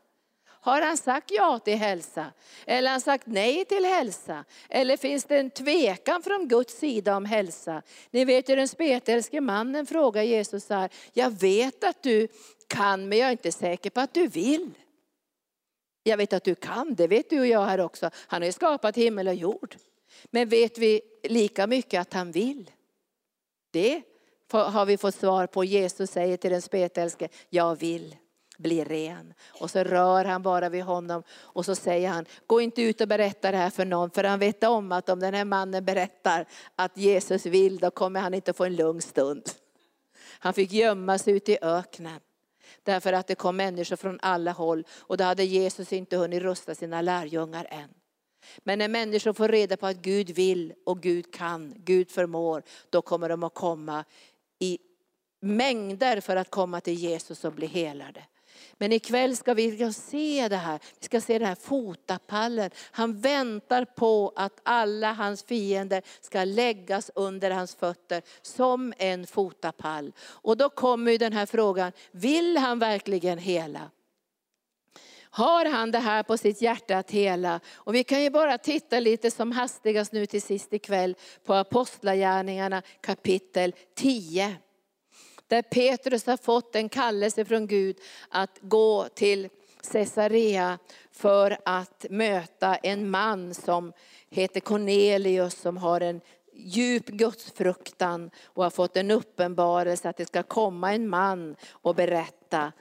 Har 0.63 0.81
han 0.81 0.97
sagt 0.97 1.31
ja 1.31 1.59
till 1.59 1.77
hälsa? 1.77 2.31
Eller 2.65 2.89
har 2.89 2.91
han 2.93 3.01
sagt 3.01 3.27
nej 3.27 3.65
till 3.65 3.85
hälsa? 3.85 4.45
Eller 4.69 4.97
finns 4.97 5.23
det 5.23 5.37
en 5.37 5.49
tvekan 5.49 6.23
från 6.23 6.47
Guds 6.47 6.79
sida 6.79 7.17
om 7.17 7.25
hälsa? 7.25 7.81
Ni 8.11 8.25
vet 8.25 8.49
ju 8.49 8.55
den 8.55 8.67
spetälske 8.67 9.41
mannen 9.41 9.85
frågar 9.85 10.23
Jesus 10.23 10.65
så 10.65 10.73
här, 10.73 10.89
jag 11.13 11.31
vet 11.31 11.83
att 11.83 12.03
du 12.03 12.27
kan 12.67 13.09
men 13.09 13.17
jag 13.17 13.27
är 13.27 13.31
inte 13.31 13.51
säker 13.51 13.89
på 13.89 13.99
att 13.99 14.13
du 14.13 14.27
vill. 14.27 14.71
Jag 16.03 16.17
vet 16.17 16.33
att 16.33 16.43
du 16.43 16.55
kan, 16.55 16.95
det 16.95 17.07
vet 17.07 17.29
du 17.29 17.39
och 17.39 17.47
jag 17.47 17.65
här 17.65 17.79
också. 17.79 18.09
Han 18.15 18.41
har 18.41 18.45
ju 18.45 18.51
skapat 18.51 18.97
himmel 18.97 19.27
och 19.27 19.35
jord. 19.35 19.75
Men 20.25 20.49
vet 20.49 20.77
vi 20.77 21.01
lika 21.23 21.67
mycket 21.67 22.01
att 22.01 22.13
han 22.13 22.31
vill? 22.31 22.71
Det 23.71 24.01
har 24.51 24.85
vi 24.85 24.97
fått 24.97 25.15
svar 25.15 25.47
på. 25.47 25.63
Jesus 25.63 26.11
säger 26.11 26.37
till 26.37 26.51
den 26.51 26.61
spetälske, 26.61 27.29
jag 27.49 27.79
vill 27.79 28.15
bli 28.57 28.83
ren. 28.83 29.33
Och 29.47 29.71
så 29.71 29.79
rör 29.79 30.25
han 30.25 30.43
bara 30.43 30.69
vid 30.69 30.83
honom 30.83 31.23
och 31.31 31.65
så 31.65 31.75
säger 31.75 32.09
han, 32.09 32.25
gå 32.47 32.61
inte 32.61 32.81
ut 32.81 33.01
och 33.01 33.07
berätta 33.07 33.51
det 33.51 33.57
här 33.57 33.69
för 33.69 33.85
någon. 33.85 34.11
För 34.11 34.23
han 34.23 34.39
vet 34.39 34.63
om 34.63 34.91
att 34.91 35.09
om 35.09 35.19
den 35.19 35.33
här 35.33 35.45
mannen 35.45 35.85
berättar 35.85 36.45
att 36.75 36.97
Jesus 36.97 37.45
vill, 37.45 37.77
då 37.77 37.91
kommer 37.91 38.19
han 38.19 38.33
inte 38.33 38.53
få 38.53 38.63
en 38.63 38.75
lugn 38.75 39.01
stund. 39.01 39.49
Han 40.39 40.53
fick 40.53 40.71
gömma 40.71 41.17
sig 41.17 41.33
ute 41.33 41.51
i 41.51 41.57
öknen. 41.61 42.19
Därför 42.83 43.13
att 43.13 43.27
det 43.27 43.35
kom 43.35 43.55
människor 43.55 43.95
från 43.95 44.19
alla 44.21 44.51
håll 44.51 44.83
och 44.99 45.17
då 45.17 45.23
hade 45.23 45.43
Jesus 45.43 45.93
inte 45.93 46.17
hunnit 46.17 46.41
rusta 46.41 46.75
sina 46.75 47.01
lärjungar 47.01 47.67
än. 47.69 47.89
Men 48.57 48.79
när 48.79 48.87
människor 48.87 49.33
får 49.33 49.47
reda 49.47 49.77
på 49.77 49.87
att 49.87 49.97
Gud 49.97 50.29
vill 50.29 50.73
och 50.85 51.01
Gud 51.01 51.33
kan, 51.33 51.73
Gud 51.77 52.11
förmår, 52.11 52.63
då 52.89 53.01
kommer 53.01 53.29
de 53.29 53.43
att 53.43 53.53
komma 53.53 54.05
i 54.59 54.79
mängder 55.39 56.21
för 56.21 56.35
att 56.35 56.49
komma 56.49 56.81
till 56.81 56.93
Jesus 56.93 57.45
och 57.45 57.53
bli 57.53 57.67
helade. 57.67 58.23
Men 58.77 58.91
ikväll 58.91 59.35
ska 59.35 59.53
vi 59.53 59.93
se 59.93 60.47
det 60.47 60.55
här. 60.55 60.79
Vi 60.99 61.05
ska 61.05 61.21
se 61.21 61.39
den 61.39 61.47
här 61.47 61.55
fotapallen. 61.55 62.69
Han 62.91 63.19
väntar 63.19 63.85
på 63.85 64.33
att 64.35 64.59
alla 64.63 65.13
hans 65.13 65.43
fiender 65.43 66.01
ska 66.21 66.43
läggas 66.43 67.11
under 67.15 67.51
hans 67.51 67.75
fötter 67.75 68.21
som 68.41 68.93
en 68.97 69.27
fotapall. 69.27 70.13
Och 70.19 70.57
då 70.57 70.69
kommer 70.69 71.17
den 71.17 71.33
här 71.33 71.45
frågan, 71.45 71.91
vill 72.11 72.57
han 72.57 72.79
verkligen 72.79 73.37
hela? 73.37 73.91
Har 75.35 75.65
han 75.65 75.91
det 75.91 75.99
här 75.99 76.23
på 76.23 76.37
sitt 76.37 76.61
hjärta 76.61 76.97
att 76.97 77.11
hela? 77.11 77.59
Och 77.73 77.95
vi 77.95 78.03
kan 78.03 78.23
ju 78.23 78.29
bara 78.29 78.57
titta 78.57 78.99
lite 78.99 79.31
som 79.31 79.51
hastigast 79.51 80.11
nu 80.11 80.25
till 80.25 80.41
sist 80.41 80.73
ikväll 80.73 81.15
på 81.45 81.53
Apostlagärningarna 81.53 82.81
kapitel 83.01 83.75
10. 83.95 84.55
Där 85.53 85.61
Petrus 85.61 86.25
har 86.25 86.37
fått 86.37 86.75
en 86.75 86.89
kallelse 86.89 87.45
från 87.45 87.67
Gud 87.67 87.97
att 88.29 88.59
gå 88.61 89.07
till 89.13 89.49
Caesarea 89.91 90.79
för 91.11 91.57
att 91.65 92.05
möta 92.09 92.75
en 92.75 93.09
man 93.09 93.53
som 93.53 93.93
heter 94.29 94.59
Cornelius 94.59 95.61
som 95.61 95.77
har 95.77 96.01
en 96.01 96.21
djup 96.53 97.05
gudsfruktan 97.05 98.31
och 98.43 98.63
har 98.63 98.69
fått 98.69 98.97
en 98.97 99.11
uppenbarelse 99.11 100.09
att 100.09 100.17
det 100.17 100.25
ska 100.25 100.43
komma 100.43 100.93
en 100.93 101.07
man 101.07 101.55
och 101.71 101.95
berätta 101.95 102.71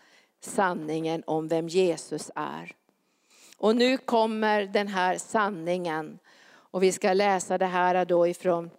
sanningen 0.41 1.23
om 1.27 1.49
vem 1.49 1.69
Jesus 1.69 2.31
är. 2.35 2.73
Och 3.57 3.77
nu 3.77 3.99
kommer 3.99 4.63
den 4.63 4.89
här 4.89 5.19
sanningen 5.19 6.19
och 6.53 6.83
vi 6.83 6.93
ska 6.93 7.13
läsa 7.13 7.59
det 7.59 7.67
här 7.67 8.05
då 8.05 8.27
ifrån, 8.27 8.71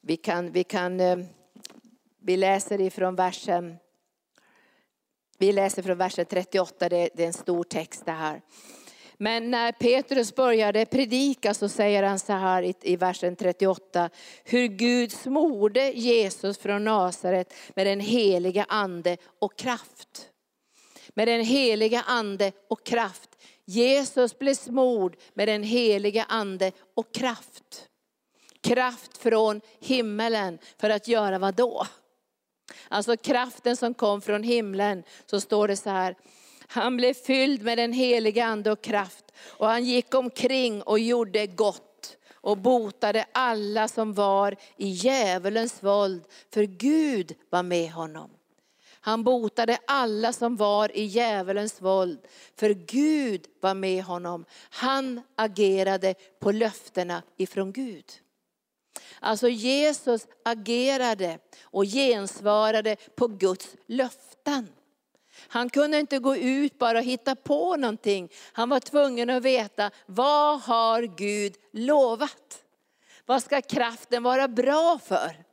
vi 0.00 0.16
kan, 0.16 0.52
vi 0.52 0.64
kan 0.64 1.00
eh, 1.00 1.18
vi 2.22 2.36
läser 2.36 2.80
ifrån 2.80 3.14
versen, 3.14 3.76
vi 5.38 5.52
läser 5.52 5.82
från 5.82 5.98
versen 5.98 6.26
38, 6.26 6.88
det 6.88 7.20
är 7.20 7.26
en 7.26 7.32
stor 7.32 7.64
text 7.64 8.02
det 8.04 8.12
här. 8.12 8.42
Men 9.22 9.50
när 9.50 9.72
Petrus 9.72 10.34
började 10.34 10.86
predika 10.86 11.54
så 11.54 11.68
säger 11.68 12.02
han 12.02 12.18
så 12.18 12.32
här 12.32 12.62
i, 12.62 12.74
i 12.82 12.96
versen 12.96 13.36
38, 13.36 14.10
hur 14.44 14.68
Gud 14.68 15.12
smorde 15.12 15.90
Jesus 15.90 16.58
från 16.58 16.84
Nasaret 16.84 17.54
med 17.74 17.86
den 17.86 18.00
heliga 18.00 18.66
ande 18.68 19.16
och 19.38 19.58
kraft. 19.58 20.30
Med 21.14 21.28
den 21.28 21.44
heliga 21.44 22.02
ande 22.06 22.52
och 22.68 22.86
kraft. 22.86 23.30
Jesus 23.64 24.38
blev 24.38 24.54
smord 24.54 25.16
med 25.34 25.48
den 25.48 25.62
heliga 25.62 26.24
ande 26.28 26.72
och 26.96 27.14
kraft. 27.14 27.88
Kraft 28.60 29.16
från 29.16 29.60
himmelen 29.80 30.58
för 30.78 30.90
att 30.90 31.08
göra 31.08 31.38
vad 31.38 31.54
då? 31.54 31.86
Alltså 32.88 33.16
kraften 33.16 33.76
som 33.76 33.94
kom 33.94 34.20
från 34.20 34.42
himlen, 34.42 35.02
så 35.26 35.40
står 35.40 35.68
det 35.68 35.76
så 35.76 35.90
här. 35.90 36.16
Han 36.66 36.96
blev 36.96 37.14
fylld 37.14 37.62
med 37.62 37.78
den 37.78 37.92
heliga 37.92 38.44
ande 38.44 38.72
och 38.72 38.82
kraft 38.82 39.24
och 39.46 39.66
han 39.66 39.84
gick 39.84 40.14
omkring 40.14 40.82
och 40.82 40.98
gjorde 40.98 41.46
gott 41.46 42.16
och 42.34 42.58
botade 42.58 43.26
alla 43.32 43.88
som 43.88 44.14
var 44.14 44.56
i 44.76 44.88
djävulens 44.88 45.82
våld, 45.82 46.24
för 46.52 46.62
Gud 46.62 47.34
var 47.50 47.62
med 47.62 47.92
honom. 47.92 48.30
Han 49.00 49.24
botade 49.24 49.78
alla 49.86 50.32
som 50.32 50.56
var 50.56 50.96
i 50.96 51.04
djävulens 51.04 51.82
våld, 51.82 52.18
för 52.56 52.70
Gud 52.70 53.46
var 53.60 53.74
med 53.74 54.04
honom. 54.04 54.44
Han 54.70 55.20
agerade 55.36 56.14
på 56.40 56.52
löftena 56.52 57.22
ifrån 57.36 57.72
Gud. 57.72 58.04
Alltså 59.20 59.48
Jesus 59.48 60.26
agerade 60.44 61.38
och 61.62 61.84
gensvarade 61.84 62.96
på 63.14 63.26
Guds 63.26 63.76
löften. 63.86 64.68
Han 65.48 65.70
kunde 65.70 66.00
inte 66.00 66.18
gå 66.18 66.36
ut 66.36 66.78
bara 66.78 66.98
och 66.98 67.04
hitta 67.04 67.36
på 67.36 67.76
någonting. 67.76 68.28
Han 68.52 68.68
var 68.68 68.80
tvungen 68.80 69.30
att 69.30 69.42
veta, 69.42 69.90
vad 70.06 70.60
har 70.60 71.02
Gud 71.02 71.54
lovat? 71.72 72.64
Vad 73.26 73.42
ska 73.42 73.62
kraften 73.62 74.22
vara 74.22 74.48
bra 74.48 75.00
för? 75.04 75.44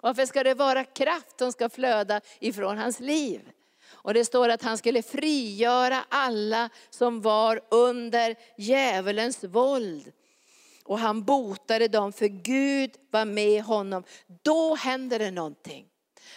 Varför 0.00 0.26
ska 0.26 0.42
det 0.42 0.54
vara 0.54 0.84
kraft 0.84 1.38
som 1.38 1.52
ska 1.52 1.68
flöda 1.68 2.20
ifrån 2.40 2.78
hans 2.78 3.00
liv? 3.00 3.50
Och 3.90 4.14
det 4.14 4.24
står 4.24 4.48
att 4.48 4.62
han 4.62 4.78
skulle 4.78 5.02
frigöra 5.02 6.04
alla 6.08 6.70
som 6.90 7.20
var 7.20 7.60
under 7.70 8.36
djävulens 8.56 9.44
våld. 9.44 10.12
Och 10.88 10.98
han 10.98 11.22
botade 11.22 11.88
dem 11.88 12.12
för 12.12 12.26
Gud 12.28 12.90
var 13.10 13.24
med 13.24 13.62
honom. 13.62 14.04
Då 14.42 14.74
händer 14.74 15.18
det 15.18 15.30
någonting. 15.30 15.86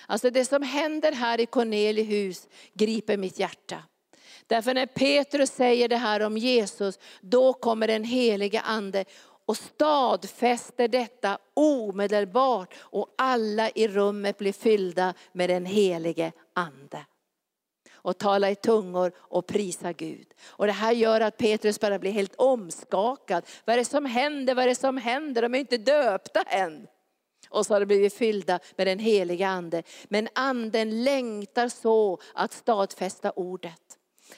Alltså 0.07 0.29
det 0.29 0.45
som 0.45 0.63
händer 0.63 1.11
här 1.11 1.39
i 1.39 1.45
Cornelius 1.45 2.47
griper 2.73 3.17
mitt 3.17 3.39
hjärta. 3.39 3.83
Därför 4.47 4.73
när 4.73 4.85
Petrus 4.85 5.51
säger 5.51 5.87
det 5.87 5.97
här 5.97 6.19
om 6.19 6.37
Jesus, 6.37 6.99
då 7.21 7.53
kommer 7.53 7.87
den 7.87 8.03
helige 8.03 8.61
ande 8.61 9.05
och 9.45 9.57
stadfäster 9.57 10.87
detta 10.87 11.37
omedelbart 11.53 12.73
och 12.79 13.15
alla 13.17 13.69
i 13.69 13.87
rummet 13.87 14.37
blir 14.37 14.53
fyllda 14.53 15.13
med 15.31 15.49
den 15.49 15.65
helige 15.65 16.31
ande 16.53 17.05
och 18.01 18.17
tala 18.17 18.51
i 18.51 18.55
tungor 18.55 19.11
och 19.17 19.47
prisa 19.47 19.93
Gud. 19.93 20.27
Och 20.43 20.67
det 20.67 20.73
här 20.73 20.91
gör 20.91 21.21
att 21.21 21.37
Petrus 21.37 21.79
bara 21.79 21.99
blir 21.99 22.11
helt 22.11 22.35
omskakad. 22.35 23.45
Vad 23.65 23.73
är 23.73 23.77
det 23.77 23.85
som 23.85 24.05
händer? 24.05 24.55
Vad 24.55 24.63
är 24.63 24.69
det 24.69 24.75
som 24.75 24.97
händer? 24.97 25.41
De 25.41 25.55
är 25.55 25.59
inte 25.59 25.77
döpta 25.77 26.41
än. 26.41 26.87
Och 27.49 27.65
så 27.65 27.73
har 27.73 27.79
de 27.79 27.85
blivit 27.85 28.13
fyllda 28.13 28.59
med 28.75 28.87
den 28.87 28.99
heliga 28.99 29.47
ande. 29.47 29.83
Men 30.05 30.27
anden 30.35 31.03
längtar 31.03 31.69
så 31.69 32.19
att 32.33 32.53
stadfästa 32.53 33.31
ordet. 33.31 33.90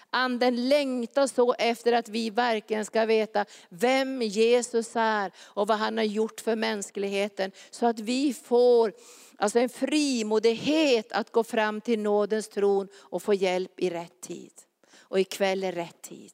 Anden 0.09 0.69
längtar 0.69 1.27
så 1.27 1.53
efter 1.53 1.93
att 1.93 2.09
vi 2.09 2.29
verkligen 2.29 2.85
ska 2.85 3.05
veta 3.05 3.45
vem 3.69 4.21
Jesus 4.21 4.91
är 4.95 5.31
och 5.37 5.67
vad 5.67 5.77
han 5.77 5.97
har 5.97 6.03
gjort 6.03 6.41
för 6.41 6.55
mänskligheten. 6.55 7.51
Så 7.71 7.85
att 7.85 7.99
vi 7.99 8.33
får 8.33 8.93
alltså 9.37 9.59
en 9.59 9.69
frimodighet 9.69 11.11
att 11.11 11.31
gå 11.31 11.43
fram 11.43 11.81
till 11.81 11.99
nådens 11.99 12.49
tron 12.49 12.87
och 12.95 13.23
få 13.23 13.33
hjälp 13.33 13.79
i 13.79 13.89
rätt 13.89 14.21
tid. 14.21 14.53
Och 14.97 15.19
ikväll 15.19 15.63
är 15.63 15.71
rätt 15.71 16.01
tid. 16.01 16.33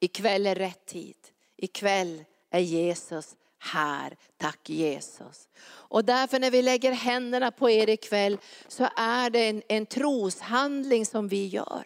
Ikväll 0.00 0.46
är 0.46 0.54
rätt 0.54 0.86
tid. 0.86 1.16
Ikväll 1.56 2.24
är 2.50 2.60
Jesus 2.60 3.36
här. 3.58 4.16
Tack 4.36 4.70
Jesus. 4.70 5.48
Och 5.68 6.04
därför 6.04 6.38
när 6.38 6.50
vi 6.50 6.62
lägger 6.62 6.92
händerna 6.92 7.50
på 7.50 7.70
er 7.70 7.88
ikväll 7.88 8.38
så 8.68 8.88
är 8.96 9.30
det 9.30 9.48
en, 9.48 9.62
en 9.68 9.86
troshandling 9.86 11.06
som 11.06 11.28
vi 11.28 11.46
gör. 11.46 11.84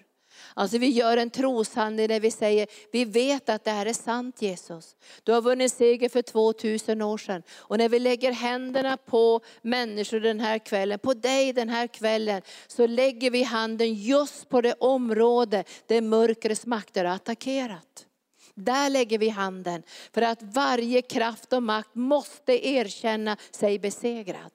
Alltså 0.55 0.79
vi 0.79 0.89
gör 0.89 1.17
en 1.17 1.31
troshandling 1.31 2.09
där 2.09 2.21
vi 2.21 2.31
säger, 2.31 2.67
vi 2.93 3.05
vet 3.05 3.49
att 3.49 3.65
det 3.65 3.71
här 3.71 3.87
är 3.87 3.93
sant 3.93 4.43
Jesus. 4.43 4.97
Du 5.23 5.33
har 5.33 5.43
vunnit 5.43 5.73
seger 5.73 6.09
för 6.09 6.23
2000 6.23 7.03
år 7.03 7.19
sedan. 7.19 7.43
Och 7.51 7.79
när 7.79 7.89
vi 7.89 7.99
lägger 7.99 8.33
händerna 8.33 8.97
på 8.97 9.41
människor 9.63 10.21
den 10.21 10.41
här 10.41 10.59
kvällen, 10.59 10.99
på 10.99 11.15
dig 11.15 11.53
den 11.53 11.69
här 11.69 11.87
kvällen, 11.87 12.43
så 12.67 12.87
lägger 12.87 13.31
vi 13.31 13.43
handen 13.43 13.95
just 13.95 14.49
på 14.49 14.61
det 14.61 14.75
område 14.75 15.65
där 15.87 16.01
mörkrets 16.01 16.67
makter 16.67 17.05
har 17.05 17.15
attackerat. 17.15 18.07
Där 18.55 18.91
lägger 18.91 19.19
vi 19.19 19.29
handen. 19.29 19.83
För 20.13 20.23
att 20.23 20.43
varje 20.43 21.03
kraft 21.03 21.53
och 21.53 21.63
makt 21.63 21.95
måste 21.95 22.69
erkänna 22.69 23.37
sig 23.51 23.79
besegrad. 23.79 24.53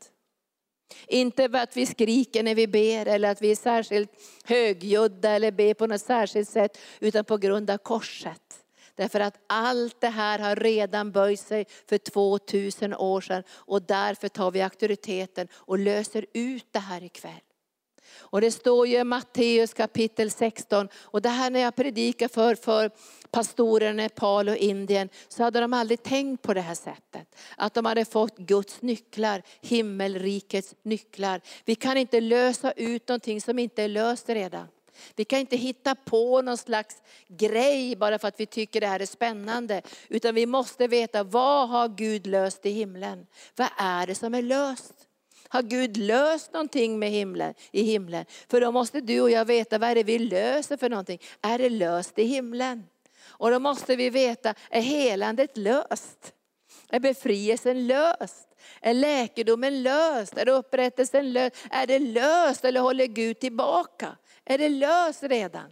Inte 1.08 1.50
för 1.50 1.58
att 1.58 1.78
vi 1.78 1.86
skriker 1.86 2.44
när 2.44 2.56
vi 2.56 2.68
ber 2.68 3.06
eller 3.06 3.32
att 3.32 3.42
vi 3.42 3.52
är 3.52 3.56
särskilt 3.56 4.12
högljudda 4.44 5.30
eller 5.30 5.52
ber 5.52 5.74
på 5.74 5.88
något 5.88 6.02
särskilt 6.02 6.50
sätt, 6.50 6.78
utan 7.00 7.26
på 7.26 7.38
grund 7.38 7.70
av 7.70 7.78
korset. 7.78 8.64
Därför 8.96 9.20
att 9.20 9.38
allt 9.48 10.02
det 10.02 10.08
här 10.08 10.40
har 10.40 10.56
redan 10.56 11.12
böjt 11.12 11.40
sig 11.40 11.66
för 11.90 11.98
2000 11.98 12.94
år 12.94 13.22
sedan 13.22 13.44
och 13.52 13.82
därför 13.82 14.28
tar 14.28 14.52
vi 14.52 14.62
auktoriteten 14.62 15.48
och 15.54 15.80
löser 15.80 16.26
ut 16.34 16.68
det 16.72 16.80
här 16.80 17.04
ikväll. 17.04 17.47
Och 18.20 18.42
det 18.42 18.52
står 18.52 18.88
ju 18.88 18.98
i 18.98 19.04
Matteus 19.04 19.74
kapitel 19.74 20.32
16, 20.32 20.90
och 20.96 21.22
det 21.22 21.30
här 21.30 21.50
när 21.50 21.60
jag 21.60 21.76
predikar 21.76 22.28
för, 22.28 22.56
för 22.56 22.92
pastorer 23.32 23.90
i 23.90 23.94
Nepal 23.94 24.50
och 24.50 24.56
Indien, 24.56 25.10
så 25.28 25.44
hade 25.44 25.60
de 25.60 25.74
aldrig 25.74 26.04
tänkt 26.04 26.42
på 26.42 26.54
det 26.54 26.62
här 26.62 26.76
sättet. 26.76 27.36
Att 27.58 27.74
de 27.74 27.86
hade 27.86 28.06
fått 28.06 28.38
Guds 28.38 28.82
nycklar, 28.82 29.42
himmelrikets 29.62 30.76
nycklar. 30.84 31.42
Vi 31.66 31.76
kan 31.76 31.98
inte 31.98 32.22
lösa 32.22 32.72
ut 32.72 33.08
någonting 33.08 33.42
som 33.42 33.60
inte 33.60 33.84
är 33.84 33.88
löst 33.88 34.30
redan. 34.30 34.68
Vi 35.16 35.26
kan 35.26 35.40
inte 35.40 35.58
hitta 35.58 35.96
på 35.96 36.42
någon 36.42 36.58
slags 36.58 37.02
grej 37.28 37.96
bara 37.96 38.20
för 38.20 38.28
att 38.28 38.40
vi 38.40 38.46
tycker 38.46 38.82
det 38.82 38.88
här 38.88 39.00
är 39.00 39.06
spännande. 39.06 39.82
Utan 40.10 40.36
vi 40.36 40.46
måste 40.46 40.88
veta, 40.88 41.24
vad 41.24 41.70
har 41.70 41.88
Gud 41.88 42.28
löst 42.28 42.66
i 42.66 42.70
himlen? 42.70 43.28
Vad 43.56 43.70
är 43.78 44.08
det 44.08 44.16
som 44.16 44.34
är 44.34 44.42
löst? 44.42 45.07
Har 45.50 45.62
Gud 45.62 45.98
löst 45.98 46.54
någonting 46.54 47.00
med 47.00 47.12
himlen, 47.12 47.54
i 47.72 47.84
himlen? 47.84 48.26
För 48.50 48.62
då 48.62 48.72
måste 48.72 49.02
du 49.02 49.22
och 49.22 49.32
jag 49.32 49.46
veta 49.46 49.78
vad 49.78 49.90
är 49.90 49.96
det 49.96 50.04
vi 50.04 50.20
löser 50.20 50.78
för 50.78 50.90
någonting. 50.90 51.22
Är 51.42 51.58
det 51.58 51.70
löst 51.70 52.20
i 52.20 52.24
himlen? 52.24 52.84
Och 53.28 53.52
då 53.52 53.60
måste 53.60 53.96
vi 53.96 54.10
veta, 54.10 54.54
är 54.70 54.82
helandet 54.82 55.58
löst? 55.58 56.34
Är 56.90 57.00
befrielsen 57.00 57.88
löst? 57.88 58.48
Är 58.82 58.94
läkedomen 58.94 59.84
löst? 59.84 60.38
Är 60.38 60.50
upprättelsen 60.50 61.34
löst? 61.34 61.56
Är 61.72 61.88
det 61.88 62.00
löst 62.00 62.66
eller 62.66 62.82
håller 62.82 63.06
Gud 63.06 63.40
tillbaka? 63.40 64.18
Är 64.46 64.58
det 64.58 64.70
löst 64.70 65.24
redan? 65.24 65.72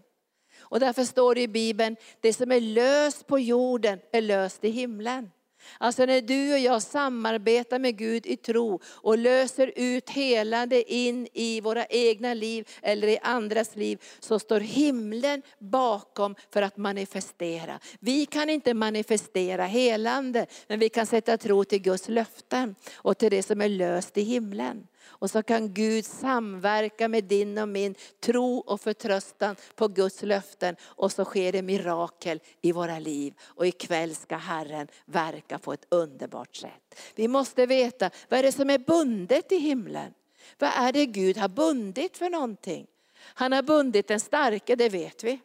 Och 0.60 0.80
därför 0.80 1.04
står 1.04 1.36
det 1.36 1.42
i 1.42 1.48
Bibeln, 1.48 1.96
det 2.20 2.34
som 2.34 2.52
är 2.52 2.60
löst 2.60 3.28
på 3.28 3.40
jorden 3.40 4.00
är 4.12 4.22
löst 4.22 4.64
i 4.64 4.70
himlen. 4.70 5.32
Alltså 5.78 6.06
när 6.06 6.22
du 6.22 6.54
och 6.54 6.60
jag 6.60 6.82
samarbetar 6.82 7.80
med 7.80 7.98
Gud 7.98 8.26
i 8.26 8.38
tro 8.38 8.80
och 8.86 9.18
löser 9.18 9.72
ut 9.76 10.10
helande 10.10 10.94
in 10.94 11.28
i 11.34 11.62
våra 11.62 11.86
egna 11.86 12.34
liv 12.34 12.68
eller 12.82 13.08
i 13.08 13.18
andras 13.22 13.76
liv, 13.76 14.02
så 14.20 14.40
står 14.40 14.60
himlen 14.60 15.42
bakom 15.60 16.36
för 16.50 16.62
att 16.62 16.78
manifestera. 16.78 17.80
Vi 18.00 18.26
kan 18.26 18.50
inte 18.50 18.74
manifestera 18.74 19.66
helande, 19.66 20.46
men 20.68 20.80
vi 20.80 20.90
kan 20.90 21.06
sätta 21.06 21.38
tro 21.38 21.64
till 21.64 21.82
Guds 21.82 22.10
löften 22.10 22.76
och 22.96 23.18
till 23.18 23.32
det 23.32 23.44
som 23.44 23.62
är 23.62 23.70
löst 23.70 24.18
i 24.18 24.22
himlen. 24.22 24.88
Och 25.08 25.32
så 25.32 25.44
kan 25.44 25.74
Gud 25.74 26.06
samverka 26.06 27.08
med 27.08 27.24
din 27.24 27.58
och 27.58 27.70
min 27.70 27.96
tro 28.20 28.58
och 28.58 28.82
förtröstan 28.82 29.56
på 29.76 29.88
Guds 29.88 30.24
löften. 30.24 30.76
Och 30.82 31.12
så 31.12 31.26
sker 31.26 31.52
det 31.52 31.62
mirakel 31.62 32.40
i 32.62 32.72
våra 32.72 33.00
liv. 33.00 33.34
Och 33.42 33.68
ikväll 33.68 34.16
ska 34.16 34.36
Herren 34.36 34.88
verka 35.06 35.60
på 35.60 35.74
ett 35.74 35.86
underbart 35.90 36.56
sätt. 36.56 37.00
Vi 37.16 37.28
måste 37.28 37.66
veta, 37.66 38.10
vad 38.30 38.40
är 38.40 38.44
det 38.44 38.52
som 38.52 38.70
är 38.70 38.80
bundet 38.80 39.52
i 39.52 39.58
himlen? 39.58 40.14
Vad 40.60 40.72
är 40.76 40.92
det 40.92 41.06
Gud 41.06 41.38
har 41.38 41.50
bundit 41.50 42.18
för 42.18 42.30
någonting? 42.30 42.88
Han 43.18 43.52
har 43.52 43.64
bundit 43.64 44.08
den 44.08 44.20
starke, 44.20 44.76
det 44.76 44.90
vet 44.90 45.24
vi. 45.24 45.40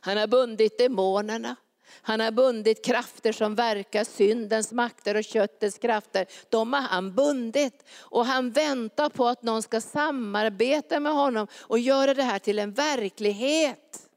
Han 0.00 0.16
har 0.16 0.26
bundit 0.26 0.78
demonerna. 0.78 1.56
Han 2.02 2.20
har 2.20 2.30
bundit 2.30 2.84
krafter 2.84 3.32
som 3.32 3.54
verkar, 3.54 4.04
syndens 4.04 4.72
makter 4.72 5.16
och 5.16 5.24
köttets 5.24 5.78
krafter. 5.78 6.26
De 6.48 6.72
har 6.72 6.80
han 6.80 7.14
bundit. 7.14 7.84
Och 7.98 8.26
han 8.26 8.50
väntar 8.50 9.08
på 9.08 9.26
att 9.26 9.42
någon 9.42 9.62
ska 9.62 9.80
samarbeta 9.80 11.00
med 11.00 11.12
honom 11.12 11.46
och 11.60 11.78
göra 11.78 12.14
det 12.14 12.22
här 12.22 12.38
till 12.38 12.58
en 12.58 12.72
verklighet. 12.72 14.08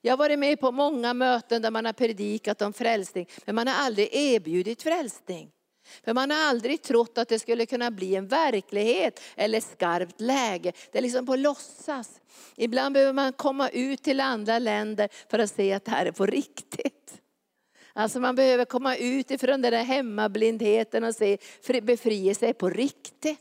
Jag 0.00 0.12
har 0.12 0.18
varit 0.18 0.38
med 0.38 0.60
på 0.60 0.72
många 0.72 1.14
möten 1.14 1.62
där 1.62 1.70
man 1.70 1.84
har 1.84 1.92
predikat 1.92 2.62
om 2.62 2.72
frälsning, 2.72 3.28
men 3.44 3.54
man 3.54 3.66
har 3.66 3.74
aldrig 3.74 4.08
erbjudit 4.14 4.82
frälsning. 4.82 5.50
För 6.04 6.14
man 6.14 6.30
har 6.30 6.38
aldrig 6.38 6.82
trott 6.82 7.18
att 7.18 7.28
det 7.28 7.38
skulle 7.38 7.66
kunna 7.66 7.90
bli 7.90 8.16
en 8.16 8.28
verklighet 8.28 9.20
eller 9.36 9.60
skarpt 9.60 10.20
läge. 10.20 10.72
Det 10.92 10.98
är 10.98 11.02
liksom 11.02 11.26
på 11.26 11.36
låtsas. 11.36 12.20
Ibland 12.56 12.92
behöver 12.92 13.12
man 13.12 13.32
komma 13.32 13.68
ut 13.68 14.02
till 14.02 14.20
andra 14.20 14.58
länder 14.58 15.08
för 15.30 15.38
att 15.38 15.50
se 15.50 15.72
att 15.72 15.84
det 15.84 15.90
här 15.90 16.06
är 16.06 16.12
på 16.12 16.26
riktigt. 16.26 17.20
Alltså 17.92 18.20
man 18.20 18.34
behöver 18.34 18.64
komma 18.64 18.96
ut 18.96 19.30
ifrån 19.30 19.62
den 19.62 19.72
där 19.72 19.84
hemmablindheten 19.84 21.04
och 21.04 21.14
se 21.14 21.38
befrielse 21.82 22.46
är 22.46 22.52
på 22.52 22.70
riktigt. 22.70 23.38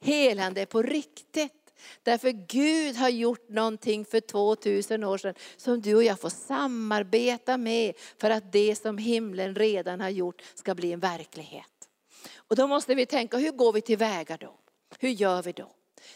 Helande 0.00 0.60
är 0.60 0.66
på 0.66 0.82
riktigt. 0.82 1.57
Därför 2.02 2.30
Gud 2.30 2.96
har 2.96 3.08
gjort 3.08 3.48
någonting 3.48 4.04
för 4.04 4.20
2000 4.20 5.04
år 5.04 5.18
sedan 5.18 5.34
som 5.56 5.80
du 5.80 5.94
och 5.94 6.04
jag 6.04 6.20
får 6.20 6.30
samarbeta 6.30 7.56
med 7.56 7.94
för 8.18 8.30
att 8.30 8.52
det 8.52 8.76
som 8.76 8.98
himlen 8.98 9.54
redan 9.54 10.00
har 10.00 10.08
gjort 10.08 10.42
ska 10.54 10.74
bli 10.74 10.92
en 10.92 11.00
verklighet. 11.00 11.88
Och 12.36 12.56
då 12.56 12.66
måste 12.66 12.94
vi 12.94 13.06
tänka, 13.06 13.36
hur 13.36 13.52
går 13.52 13.72
vi 13.72 13.80
tillväga 13.80 14.36
då? 14.36 14.54
Hur 14.98 15.08
gör 15.08 15.42
vi 15.42 15.52
då? 15.52 15.70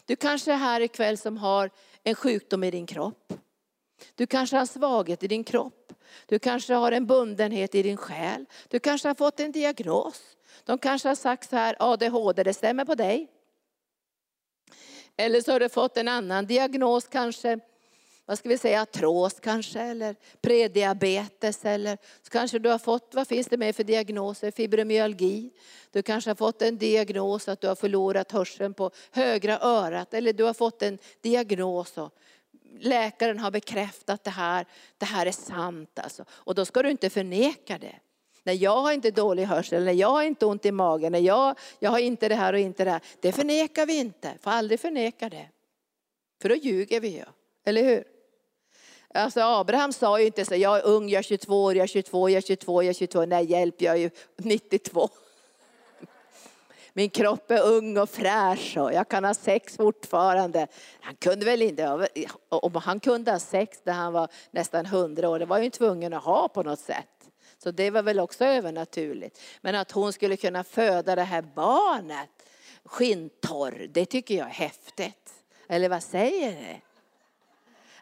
Du 0.04 0.16
kanske 0.16 0.52
är 0.52 0.56
här 0.56 0.80
ikväll 0.80 1.18
som 1.18 1.36
har 1.36 1.70
en 2.02 2.14
sjukdom 2.14 2.64
i 2.64 2.70
din 2.70 2.86
kropp. 2.86 3.32
Du 4.14 4.26
kanske 4.26 4.56
har 4.56 4.66
svaghet 4.66 5.22
i 5.22 5.28
din 5.28 5.44
kropp. 5.44 5.92
Du 6.26 6.38
kanske 6.38 6.74
har 6.74 6.92
en 6.92 7.06
bundenhet 7.06 7.74
i 7.74 7.82
din 7.82 7.96
själ. 7.96 8.44
Du 8.68 8.78
kanske 8.78 9.08
har 9.08 9.14
fått 9.14 9.40
en 9.40 9.52
diagnos. 9.52 10.20
De 10.64 10.78
kanske 10.78 11.08
har 11.08 11.14
sagt 11.14 11.50
så 11.50 11.56
här, 11.56 11.76
ADHD, 11.78 12.42
det 12.42 12.54
stämmer 12.54 12.84
på 12.84 12.94
dig. 12.94 13.28
Eller 15.16 15.40
så 15.40 15.52
har 15.52 15.60
du 15.60 15.68
fått 15.68 15.96
en 15.96 16.08
annan 16.08 16.46
diagnos 16.46 17.08
kanske. 17.08 17.58
Vad 18.26 18.38
ska 18.38 18.48
vi 18.48 18.58
säga, 18.58 18.82
artros 18.82 19.40
kanske, 19.40 19.80
eller 19.80 20.16
prediabetes. 20.40 21.64
Eller 21.64 21.98
så 22.22 22.30
kanske 22.30 22.58
du 22.58 22.68
har 22.68 22.78
fått, 22.78 23.14
vad 23.14 23.28
finns 23.28 23.46
det 23.46 23.56
mer 23.56 23.72
för 23.72 23.84
diagnoser? 23.84 24.50
Fibromyalgi. 24.50 25.50
Du 25.90 26.02
kanske 26.02 26.30
har 26.30 26.34
fått 26.34 26.62
en 26.62 26.78
diagnos 26.78 27.48
att 27.48 27.60
du 27.60 27.68
har 27.68 27.74
förlorat 27.74 28.32
hörseln 28.32 28.74
på 28.74 28.90
högra 29.10 29.58
örat. 29.58 30.14
Eller 30.14 30.32
du 30.32 30.44
har 30.44 30.54
fått 30.54 30.82
en 30.82 30.98
diagnos 31.20 31.98
och 31.98 32.14
läkaren 32.80 33.38
har 33.38 33.50
bekräftat 33.50 34.24
det 34.24 34.30
här, 34.30 34.66
det 34.98 35.06
här 35.06 35.26
är 35.26 35.32
sant 35.32 35.98
alltså. 35.98 36.24
Och 36.30 36.54
då 36.54 36.64
ska 36.64 36.82
du 36.82 36.90
inte 36.90 37.10
förneka 37.10 37.78
det. 37.78 37.98
När 38.44 38.52
jag 38.52 38.82
har 38.82 38.92
inte 38.92 39.10
dålig 39.10 39.44
hörsel, 39.44 39.84
när 39.84 39.92
jag 39.92 40.08
har 40.08 40.22
inte 40.22 40.46
ont 40.46 40.66
i 40.66 40.72
magen, 40.72 41.12
när 41.12 41.18
jag, 41.18 41.58
jag 41.78 41.90
har 41.90 41.98
inte 41.98 42.28
det 42.28 42.34
här 42.34 42.52
och 42.52 42.58
inte 42.58 42.84
det 42.84 42.90
här. 42.90 43.00
Det 43.20 43.32
förnekar 43.32 43.86
vi 43.86 43.98
inte, 43.98 44.34
får 44.40 44.50
aldrig 44.50 44.80
förneka 44.80 45.28
det. 45.28 45.48
För 46.42 46.48
då 46.48 46.54
ljuger 46.54 47.00
vi 47.00 47.08
ju, 47.08 47.24
eller 47.64 47.82
hur? 47.82 48.04
Alltså 49.14 49.40
Abraham 49.40 49.92
sa 49.92 50.20
ju 50.20 50.26
inte 50.26 50.44
så, 50.44 50.56
jag 50.56 50.78
är 50.78 50.86
ung, 50.86 51.08
jag 51.08 51.18
är 51.18 51.22
22 51.22 51.64
år, 51.64 51.74
jag 51.76 51.82
är 51.82 51.88
22, 51.88 52.28
jag 52.28 52.36
är 52.36 52.40
22, 52.40 52.82
jag 52.82 52.90
är 52.90 52.94
22, 52.94 53.24
nej 53.24 53.44
hjälp, 53.44 53.82
jag 53.82 53.94
är 53.94 53.98
ju 53.98 54.10
92. 54.36 55.08
Min 56.92 57.10
kropp 57.10 57.50
är 57.50 57.62
ung 57.62 57.98
och 57.98 58.10
fräsch 58.10 58.76
och 58.76 58.92
jag 58.92 59.08
kan 59.08 59.24
ha 59.24 59.34
sex 59.34 59.76
fortfarande. 59.76 60.66
Han 61.00 61.16
kunde 61.16 61.44
väl 61.44 61.62
inte, 61.62 62.08
om 62.48 62.74
han 62.74 63.00
kunde 63.00 63.30
ha 63.30 63.38
sex 63.38 63.78
när 63.84 63.92
han 63.92 64.12
var 64.12 64.28
nästan 64.50 64.86
100 64.86 65.28
år, 65.28 65.38
det 65.38 65.46
var 65.46 65.58
ju 65.58 65.70
tvungen 65.70 66.12
att 66.12 66.24
ha 66.24 66.48
på 66.48 66.62
något 66.62 66.80
sätt. 66.80 67.31
Så 67.62 67.70
det 67.70 67.90
var 67.90 68.02
väl 68.02 68.20
också 68.20 68.44
övernaturligt. 68.44 69.40
Men 69.60 69.74
att 69.74 69.92
hon 69.92 70.12
skulle 70.12 70.36
kunna 70.36 70.64
föda 70.64 71.16
det 71.16 71.22
här 71.22 71.42
barnet 71.42 72.30
skinntorr, 72.84 73.86
det 73.90 74.06
tycker 74.06 74.34
jag 74.34 74.46
är 74.46 74.52
häftigt. 74.52 75.32
Eller 75.68 75.88
vad 75.88 76.02
säger 76.02 76.52
ni? 76.52 76.82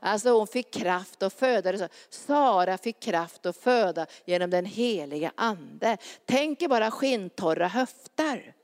Alltså 0.01 0.31
hon 0.31 0.47
fick 0.47 0.71
kraft 0.71 1.23
att 1.23 1.33
föda. 1.33 1.73
Det 1.73 1.89
Sara 2.11 2.79
fick 2.79 3.01
kraft 3.01 3.47
att 3.47 3.57
föda 3.57 4.07
genom 4.25 4.51
den 4.51 4.65
heliga 4.65 5.33
ande. 5.35 5.97
Tänk 6.25 6.63
er 6.63 6.69
bara 6.69 6.91
skinntorra 6.91 7.69
höfter. 7.69 8.55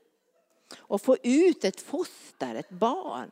Och 0.77 1.01
få 1.01 1.17
ut 1.23 1.65
ett 1.65 1.81
foster, 1.81 2.55
ett 2.55 2.69
barn. 2.69 3.31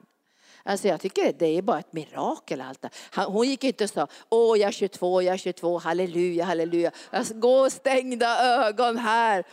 Alltså 0.67 0.87
jag 0.87 1.01
tycker 1.01 1.33
det 1.33 1.57
är 1.57 1.61
bara 1.61 1.79
ett 1.79 1.93
mirakel 1.93 2.61
allt 2.61 2.81
det. 2.81 2.89
Hon 3.15 3.47
gick 3.47 3.63
inte 3.63 3.83
och 3.83 3.89
sa, 3.89 4.07
åh 4.29 4.59
jag 4.59 4.67
är 4.67 4.71
22, 4.71 5.21
jag 5.21 5.33
är 5.33 5.37
22, 5.37 5.77
halleluja, 5.77 6.45
halleluja. 6.45 6.91
Alltså, 7.09 7.33
gå 7.33 7.69
stängda 7.69 8.39
ögon 8.39 8.97
här. 8.97 9.43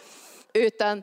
Utan 0.52 1.02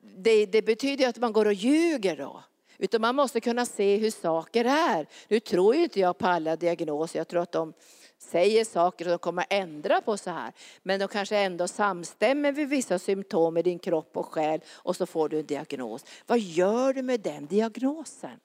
det, 0.00 0.46
det 0.46 0.62
betyder 0.62 1.08
att 1.08 1.16
man 1.16 1.32
går 1.32 1.46
och 1.46 1.52
ljuger 1.52 2.16
då. 2.16 2.42
Utan 2.78 3.00
man 3.00 3.16
måste 3.16 3.40
kunna 3.40 3.66
se 3.66 3.96
hur 3.96 4.10
saker 4.10 4.64
är. 4.64 5.06
Nu 5.28 5.40
tror 5.40 5.74
ju 5.74 5.82
inte 5.82 6.00
jag 6.00 6.18
på 6.18 6.26
alla 6.26 6.56
diagnoser, 6.56 7.18
jag 7.18 7.28
tror 7.28 7.42
att 7.42 7.52
de 7.52 7.72
säger 8.18 8.64
saker 8.64 9.04
och 9.04 9.10
de 9.10 9.18
kommer 9.18 9.42
att 9.42 9.52
ändra 9.52 10.00
på 10.00 10.16
så 10.16 10.30
här. 10.30 10.52
Men 10.82 11.00
de 11.00 11.08
kanske 11.08 11.38
ändå 11.38 11.68
samstämmer 11.68 12.52
vid 12.52 12.68
vissa 12.68 12.98
symptom 12.98 13.56
i 13.56 13.62
din 13.62 13.78
kropp 13.78 14.16
och 14.16 14.26
själ 14.26 14.60
och 14.68 14.96
så 14.96 15.06
får 15.06 15.28
du 15.28 15.38
en 15.38 15.46
diagnos. 15.46 16.04
Vad 16.26 16.38
gör 16.38 16.92
du 16.92 17.02
med 17.02 17.20
den 17.20 17.46
diagnosen? 17.46 18.40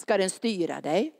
Ska 0.00 0.18
den 0.18 0.30
styra 0.30 0.80
dig? 0.80 1.12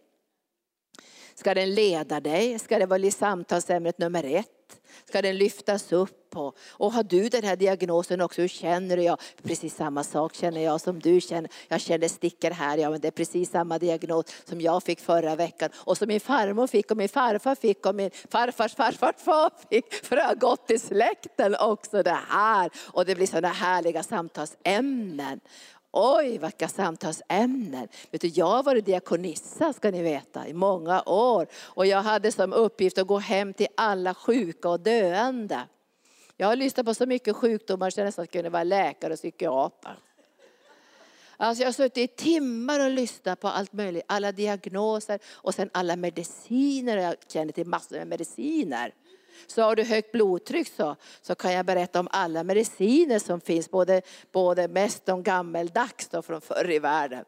Ska 1.35 1.55
den 1.55 1.75
leda 1.75 2.21
dig? 2.21 2.59
Ska 2.59 2.79
det 2.79 2.87
vara 2.87 3.11
samtalsämnet 3.11 3.99
nummer 3.99 4.25
ett? 4.25 4.81
Ska 5.09 5.23
den 5.23 5.39
lyftas 5.39 5.93
upp? 5.93 6.37
Och, 6.37 6.57
och 6.71 6.93
har 6.93 7.03
du 7.03 7.29
den 7.29 7.45
här 7.45 7.57
diagnosen 7.57 8.21
också, 8.21 8.41
hur 8.41 8.49
känner 8.49 8.97
du? 8.97 9.03
Ja, 9.03 9.17
precis 9.43 9.75
samma 9.75 10.05
sak 10.05 10.35
känner 10.35 10.61
jag 10.61 10.81
som 10.81 11.01
du 11.01 11.21
känner. 11.21 11.51
Jag 11.69 11.81
känner 11.81 12.09
stickor 12.09 12.51
här, 12.51 12.79
ja 12.79 12.91
men 12.91 13.01
det 13.01 13.09
är 13.09 13.13
precis 13.13 13.51
samma 13.51 13.79
diagnos 13.79 14.27
som 14.45 14.61
jag 14.61 14.83
fick 14.83 15.01
förra 15.01 15.37
veckan. 15.37 15.71
Och 15.75 15.99
som 15.99 16.09
min 16.09 16.21
farmor 16.21 16.67
fick 16.67 16.91
och 16.91 16.97
min 16.97 17.09
farfar 17.09 17.55
fick 17.55 17.87
och 17.87 17.95
min 17.95 18.11
farfars 18.29 18.75
farfar 18.75 19.15
far 19.19 19.51
fick. 19.71 19.95
För 19.95 20.17
det 20.17 20.23
har 20.23 20.35
gått 20.35 20.71
i 20.71 20.79
släkten 20.79 21.57
också 21.61 22.03
det 22.03 22.19
här. 22.29 22.71
Och 22.77 23.05
det 23.05 23.15
blir 23.15 23.27
sådana 23.27 23.49
härliga 23.49 24.03
samtalsämnen. 24.03 25.41
Oj, 25.93 26.39
vilka 26.39 26.69
samtalsämnen. 26.69 27.89
Vet 28.11 28.21
du, 28.21 28.29
jag 28.29 28.47
har 28.47 28.63
varit 28.63 28.87
diakonissa 28.87 29.73
ska 29.73 29.91
ni 29.91 30.03
veta 30.03 30.49
i 30.49 30.53
många 30.53 31.03
år. 31.03 31.47
Och 31.55 31.87
jag 31.87 32.03
hade 32.03 32.33
som 32.33 32.53
uppgift 32.53 32.99
att 32.99 33.07
gå 33.07 33.19
hem 33.19 33.55
till 33.55 33.67
alla 33.77 34.15
sjuka 34.15 34.69
och 34.69 34.81
döende. 34.81 35.61
Jag 36.37 36.47
har 36.47 36.57
lyssnat 36.57 36.87
på 36.87 36.95
så 36.95 37.07
mycket 37.07 37.37
sjukdomar 37.37 37.91
så 37.91 38.01
jag 38.01 38.05
nästan 38.05 38.27
kunde 38.27 38.51
vara 38.51 38.65
läkare 38.65 39.13
och 39.13 39.19
psykiater. 39.19 39.99
Alltså 41.37 41.63
jag 41.63 41.69
har 41.69 41.73
suttit 41.73 41.99
i 41.99 42.17
timmar 42.17 42.81
och 42.81 42.91
lyssnat 42.91 43.41
på 43.41 43.49
allt 43.49 43.73
möjligt, 43.73 44.05
alla 44.07 44.33
diagnoser 44.33 45.19
och 45.27 45.55
sen 45.55 45.71
alla 45.73 45.97
mediciner. 45.97 46.97
Jag 46.97 47.15
känner 47.29 47.53
till 47.53 47.67
massor 47.67 47.97
med 47.97 48.07
mediciner. 48.07 48.95
Så 49.47 49.63
har 49.63 49.77
du 49.77 49.83
högt 49.83 50.13
blodtryck 50.13 50.73
så, 50.77 50.97
så 51.23 51.35
kan 51.35 51.53
jag 51.53 51.67
berätta 51.67 52.01
om 52.01 52.09
alla 52.11 52.45
mediciner 52.45 53.19
som 53.19 53.41
finns, 53.41 53.71
både, 53.71 54.03
både 54.33 54.69
mest 54.69 55.07
de 55.07 55.23
gammeldags 55.23 56.09
då 56.09 56.23
från 56.23 56.41
förr 56.41 56.71
i 56.71 56.79
världen. 56.79 57.25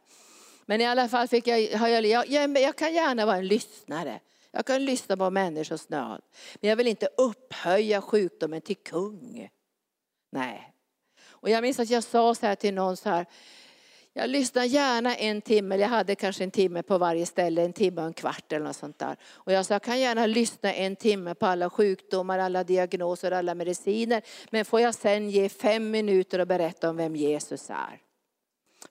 Men 0.66 0.80
i 0.80 0.86
alla 0.86 1.08
fall 1.08 1.28
fick 1.28 1.46
jag, 1.46 1.78
har 1.78 1.88
jag, 1.88 2.06
jag, 2.28 2.58
jag 2.58 2.76
kan 2.76 2.94
gärna 2.94 3.26
vara 3.26 3.36
en 3.36 3.46
lyssnare. 3.46 4.20
Jag 4.50 4.66
kan 4.66 4.84
lyssna 4.84 5.16
på 5.16 5.30
människors 5.30 5.88
nöd. 5.88 6.20
Men 6.60 6.68
jag 6.70 6.76
vill 6.76 6.86
inte 6.86 7.08
upphöja 7.16 8.00
sjukdomen 8.00 8.60
till 8.60 8.76
kung. 8.76 9.48
Nej. 10.32 10.72
Och 11.42 11.50
jag 11.50 11.62
minns 11.62 11.80
att 11.80 11.90
jag 11.90 12.04
sa 12.04 12.34
så 12.34 12.46
här 12.46 12.54
till 12.54 12.74
någon 12.74 12.96
så 12.96 13.08
här, 13.08 13.26
jag 14.14 14.30
lyssnade 14.30 14.66
gärna 14.66 15.16
en 15.16 15.40
timme, 15.40 15.76
jag 15.76 15.88
hade 15.88 16.14
kanske 16.14 16.44
en 16.44 16.50
timme 16.50 16.82
på 16.82 16.98
varje 16.98 17.26
ställe, 17.26 17.62
en 17.62 17.72
timme 17.72 18.00
och 18.00 18.06
en 18.06 18.12
kvart 18.12 18.52
eller 18.52 18.66
något 18.66 18.76
sånt 18.76 18.98
där. 18.98 19.16
Och 19.32 19.52
jag 19.52 19.66
sa, 19.66 19.74
jag 19.74 19.82
kan 19.82 20.00
gärna 20.00 20.26
lyssna 20.26 20.72
en 20.72 20.96
timme 20.96 21.34
på 21.34 21.46
alla 21.46 21.70
sjukdomar, 21.70 22.38
alla 22.38 22.64
diagnoser, 22.64 23.30
alla 23.30 23.54
mediciner. 23.54 24.22
Men 24.50 24.64
får 24.64 24.80
jag 24.80 24.94
sen 24.94 25.30
ge 25.30 25.48
fem 25.48 25.90
minuter 25.90 26.38
och 26.38 26.46
berätta 26.46 26.90
om 26.90 26.96
vem 26.96 27.16
Jesus 27.16 27.70
är? 27.70 28.00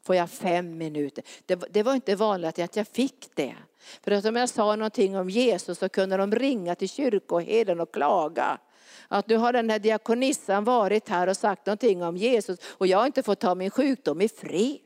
Får 0.03 0.15
jag 0.15 0.29
fem 0.29 0.77
minuter? 0.77 1.23
Det, 1.45 1.55
det 1.69 1.83
var 1.83 1.93
inte 1.93 2.15
vanligt 2.15 2.59
att 2.59 2.75
jag 2.75 2.87
fick 2.87 3.29
det. 3.35 3.55
För 4.03 4.11
att 4.11 4.25
om 4.25 4.35
jag 4.35 4.49
sa 4.49 4.75
någonting 4.75 5.17
om 5.17 5.29
Jesus 5.29 5.79
så 5.79 5.89
kunde 5.89 6.17
de 6.17 6.35
ringa 6.35 6.75
till 6.75 6.89
kyrkoherden 6.89 7.79
och 7.79 7.93
klaga 7.93 8.59
att 9.07 9.27
nu 9.27 9.37
har 9.37 9.53
den 9.53 9.69
här 9.69 9.79
diakonissan 9.79 10.63
varit 10.63 11.09
här 11.09 11.27
och 11.27 11.37
sagt 11.37 11.65
någonting 11.65 12.03
om 12.03 12.17
Jesus 12.17 12.59
och 12.67 12.87
jag 12.87 12.97
har 12.97 13.05
inte 13.05 13.23
fått 13.23 13.39
ta 13.39 13.55
min 13.55 13.71
sjukdom 13.71 14.21
i 14.21 14.29
fred. 14.29 14.79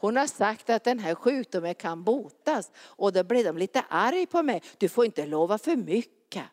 Hon 0.00 0.16
har 0.16 0.26
sagt 0.26 0.70
att 0.70 0.84
den 0.84 0.98
här 0.98 1.14
sjukdomen 1.14 1.74
kan 1.74 2.04
botas. 2.04 2.70
Och 2.76 3.12
då 3.12 3.24
blir 3.24 3.44
de 3.44 3.58
lite 3.58 3.84
arg 3.88 4.26
på 4.26 4.42
mig. 4.42 4.62
Du 4.78 4.88
får 4.88 5.04
inte 5.04 5.26
lova 5.26 5.58
för 5.58 5.76
mycket. 5.76 6.44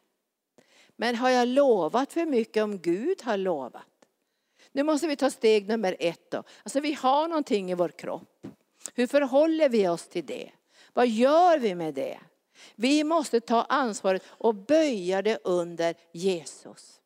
Men 0.95 1.15
har 1.15 1.29
jag 1.29 1.47
lovat 1.47 2.13
för 2.13 2.25
mycket 2.25 2.63
om 2.63 2.77
Gud 2.77 3.21
har 3.21 3.37
lovat? 3.37 3.83
Nu 4.71 4.83
måste 4.83 5.07
vi 5.07 5.15
ta 5.15 5.29
steg 5.29 5.67
nummer 5.67 5.95
ett 5.99 6.31
då. 6.31 6.43
Alltså 6.63 6.79
vi 6.79 6.93
har 6.93 7.27
någonting 7.27 7.71
i 7.71 7.73
vår 7.73 7.89
kropp. 7.89 8.47
Hur 8.93 9.07
förhåller 9.07 9.69
vi 9.69 9.87
oss 9.87 10.07
till 10.07 10.25
det? 10.25 10.51
Vad 10.93 11.07
gör 11.07 11.59
vi 11.59 11.75
med 11.75 11.93
det? 11.93 12.19
Vi 12.75 13.03
måste 13.03 13.39
ta 13.39 13.61
ansvaret 13.63 14.23
och 14.27 14.55
böja 14.55 15.21
det 15.21 15.39
under 15.43 15.95
Jesus. 16.11 17.01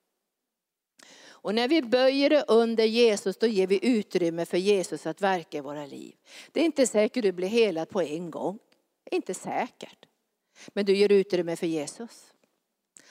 Och 1.41 1.55
när 1.55 1.67
vi 1.67 1.81
böjer 1.81 2.29
det 2.29 2.45
under 2.47 2.83
Jesus, 2.83 3.37
då 3.37 3.47
ger 3.47 3.67
vi 3.67 3.79
utrymme 3.85 4.45
för 4.45 4.57
Jesus 4.57 5.05
att 5.05 5.21
verka 5.21 5.57
i 5.57 5.61
våra 5.61 5.85
liv. 5.85 6.15
Det 6.51 6.59
är 6.61 6.65
inte 6.65 6.87
säkert 6.87 7.17
att 7.17 7.23
du 7.23 7.31
blir 7.31 7.47
helad 7.47 7.89
på 7.89 8.01
en 8.01 8.31
gång. 8.31 8.59
Inte 9.11 9.33
säkert. 9.33 10.05
Men 10.67 10.85
du 10.85 10.95
ger 10.95 11.11
utrymme 11.11 11.55
för 11.55 11.67
Jesus. 11.67 12.33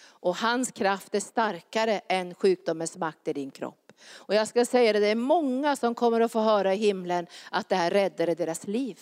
Och 0.03 0.37
hans 0.37 0.70
kraft 0.70 1.14
är 1.14 1.20
starkare 1.20 2.01
än 2.09 2.35
sjukdomens 2.35 2.97
makt 2.97 3.28
i 3.28 3.33
din 3.33 3.51
kropp. 3.51 3.93
Och 4.03 4.35
jag 4.35 4.49
ska 4.49 4.64
säga 4.64 4.93
det, 4.93 5.01
det 5.01 5.07
är 5.07 5.14
många 5.14 5.76
som 5.76 5.95
kommer 5.95 6.20
att 6.20 6.33
få 6.33 6.41
höra 6.41 6.74
i 6.74 6.76
himlen 6.76 7.26
att 7.51 7.68
det 7.68 7.76
här 7.76 7.91
räddade 7.91 8.35
deras 8.35 8.66
liv. 8.66 8.99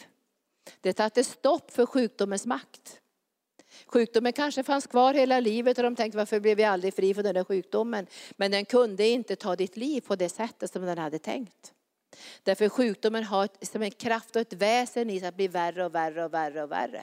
Det 0.80 0.96
satte 0.96 1.24
stopp 1.24 1.70
för 1.70 1.86
sjukdomens 1.86 2.46
makt. 2.46 3.00
Sjukdomen 3.86 4.32
kanske 4.32 4.62
fanns 4.62 4.86
kvar 4.86 5.14
hela 5.14 5.40
livet 5.40 5.78
och 5.78 5.84
de 5.84 5.96
tänkte 5.96 6.18
varför 6.18 6.40
blev 6.40 6.56
vi 6.56 6.64
aldrig 6.64 6.94
fri 6.94 7.14
från 7.14 7.24
den 7.24 7.34
där 7.34 7.44
sjukdomen. 7.44 8.06
Men 8.30 8.50
den 8.50 8.64
kunde 8.64 9.06
inte 9.06 9.36
ta 9.36 9.56
ditt 9.56 9.76
liv 9.76 10.00
på 10.00 10.16
det 10.16 10.28
sättet 10.28 10.72
som 10.72 10.82
den 10.82 10.98
hade 10.98 11.18
tänkt. 11.18 11.72
Därför 12.42 12.68
sjukdomen 12.68 13.24
har 13.24 13.44
ett, 13.44 13.68
som 13.68 13.82
en 13.82 13.90
kraft 13.90 14.36
och 14.36 14.42
ett 14.42 14.52
väsen 14.52 15.10
i 15.10 15.20
sig 15.20 15.28
att 15.28 15.36
bli 15.36 15.48
värre 15.48 15.84
och 15.84 15.94
värre 15.94 16.24
och 16.24 16.34
värre 16.34 16.62
och 16.62 16.70
värre. 16.70 17.02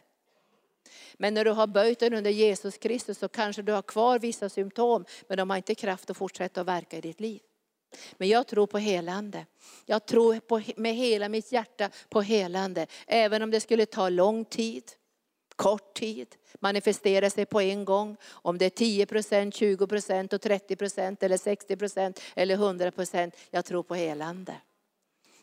Men 1.13 1.33
när 1.33 1.45
du 1.45 1.51
har 1.51 1.67
böjt 1.67 1.99
den 1.99 2.13
under 2.13 2.31
Jesus 2.31 2.77
Kristus 2.77 3.17
så 3.17 3.27
kanske 3.27 3.61
du 3.61 3.71
har 3.71 3.81
kvar 3.81 4.19
vissa 4.19 4.49
symptom 4.49 5.05
men 5.27 5.37
de 5.37 5.49
har 5.49 5.57
inte 5.57 5.75
kraft 5.75 6.09
att 6.09 6.17
fortsätta 6.17 6.61
att 6.61 6.67
verka 6.67 6.97
i 6.97 7.01
ditt 7.01 7.19
liv. 7.19 7.41
Men 8.17 8.27
jag 8.27 8.47
tror 8.47 8.67
på 8.67 8.77
helande. 8.77 9.45
Jag 9.85 10.05
tror 10.05 10.39
på, 10.39 10.61
med 10.75 10.95
hela 10.95 11.29
mitt 11.29 11.51
hjärta 11.51 11.89
på 12.09 12.21
helande. 12.21 12.87
Även 13.07 13.41
om 13.41 13.51
det 13.51 13.59
skulle 13.59 13.85
ta 13.85 14.09
lång 14.09 14.45
tid, 14.45 14.83
kort 15.55 15.93
tid 15.93 16.35
manifestera 16.59 17.29
sig 17.29 17.45
på 17.45 17.61
en 17.61 17.85
gång. 17.85 18.17
Om 18.29 18.57
det 18.57 18.65
är 18.65 18.69
10 18.69 19.05
procent, 19.05 19.55
20 19.55 19.87
procent 19.87 20.33
och 20.33 20.41
30 20.41 20.75
procent 20.75 21.23
eller 21.23 21.37
60 21.37 21.75
procent 21.75 22.21
eller 22.35 22.55
100 22.55 22.91
procent. 22.91 23.35
Jag 23.49 23.65
tror 23.65 23.83
på 23.83 23.95
helande. 23.95 24.55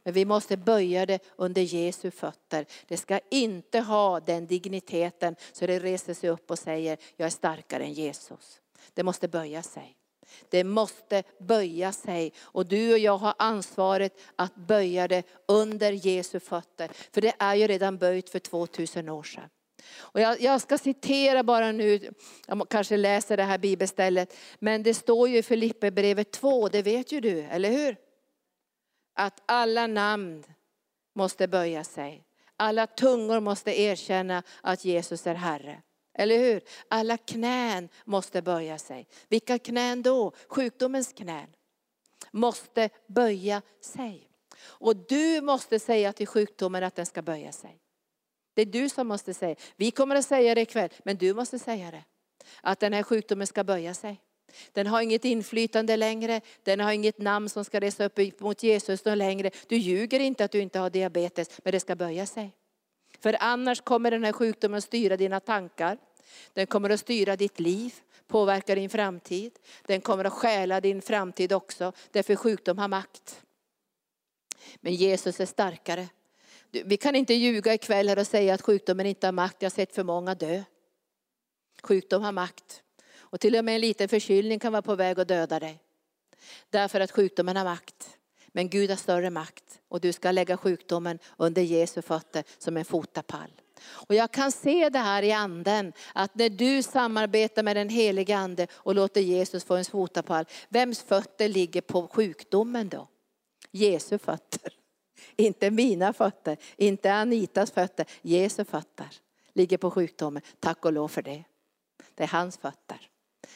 Men 0.05 0.15
vi 0.15 0.25
måste 0.25 0.57
böja 0.57 1.07
det 1.07 1.19
under 1.37 1.63
Jesu 1.63 2.11
fötter. 2.11 2.67
Det 2.89 2.97
ska 2.97 3.21
inte 3.31 3.81
ha 3.81 4.21
den 4.21 4.47
digniteten 4.47 5.37
så 5.53 5.67
det 5.67 5.79
reser 5.79 6.15
sig 6.15 6.31
upp 6.31 6.51
och 6.51 6.59
säger, 6.59 6.99
jag 7.17 7.27
är 7.27 7.31
starkare 7.31 7.85
än 7.85 7.93
Jesus. 7.93 8.61
Det 8.95 9.03
måste 9.03 9.29
böja 9.29 9.63
sig. 9.63 9.97
Det 10.49 10.65
måste 10.65 11.23
böja 11.39 11.93
sig 11.93 12.33
och 12.41 12.67
du 12.67 12.93
och 12.93 12.99
jag 12.99 13.17
har 13.17 13.35
ansvaret 13.39 14.21
att 14.37 14.55
böja 14.55 15.09
det 15.09 15.23
under 15.49 15.93
Jesu 15.93 16.41
fötter. 16.41 16.91
För 17.13 17.21
det 17.21 17.35
är 17.39 17.55
ju 17.55 17.67
redan 17.67 17.99
böjt 17.99 18.31
för 18.31 18.39
2000 18.39 19.09
år 19.09 19.23
sedan. 19.23 19.49
Och 19.99 20.21
jag, 20.21 20.41
jag, 20.41 20.61
ska 20.61 20.79
citera 20.79 21.43
bara 21.43 21.73
nu, 21.73 22.13
jag 22.47 22.69
kanske 22.69 22.97
läser 22.97 23.37
det 23.37 23.43
här 23.43 23.59
bibelstället, 23.59 24.37
men 24.59 24.83
det 24.83 24.95
står 24.95 25.29
ju 25.29 25.39
i 25.39 25.43
Filipperbrevet 25.43 26.31
2, 26.31 26.69
det 26.69 26.83
vet 26.83 27.13
ju 27.13 27.21
du, 27.21 27.41
eller 27.41 27.71
hur? 27.71 27.97
Att 29.15 29.43
alla 29.47 29.87
namn 29.87 30.45
måste 31.15 31.49
böja 31.49 31.85
sig. 31.85 32.25
Alla 32.57 32.87
tungor 32.87 33.41
måste 33.41 33.81
erkänna 33.81 34.43
att 34.61 34.85
Jesus 34.85 35.27
är 35.27 35.35
Herre. 35.35 35.83
Eller 36.15 36.39
hur? 36.39 36.63
Alla 36.89 37.17
knän 37.17 37.89
måste 38.05 38.43
böja 38.43 38.79
sig. 38.79 39.09
Vilka 39.29 39.59
knän 39.59 40.03
då? 40.03 40.33
Sjukdomens 40.49 41.13
knän. 41.13 41.49
Måste 42.31 42.89
böja 43.07 43.63
sig. 43.81 44.29
Och 44.65 44.97
du 44.97 45.41
måste 45.41 45.79
säga 45.79 46.13
till 46.13 46.27
sjukdomen 46.27 46.85
att 46.85 46.95
den 46.95 47.07
ska 47.07 47.23
böja 47.23 47.53
sig. 47.53 47.82
Det 48.55 48.63
är 48.63 48.67
du 48.67 48.89
som 48.89 49.09
måste 49.09 49.35
säga. 49.35 49.57
Vi 49.77 49.91
kommer 49.91 50.17
att 50.17 50.25
säga 50.25 50.55
det 50.55 50.61
ikväll, 50.61 50.89
men 51.05 51.17
du 51.17 51.35
måste 51.35 51.59
säga 51.59 51.91
det. 51.91 52.05
Att 52.61 52.81
den 52.81 52.93
här 52.93 53.03
sjukdomen 53.03 53.47
ska 53.47 53.65
böja 53.65 53.95
sig. 53.95 54.21
Den 54.73 54.87
har 54.87 55.03
inget 55.03 55.25
inflytande 55.25 55.97
längre, 55.97 56.41
den 56.63 56.81
har 56.81 56.93
inget 56.93 57.19
namn 57.19 57.49
som 57.49 57.65
ska 57.65 57.81
resa 57.81 58.05
upp 58.05 58.41
mot 58.41 58.63
Jesus 58.63 59.05
längre. 59.05 59.51
Du 59.67 59.77
ljuger 59.77 60.21
inte 60.21 60.45
att 60.45 60.51
du 60.51 60.61
inte 60.61 60.79
har 60.79 60.91
diabetes, 60.91 61.61
men 61.65 61.73
det 61.73 61.81
ska 61.81 61.97
böja 61.97 62.27
sig. 62.27 62.53
För 63.21 63.37
annars 63.41 63.81
kommer 63.81 64.11
den 64.11 64.25
här 64.25 64.33
sjukdomen 64.33 64.79
att 64.79 64.85
styra 64.85 65.17
dina 65.17 65.41
tankar. 65.41 65.99
Den 66.53 66.67
kommer 66.67 66.91
att 66.91 67.01
styra 67.01 67.37
ditt 67.37 67.61
liv, 67.61 67.95
påverka 68.27 68.75
din 68.75 68.91
framtid. 68.91 69.53
Den 69.83 70.01
kommer 70.01 70.25
att 70.25 70.33
stjäla 70.33 70.81
din 70.81 71.03
framtid 71.03 71.53
också, 71.53 71.93
därför 72.11 72.37
sjukdom 72.37 72.79
har 72.79 72.89
makt. 72.89 73.43
Men 74.81 74.95
Jesus 74.95 75.41
är 75.41 75.47
starkare. 75.47 76.09
Vi 76.73 76.97
kan 76.97 77.15
inte 77.17 77.35
ljuga 77.35 77.75
ikväll 77.75 78.09
här 78.09 78.19
och 78.19 78.27
säga 78.27 78.55
att 78.55 78.63
sjukdomen 78.63 79.07
inte 79.07 79.27
har 79.27 79.33
makt. 79.33 79.57
Jag 79.59 79.71
har 79.71 79.75
sett 79.75 79.95
för 79.95 80.05
många 80.05 80.35
dö. 80.35 80.63
Sjukdom 81.83 82.23
har 82.23 82.33
makt. 82.33 82.83
Och 83.17 83.41
till 83.41 83.57
och 83.57 83.65
med 83.65 83.75
en 83.75 83.81
liten 83.81 84.09
förkylning 84.09 84.59
kan 84.59 84.73
vara 84.73 84.83
på 84.83 84.95
väg 84.95 85.21
att 85.21 85.29
döda 85.29 85.61
dig. 85.61 85.83
Därför 86.71 87.01
att 87.01 87.11
sjukdomen 87.11 87.57
har 87.57 87.65
makt. 87.65 88.19
Men 88.49 88.69
Gud 88.69 88.91
har 88.91 88.97
större 88.97 89.31
makt 89.31 89.81
och 89.89 90.01
du 90.01 90.13
ska 90.13 90.31
lägga 90.31 90.57
sjukdomen 90.57 91.19
under 91.37 91.63
Jesu 91.63 92.03
fötter 92.03 92.45
som 92.59 92.77
en 92.77 92.85
fotapall. 92.85 93.51
Och 93.85 94.15
jag 94.15 94.31
kan 94.31 94.53
se 94.53 94.89
det 94.89 94.99
här 94.99 95.23
i 95.23 95.33
anden, 95.33 95.93
att 96.15 96.35
när 96.35 96.49
du 96.49 96.83
samarbetar 96.83 97.63
med 97.63 97.77
den 97.77 97.89
helige 97.89 98.37
ande 98.37 98.67
och 98.73 98.95
låter 98.95 99.21
Jesus 99.21 99.65
få 99.65 99.75
en 99.75 99.85
fotapall, 99.85 100.45
vems 100.69 101.03
fötter 101.03 101.49
ligger 101.49 101.81
på 101.81 102.09
sjukdomen 102.09 102.89
då? 102.89 103.09
Jesu 103.71 104.19
fötter. 104.19 104.82
Inte 105.37 105.71
mina 105.71 106.13
fötter, 106.13 106.57
inte 106.77 107.13
Anitas 107.13 107.71
fötter, 107.71 108.07
Jesu 108.23 108.65
fötter 108.65 109.09
ligger 109.53 109.77
på 109.77 109.91
sjukdomen. 109.91 110.43
Tack 110.61 110.85
och 110.85 110.93
lov 110.93 111.09
för 111.09 111.23
det. 111.23 111.45
Det 112.15 112.23
är 112.23 112.29
hans 112.29 112.57
fötter. 112.57 113.01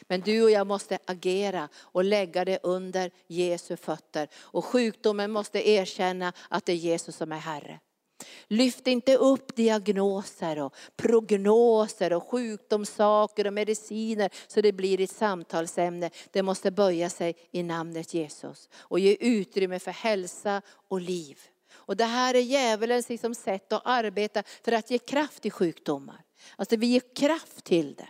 Men 0.07 0.21
du 0.21 0.43
och 0.43 0.51
jag 0.51 0.67
måste 0.67 0.99
agera 1.05 1.69
och 1.75 2.03
lägga 2.03 2.45
det 2.45 2.59
under 2.63 3.11
Jesu 3.27 3.77
fötter. 3.77 4.27
Och 4.35 4.65
sjukdomen 4.65 5.31
måste 5.31 5.69
erkänna 5.69 6.33
att 6.49 6.65
det 6.65 6.71
är 6.71 6.75
Jesus 6.75 7.15
som 7.15 7.31
är 7.31 7.37
Herre. 7.37 7.79
Lyft 8.47 8.87
inte 8.87 9.15
upp 9.15 9.55
diagnoser 9.55 10.59
och 10.59 10.75
prognoser 10.95 12.13
och 12.13 12.23
sjukdomssaker 12.23 13.47
och 13.47 13.53
mediciner 13.53 14.29
så 14.47 14.61
det 14.61 14.71
blir 14.71 15.01
ett 15.01 15.11
samtalsämne. 15.11 16.09
Det 16.31 16.43
måste 16.43 16.71
böja 16.71 17.09
sig 17.09 17.35
i 17.51 17.63
namnet 17.63 18.13
Jesus 18.13 18.69
och 18.73 18.99
ge 18.99 19.17
utrymme 19.19 19.79
för 19.79 19.91
hälsa 19.91 20.61
och 20.87 21.01
liv. 21.01 21.39
Och 21.87 21.97
det 21.97 22.05
här 22.05 22.33
är 22.33 22.39
djävulens 22.39 23.09
liksom 23.09 23.35
sätt 23.35 23.73
att 23.73 23.81
arbeta 23.85 24.43
för 24.63 24.71
att 24.71 24.91
ge 24.91 24.97
kraft 24.97 25.41
till 25.41 25.51
sjukdomar. 25.51 26.21
Alltså 26.55 26.75
vi 26.75 26.87
ger 26.87 27.15
kraft 27.15 27.63
till 27.63 27.95
det. 27.95 28.07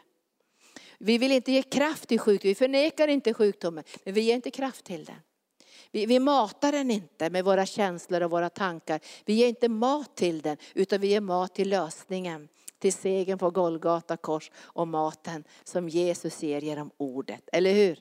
Vi 0.97 1.17
vill 1.17 1.31
inte 1.31 1.51
ge 1.51 1.61
kraft 1.61 2.07
till 2.07 2.19
sjukdomen, 2.19 2.49
vi 2.49 2.55
förnekar 2.55 3.07
inte 3.07 3.33
sjukdomen, 3.33 3.83
men 4.03 4.13
vi 4.13 4.21
ger 4.21 4.35
inte 4.35 4.51
kraft 4.51 4.85
till 4.85 5.05
den. 5.05 5.15
Vi, 5.91 6.05
vi 6.05 6.19
matar 6.19 6.71
den 6.71 6.91
inte 6.91 7.29
med 7.29 7.45
våra 7.45 7.65
känslor 7.65 8.23
och 8.23 8.31
våra 8.31 8.49
tankar. 8.49 8.99
Vi 9.25 9.33
ger 9.33 9.47
inte 9.47 9.69
mat 9.69 10.15
till 10.15 10.41
den, 10.41 10.57
utan 10.73 11.01
vi 11.01 11.07
ger 11.07 11.21
mat 11.21 11.55
till 11.55 11.69
lösningen. 11.69 12.47
Till 12.79 12.93
segern 12.93 13.37
på 13.37 13.51
Golgata 13.51 14.17
kors 14.17 14.51
och 14.57 14.87
maten 14.87 15.43
som 15.63 15.89
Jesus 15.89 16.43
ger 16.43 16.61
genom 16.61 16.91
ordet. 16.97 17.49
Eller 17.51 17.73
hur? 17.73 17.99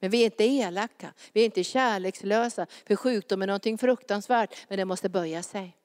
Men 0.00 0.10
vi 0.10 0.20
är 0.20 0.24
inte 0.24 0.44
elaka, 0.44 1.12
vi 1.32 1.40
är 1.40 1.44
inte 1.44 1.64
kärlekslösa. 1.64 2.66
För 2.86 2.96
sjukdom 2.96 3.42
är 3.42 3.46
någonting 3.46 3.78
fruktansvärt, 3.78 4.56
men 4.68 4.78
det 4.78 4.84
måste 4.84 5.08
böja 5.08 5.42
sig. 5.42 5.76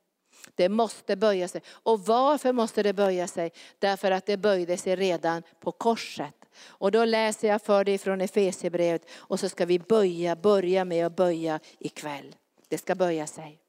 Det 0.56 0.70
måste 0.70 1.16
böja 1.16 1.48
sig. 1.48 1.62
Och 1.68 2.06
varför 2.06 2.54
måste 2.54 2.84
det 2.84 2.94
böja 2.94 3.28
sig? 3.28 3.52
Därför 3.80 4.12
att 4.12 4.26
det 4.26 4.38
böjde 4.38 4.78
sig 4.78 4.96
redan 4.96 5.44
på 5.60 5.72
korset. 5.72 6.36
Och 6.66 6.92
då 6.92 7.06
läser 7.06 7.48
jag 7.48 7.62
för 7.62 7.84
dig 7.84 7.98
från 7.98 8.22
Efesierbrevet 8.22 9.10
och 9.12 9.40
så 9.40 9.50
ska 9.50 9.66
vi 9.66 9.80
böja, 9.80 10.36
börja 10.36 10.86
med 10.86 11.06
att 11.06 11.16
böja 11.16 11.60
ikväll. 11.80 12.36
Det 12.68 12.78
ska 12.78 12.96
böja 12.96 13.28
sig. 13.28 13.60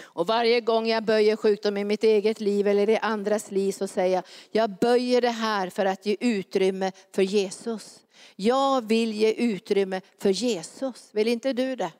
Och 0.00 0.26
varje 0.26 0.60
gång 0.60 0.86
jag 0.86 1.04
böjer 1.04 1.36
sjukdom 1.36 1.76
i 1.76 1.84
mitt 1.84 2.04
eget 2.04 2.40
liv 2.40 2.68
eller 2.68 2.90
i 2.90 2.96
andras 2.96 3.50
liv 3.50 3.72
så 3.72 3.86
säger 3.86 4.14
jag, 4.14 4.24
jag 4.50 4.70
böjer 4.70 5.20
det 5.20 5.30
här 5.30 5.70
för 5.70 5.86
att 5.86 6.06
ge 6.06 6.16
utrymme 6.20 6.92
för 7.14 7.22
Jesus. 7.22 8.00
Jag 8.36 8.88
vill 8.88 9.12
ge 9.12 9.32
utrymme 9.32 10.00
för 10.18 10.30
Jesus. 10.30 11.10
Vill 11.12 11.28
inte 11.28 11.52
du 11.52 11.76
det? 11.76 11.92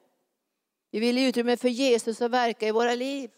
Vi 0.90 1.00
vill 1.00 1.18
ge 1.18 1.28
utrymme 1.28 1.56
för 1.56 1.68
Jesus 1.68 2.22
att 2.22 2.30
verka 2.30 2.68
i 2.68 2.70
våra 2.70 2.94
liv. 2.94 3.30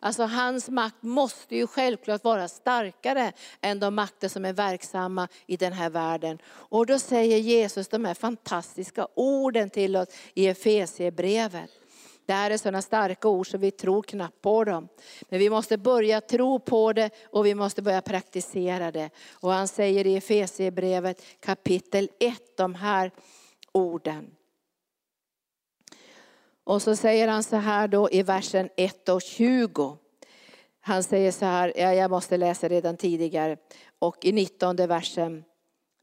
Alltså 0.00 0.24
hans 0.24 0.68
makt 0.68 1.02
måste 1.02 1.56
ju 1.56 1.66
självklart 1.66 2.24
vara 2.24 2.48
starkare 2.48 3.32
än 3.60 3.80
de 3.80 3.94
makter 3.94 4.28
som 4.28 4.44
är 4.44 4.52
verksamma 4.52 5.28
i 5.46 5.56
den 5.56 5.72
här 5.72 5.90
världen. 5.90 6.38
Och 6.46 6.86
då 6.86 6.98
säger 6.98 7.38
Jesus 7.38 7.88
de 7.88 8.04
här 8.04 8.14
fantastiska 8.14 9.08
orden 9.14 9.70
till 9.70 9.96
oss 9.96 10.08
i 10.34 10.46
Efesierbrevet. 10.46 11.70
Det 12.26 12.32
här 12.32 12.50
är 12.50 12.56
sådana 12.56 12.82
starka 12.82 13.28
ord 13.28 13.50
så 13.50 13.58
vi 13.58 13.70
tror 13.70 14.02
knappt 14.02 14.40
på 14.42 14.64
dem. 14.64 14.88
Men 15.28 15.38
vi 15.38 15.50
måste 15.50 15.78
börja 15.78 16.20
tro 16.20 16.58
på 16.58 16.92
det 16.92 17.10
och 17.24 17.46
vi 17.46 17.54
måste 17.54 17.82
börja 17.82 18.02
praktisera 18.02 18.92
det. 18.92 19.10
Och 19.32 19.52
han 19.52 19.68
säger 19.68 20.06
i 20.06 20.16
Efesierbrevet 20.16 21.22
kapitel 21.40 22.08
1 22.18 22.56
de 22.56 22.74
här 22.74 23.10
orden. 23.72 24.30
Och 26.64 26.82
så 26.82 26.96
säger 26.96 27.28
han 27.28 27.42
så 27.42 27.56
här 27.56 27.88
då 27.88 28.10
i 28.10 28.22
versen 28.22 28.68
1 28.76 29.08
och 29.08 29.22
20. 29.22 29.98
Han 30.80 31.02
säger 31.02 31.32
så 31.32 31.44
här, 31.44 31.72
ja, 31.76 31.94
jag 31.94 32.10
måste 32.10 32.36
läsa 32.36 32.68
redan 32.68 32.96
tidigare. 32.96 33.56
Och 33.98 34.24
i 34.24 34.32
19 34.32 34.76
versen 34.76 35.44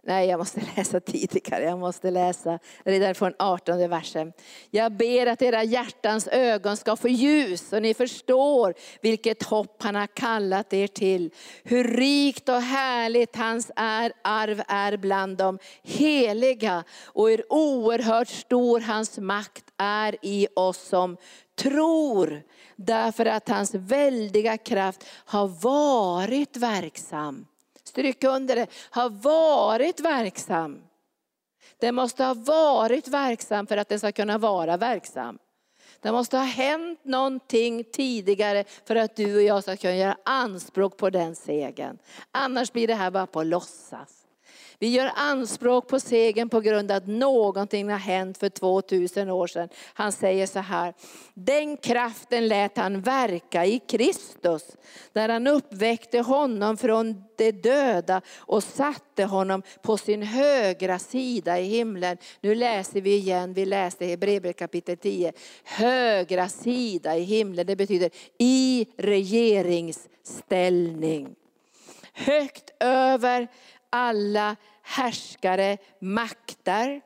Nej, 0.06 0.28
jag 0.28 0.38
måste 0.38 0.62
läsa 0.76 1.00
tidigare. 1.00 1.64
Jag 1.64 1.80
måste 1.80 2.12
läsa 2.12 2.60
redan 2.86 3.16
från 3.16 3.34
18 3.40 3.90
versen. 3.90 4.34
Jag 4.70 4.98
ber 4.98 5.28
att 5.28 5.42
era 5.42 5.64
hjärtans 5.64 6.28
ögon 6.28 6.78
ska 6.78 6.96
få 6.96 7.08
ljus 7.08 7.74
och 7.74 7.82
ni 7.82 7.94
förstår 7.94 8.74
vilket 9.02 9.44
hopp 9.44 9.84
han 9.84 9.96
har 9.96 10.08
kallat 10.08 10.74
er 10.74 10.88
till. 10.88 11.32
Hur 11.64 11.84
rikt 11.84 12.50
och 12.50 12.62
härligt 12.62 13.36
hans 13.36 13.72
är, 13.76 14.14
arv 14.22 14.62
är 14.68 14.98
bland 14.98 15.38
de 15.38 15.60
heliga 15.84 16.84
och 17.06 17.30
hur 17.30 17.54
oerhört 17.54 18.30
stor 18.30 18.80
hans 18.80 19.18
makt 19.18 19.66
är 19.78 20.16
i 20.22 20.48
oss 20.56 20.88
som 20.88 21.18
tror. 21.56 22.44
Därför 22.76 23.26
att 23.26 23.50
hans 23.50 23.76
väldiga 23.76 24.58
kraft 24.58 25.06
har 25.26 25.48
varit 25.48 26.58
verksam 26.58 27.46
stryk 27.94 28.24
under 28.24 28.56
det, 28.56 28.68
har 28.90 29.10
varit 29.10 30.00
verksam. 30.00 30.82
Den 31.80 31.96
måste 31.96 32.24
ha 32.24 32.34
varit 32.34 33.08
verksam 33.08 33.68
för 33.68 33.78
att 33.78 33.90
den 33.90 34.00
ska 34.00 34.12
kunna 34.12 34.38
vara 34.38 34.78
verksam. 34.78 35.40
Det 36.00 36.12
måste 36.12 36.38
ha 36.38 36.44
hänt 36.44 37.06
någonting 37.06 37.84
tidigare 37.84 38.64
för 38.86 38.96
att 38.96 39.16
du 39.16 39.36
och 39.36 39.42
jag 39.42 39.64
ska 39.64 39.76
kunna 39.76 39.96
göra 39.96 40.18
anspråk 40.26 40.98
på 40.98 41.10
den 41.10 41.36
segern. 41.36 41.98
Annars 42.32 42.72
blir 42.72 42.88
det 42.88 42.96
här 42.96 43.12
bara 43.12 43.28
på 43.28 43.44
låtsas. 43.44 44.23
Vi 44.80 44.88
gör 44.88 45.12
anspråk 45.16 45.88
på 45.88 46.00
segern 46.00 46.50
på 46.50 46.60
grund 46.60 46.92
av 46.92 46.98
att 46.98 47.08
någonting 47.08 47.90
har 47.90 47.98
hänt 47.98 48.38
för 48.38 48.50
2000 48.50 49.30
år 49.30 49.48
sedan. 49.48 49.70
Han 49.94 50.12
säger 50.12 50.48
så 50.48 50.60
här, 50.60 50.94
den 51.34 51.78
kraften 51.78 52.48
lät 52.48 52.78
han 52.78 53.02
verka 53.02 53.66
i 53.66 53.80
Kristus, 53.80 54.64
när 55.14 55.30
han 55.30 55.48
uppväckte 55.48 56.20
honom 56.20 56.78
från 56.78 57.24
de 57.38 57.52
döda 57.52 58.22
och 58.38 58.64
satte 58.64 59.24
honom 59.24 59.64
på 59.82 59.98
sin 59.98 60.24
högra 60.24 61.00
sida 61.00 61.60
i 61.60 61.64
himlen. 61.64 62.18
Nu 62.42 62.56
läser 62.56 63.02
vi 63.02 63.16
igen, 63.16 63.54
vi 63.54 63.66
läste 63.66 64.06
Hebreerbrevet 64.06 64.60
kapitel 64.60 64.98
10. 64.98 65.34
Högra 65.64 66.50
sida 66.50 67.18
i 67.18 67.24
himlen, 67.24 67.66
det 67.66 67.76
betyder 67.76 68.10
i 68.38 68.88
regeringsställning. 68.98 71.36
Högt 72.14 72.72
över 72.80 73.48
alla 73.94 74.56
härskare, 74.82 75.78
makter, 76.00 77.02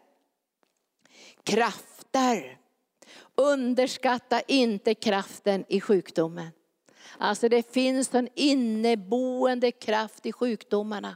krafter. 1.44 2.58
Underskatta 3.36 4.42
inte 4.42 4.94
kraften 4.94 5.66
i 5.70 5.82
sjukdomen. 5.82 6.48
Alltså 7.18 7.50
det 7.50 7.74
finns 7.74 8.16
en 8.16 8.30
inneboende 8.36 9.72
kraft 9.72 10.26
i 10.26 10.32
sjukdomarna 10.32 11.16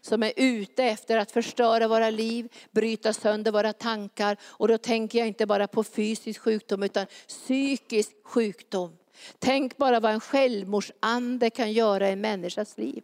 som 0.00 0.22
är 0.22 0.32
ute 0.36 0.84
efter 0.84 1.16
att 1.16 1.30
förstöra 1.30 1.88
våra 1.88 2.10
liv, 2.10 2.52
bryta 2.70 3.12
sönder 3.12 3.52
våra 3.52 3.72
tankar. 3.72 4.36
Och 4.42 4.68
då 4.68 4.78
tänker 4.78 5.18
jag 5.18 5.28
inte 5.28 5.46
bara 5.46 5.68
på 5.68 5.84
fysisk 5.84 6.40
sjukdom 6.40 6.82
utan 6.82 7.06
psykisk 7.28 8.12
sjukdom. 8.24 8.96
Tänk 9.38 9.76
bara 9.76 10.00
vad 10.00 10.12
en 10.12 10.20
självmordsande 10.20 11.50
kan 11.50 11.72
göra 11.72 12.08
i 12.08 12.12
en 12.12 12.20
människas 12.20 12.78
liv 12.78 13.02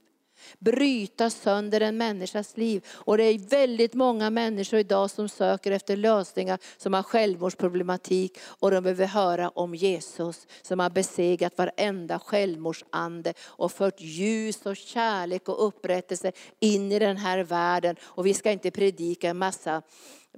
bryta 0.58 1.30
sönder 1.30 1.80
en 1.80 1.96
människas 1.96 2.56
liv. 2.56 2.86
Och 2.90 3.16
det 3.16 3.24
är 3.24 3.38
väldigt 3.38 3.94
många 3.94 4.30
människor 4.30 4.78
idag 4.78 5.10
som 5.10 5.28
söker 5.28 5.72
efter 5.72 5.96
lösningar 5.96 6.58
som 6.76 6.94
har 6.94 7.02
självmordsproblematik 7.02 8.38
och 8.42 8.70
de 8.70 8.82
behöver 8.82 9.06
höra 9.06 9.48
om 9.48 9.74
Jesus 9.74 10.46
som 10.62 10.78
har 10.78 10.90
besegrat 10.90 11.58
varenda 11.58 12.18
självmordsande 12.18 13.34
och 13.42 13.72
fört 13.72 14.00
ljus 14.00 14.66
och 14.66 14.76
kärlek 14.76 15.48
och 15.48 15.66
upprättelse 15.66 16.32
in 16.60 16.92
i 16.92 16.98
den 16.98 17.16
här 17.16 17.38
världen. 17.38 17.96
Och 18.02 18.26
vi 18.26 18.34
ska 18.34 18.50
inte 18.50 18.70
predika 18.70 19.28
en 19.28 19.38
massa 19.38 19.82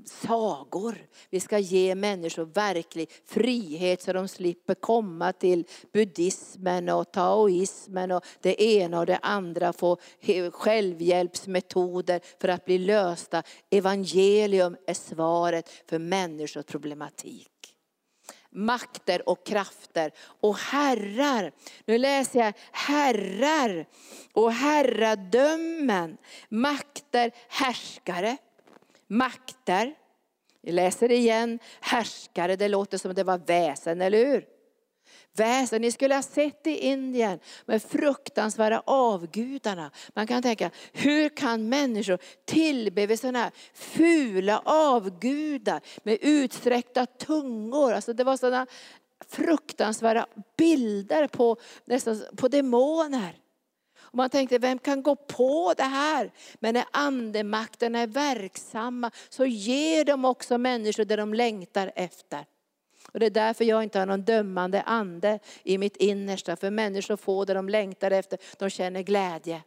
sagor. 0.04 1.06
Vi 1.30 1.40
ska 1.40 1.58
ge 1.58 1.94
människor 1.94 2.44
verklig 2.44 3.10
frihet 3.26 4.02
så 4.02 4.12
de 4.12 4.28
slipper 4.28 4.74
komma 4.74 5.32
till 5.32 5.64
buddhismen 5.92 6.88
och 6.88 7.12
taoismen 7.12 8.10
och 8.10 8.24
det 8.40 8.62
ena 8.62 8.98
och 9.00 9.06
det 9.06 9.18
andra. 9.22 9.72
Få 9.72 9.96
självhjälpsmetoder 10.52 12.20
för 12.40 12.48
att 12.48 12.64
bli 12.64 12.78
lösta. 12.78 13.42
Evangelium 13.70 14.76
är 14.86 14.94
svaret 14.94 15.70
för 15.88 15.98
människors 15.98 16.66
problematik 16.66 17.48
makter 18.54 19.28
och 19.28 19.46
krafter 19.46 20.12
och 20.40 20.56
herrar. 20.56 21.52
Nu 21.86 21.98
läser 21.98 22.38
jag 22.38 22.52
herrar 22.72 23.86
och 24.32 24.52
herradömen, 24.52 26.16
makter, 26.48 27.32
härskare 27.48 28.36
makter. 29.12 29.94
Vi 30.62 30.72
läser 30.72 31.12
igen, 31.12 31.58
härskare, 31.80 32.56
det 32.56 32.68
låter 32.68 32.98
som 32.98 33.14
det 33.14 33.24
var 33.24 33.38
väsen, 33.38 34.00
eller 34.00 34.26
hur? 34.26 34.44
Väsen, 35.36 35.82
ni 35.82 35.92
skulle 35.92 36.14
ha 36.14 36.22
sett 36.22 36.66
i 36.66 36.70
Indien 36.70 37.38
med 37.66 37.82
fruktansvärda 37.82 38.82
avgudarna. 38.86 39.90
Man 40.14 40.26
kan 40.26 40.42
tänka, 40.42 40.70
hur 40.92 41.28
kan 41.28 41.68
människor 41.68 42.18
tillbe 42.44 43.06
vid 43.06 43.20
sådana 43.20 43.38
här 43.38 43.50
fula 43.74 44.62
avgudar 44.64 45.80
med 46.02 46.18
utsträckta 46.20 47.06
tungor? 47.06 47.92
Alltså 47.92 48.12
det 48.12 48.24
var 48.24 48.36
sådana 48.36 48.66
fruktansvärda 49.28 50.26
bilder 50.56 51.26
på, 51.26 51.56
nästan, 51.84 52.22
på 52.36 52.48
demoner. 52.48 53.41
Och 54.12 54.16
man 54.16 54.30
tänkte, 54.30 54.58
vem 54.58 54.78
kan 54.78 55.02
gå 55.02 55.16
på 55.16 55.74
det 55.76 55.82
här? 55.82 56.30
Men 56.54 56.74
när 56.74 56.84
andemakterna 56.90 57.98
är 57.98 58.06
verksamma 58.06 59.10
så 59.28 59.46
ger 59.46 60.04
de 60.04 60.24
också 60.24 60.58
människor 60.58 61.04
det 61.04 61.16
de 61.16 61.34
längtar 61.34 61.92
efter. 61.96 62.46
Och 63.12 63.20
det 63.20 63.26
är 63.26 63.30
därför 63.30 63.64
jag 63.64 63.82
inte 63.82 63.98
har 63.98 64.06
någon 64.06 64.22
dömande 64.22 64.82
ande 64.82 65.38
i 65.62 65.78
mitt 65.78 65.96
innersta. 65.96 66.56
För 66.56 66.70
människor 66.70 67.16
får 67.16 67.46
det 67.46 67.54
de 67.54 67.68
längtar 67.68 68.10
efter, 68.10 68.38
de 68.58 68.70
känner 68.70 69.02
glädje. 69.02 69.62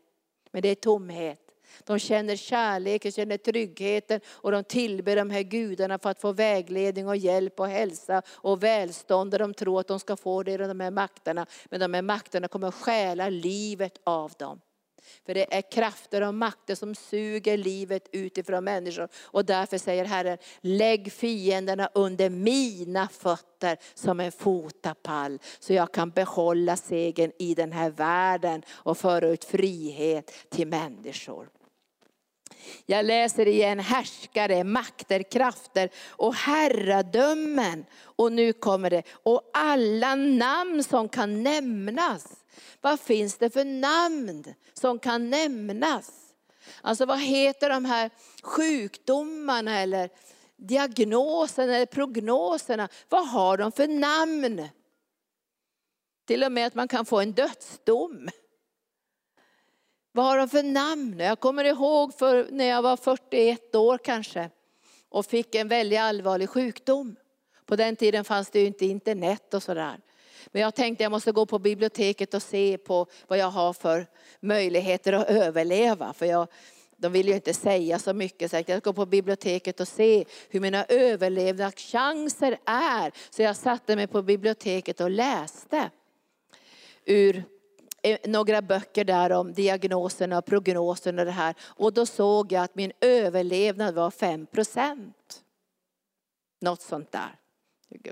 Men 0.52 0.62
det 0.62 0.70
är 0.70 0.76
tomhet. 0.76 1.45
De 1.84 2.00
känner 2.00 2.36
kärleken, 2.36 3.12
känner 3.12 3.38
tryggheten 3.38 4.20
och 4.28 4.52
de 4.52 4.64
tillber 4.64 5.16
de 5.16 5.30
här 5.30 5.42
gudarna 5.42 6.00
för 6.00 6.10
att 6.10 6.22
få 6.22 6.32
vägledning 6.32 7.08
och 7.08 7.18
hjälp 7.18 7.60
och 7.60 7.68
hälsa 7.68 8.22
och 8.30 8.64
välstånd. 8.64 9.34
Och 9.34 9.40
de 9.40 9.54
tror 9.54 9.80
att 9.80 9.88
de 9.88 10.00
ska 10.00 10.18
få 10.18 10.44
det 10.44 10.52
i 10.52 10.58
de 10.58 10.80
här 10.80 10.92
makterna. 10.92 11.46
Men 11.66 11.80
de 11.80 11.94
här 11.94 12.02
makterna 12.02 12.48
kommer 12.48 12.68
att 12.68 12.76
stjäla 12.76 13.30
livet 13.30 14.00
av 14.04 14.32
dem. 14.38 14.62
För 15.26 15.34
det 15.34 15.56
är 15.56 15.72
krafter 15.72 16.22
och 16.22 16.34
makter 16.34 16.76
som 16.76 16.96
suger 16.96 17.58
livet 17.58 18.10
utifrån 18.12 18.64
människor. 18.64 19.10
Och 19.22 19.46
därför 19.46 19.78
säger 19.78 20.06
Herren, 20.06 20.38
lägg 20.62 21.12
fienderna 21.12 21.90
under 21.94 22.30
mina 22.30 23.08
fötter 23.08 23.78
som 23.94 24.20
en 24.20 24.32
fotapall. 24.32 25.40
Så 25.60 25.74
jag 25.74 25.94
kan 25.94 26.10
behålla 26.10 26.78
segern 26.78 27.32
i 27.40 27.56
den 27.56 27.72
här 27.72 27.90
världen 27.90 28.64
och 28.70 28.98
föra 28.98 29.28
ut 29.28 29.46
frihet 29.46 30.32
till 30.50 30.68
människor. 30.68 31.50
Jag 32.86 33.06
läser 33.06 33.48
igen 33.48 33.80
härskare, 33.80 34.64
makter, 34.64 35.24
krafter 35.24 35.90
och 36.08 36.36
herradömen. 36.36 37.86
Och 38.02 38.32
nu 38.32 38.54
kommer 38.54 38.90
det, 38.90 39.04
och 39.12 39.52
alla 39.54 40.16
namn 40.16 40.84
som 40.84 41.10
kan 41.10 41.44
nämnas. 41.44 42.26
Vad 42.82 43.00
finns 43.00 43.38
det 43.38 43.50
för 43.50 43.66
namn 43.66 44.54
som 44.74 45.00
kan 45.00 45.30
nämnas? 45.30 46.12
Alltså 46.82 47.06
vad 47.06 47.20
heter 47.20 47.70
de 47.70 47.86
här 47.86 48.10
sjukdomarna 48.44 49.80
eller 49.80 50.10
diagnoserna 50.58 51.76
eller 51.76 51.86
prognoserna? 51.86 52.90
Vad 53.10 53.28
har 53.28 53.58
de 53.58 53.72
för 53.72 53.88
namn? 53.88 54.68
Till 56.28 56.44
och 56.44 56.52
med 56.52 56.68
att 56.68 56.76
man 56.76 56.88
kan 56.88 57.06
få 57.06 57.20
en 57.20 57.32
dödsdom. 57.32 58.30
Vad 60.16 60.26
har 60.26 60.38
de 60.38 60.50
för 60.50 60.64
namn? 60.64 61.20
Jag 61.20 61.40
kommer 61.40 61.64
ihåg 61.64 62.14
för 62.14 62.48
när 62.52 62.66
jag 62.66 62.82
var 62.82 62.98
41 62.98 63.76
år 63.76 63.98
kanske 63.98 64.50
och 65.10 65.26
fick 65.26 65.56
en 65.56 65.68
väldigt 65.68 66.00
allvarlig 66.00 66.50
sjukdom. 66.50 67.16
På 67.66 67.76
den 67.76 67.96
tiden 67.96 68.24
fanns 68.24 68.50
det 68.50 68.60
ju 68.60 68.66
inte 68.66 68.86
internet 68.86 69.54
och 69.54 69.64
sådär. 69.64 70.00
Men 70.48 70.62
jag 70.62 70.76
tänkte 70.76 71.04
jag 71.04 71.12
måste 71.12 71.32
gå 71.32 71.46
på 71.46 71.60
biblioteket 71.60 72.34
och 72.34 72.42
se 72.42 72.78
på 72.78 73.08
vad 73.28 73.38
jag 73.38 73.50
har 73.50 73.74
för 73.74 74.08
möjligheter 74.40 75.14
att 75.14 75.30
överleva. 75.30 76.14
För 76.14 76.26
jag, 76.26 76.48
de 76.98 77.12
vill 77.12 77.28
ju 77.28 77.36
inte 77.36 77.54
säga 77.54 78.00
så 78.00 78.14
mycket. 78.14 78.52
Så 78.52 78.58
jag 78.58 78.64
ska 78.66 78.80
gå 78.80 78.94
på 78.94 79.06
biblioteket 79.06 79.80
och 79.80 79.88
se 79.88 80.26
hur 80.50 80.60
mina 80.60 80.86
överlevnadschanser 80.86 82.58
är. 82.66 83.12
Så 83.30 83.42
jag 83.42 83.56
satte 83.56 83.96
mig 83.96 84.08
på 84.08 84.22
biblioteket 84.22 85.02
och 85.02 85.10
läste 85.10 85.90
ur 87.06 87.44
Eh, 88.06 88.18
några 88.24 88.62
böcker 88.62 89.04
där 89.04 89.32
om 89.32 89.54
diagnoserna 89.54 90.38
och 90.38 90.46
prognosen 90.46 91.20
och 91.20 91.26
det 91.26 91.32
här. 91.32 91.56
Och 91.62 91.94
då 91.94 92.06
såg 92.06 92.52
jag 92.52 92.64
att 92.64 92.76
min 92.76 92.92
överlevnad 93.02 93.96
var 93.96 94.12
5 94.12 94.46
procent. 94.46 95.44
Något 96.62 96.82
sånt 96.82 97.12
där. 97.12 97.40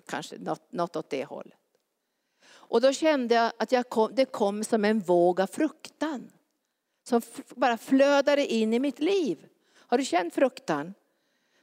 Kanske 0.06 0.38
något, 0.38 0.72
något 0.72 0.96
åt 0.96 1.10
det 1.10 1.26
hållet. 1.26 1.60
Och 2.46 2.82
då 2.82 2.94
kände 2.94 3.36
jag 3.36 3.52
att 3.60 3.72
jag 3.72 3.90
kom, 3.90 4.16
det 4.16 4.26
kom 4.26 4.64
som 4.64 4.86
en 4.86 5.00
våg 5.00 5.42
av 5.42 5.48
fruktan. 5.48 6.32
Som 7.04 7.22
bara 7.56 7.78
flödade 7.78 8.46
in 8.46 8.74
i 8.74 8.80
mitt 8.80 9.00
liv. 9.00 9.46
Har 9.76 9.98
du 9.98 10.06
känt 10.06 10.34
fruktan? 10.34 10.94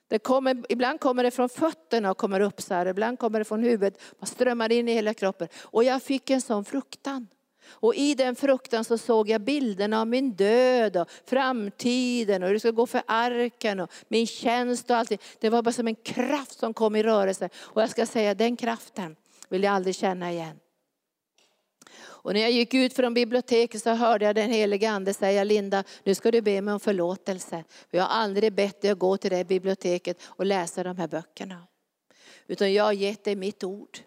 Det 0.08 0.18
kommer, 0.18 0.64
ibland 0.68 1.00
kommer 1.00 1.22
det 1.22 1.30
från 1.30 1.48
fötterna 1.48 2.10
och 2.10 2.18
kommer 2.18 2.40
upp 2.40 2.60
så 2.60 2.74
här. 2.74 2.86
Ibland 2.86 3.18
kommer 3.18 3.38
det 3.38 3.44
från 3.44 3.62
huvudet 3.62 4.02
och 4.18 4.28
strömmar 4.28 4.72
in 4.72 4.88
i 4.88 4.92
hela 4.92 5.14
kroppen. 5.14 5.48
Och 5.62 5.84
jag 5.84 6.02
fick 6.02 6.30
en 6.30 6.40
sån 6.40 6.64
fruktan. 6.64 7.26
Och 7.70 7.94
i 7.94 8.14
den 8.14 8.36
fruktan 8.36 8.84
så 8.84 8.98
såg 8.98 9.28
jag 9.28 9.40
bilderna 9.40 10.00
av 10.00 10.06
min 10.06 10.32
död 10.32 10.96
och 10.96 11.10
framtiden 11.26 12.42
och 12.42 12.48
hur 12.48 12.54
det 12.54 12.60
ska 12.60 12.70
gå 12.70 12.86
för 12.86 13.02
arken 13.06 13.80
och 13.80 13.90
min 14.08 14.26
tjänst 14.26 14.90
och 14.90 14.96
allting. 14.96 15.18
Det 15.40 15.50
var 15.50 15.62
bara 15.62 15.72
som 15.72 15.88
en 15.88 15.94
kraft 15.94 16.58
som 16.58 16.74
kom 16.74 16.96
i 16.96 17.02
rörelse. 17.02 17.48
Och 17.56 17.82
jag 17.82 17.90
ska 17.90 18.06
säga, 18.06 18.34
den 18.34 18.56
kraften 18.56 19.16
vill 19.48 19.62
jag 19.62 19.72
aldrig 19.72 19.94
känna 19.94 20.32
igen. 20.32 20.60
Och 22.22 22.32
när 22.32 22.40
jag 22.40 22.50
gick 22.50 22.74
ut 22.74 22.92
från 22.92 23.14
biblioteket 23.14 23.82
så 23.82 23.90
hörde 23.90 24.24
jag 24.24 24.34
den 24.34 24.50
helige 24.50 24.90
ande 24.90 25.14
säga, 25.14 25.44
Linda, 25.44 25.84
nu 26.04 26.14
ska 26.14 26.30
du 26.30 26.40
be 26.40 26.60
mig 26.60 26.74
om 26.74 26.80
förlåtelse. 26.80 27.64
Jag 27.90 28.02
har 28.02 28.08
aldrig 28.22 28.52
bett 28.52 28.80
dig 28.80 28.90
att 28.90 28.98
gå 28.98 29.16
till 29.16 29.30
det 29.30 29.44
biblioteket 29.44 30.22
och 30.24 30.46
läsa 30.46 30.82
de 30.82 30.96
här 30.98 31.08
böckerna. 31.08 31.66
Utan 32.46 32.72
jag 32.72 32.84
har 32.84 32.92
gett 32.92 33.24
dig 33.24 33.36
mitt 33.36 33.64
ord. 33.64 33.98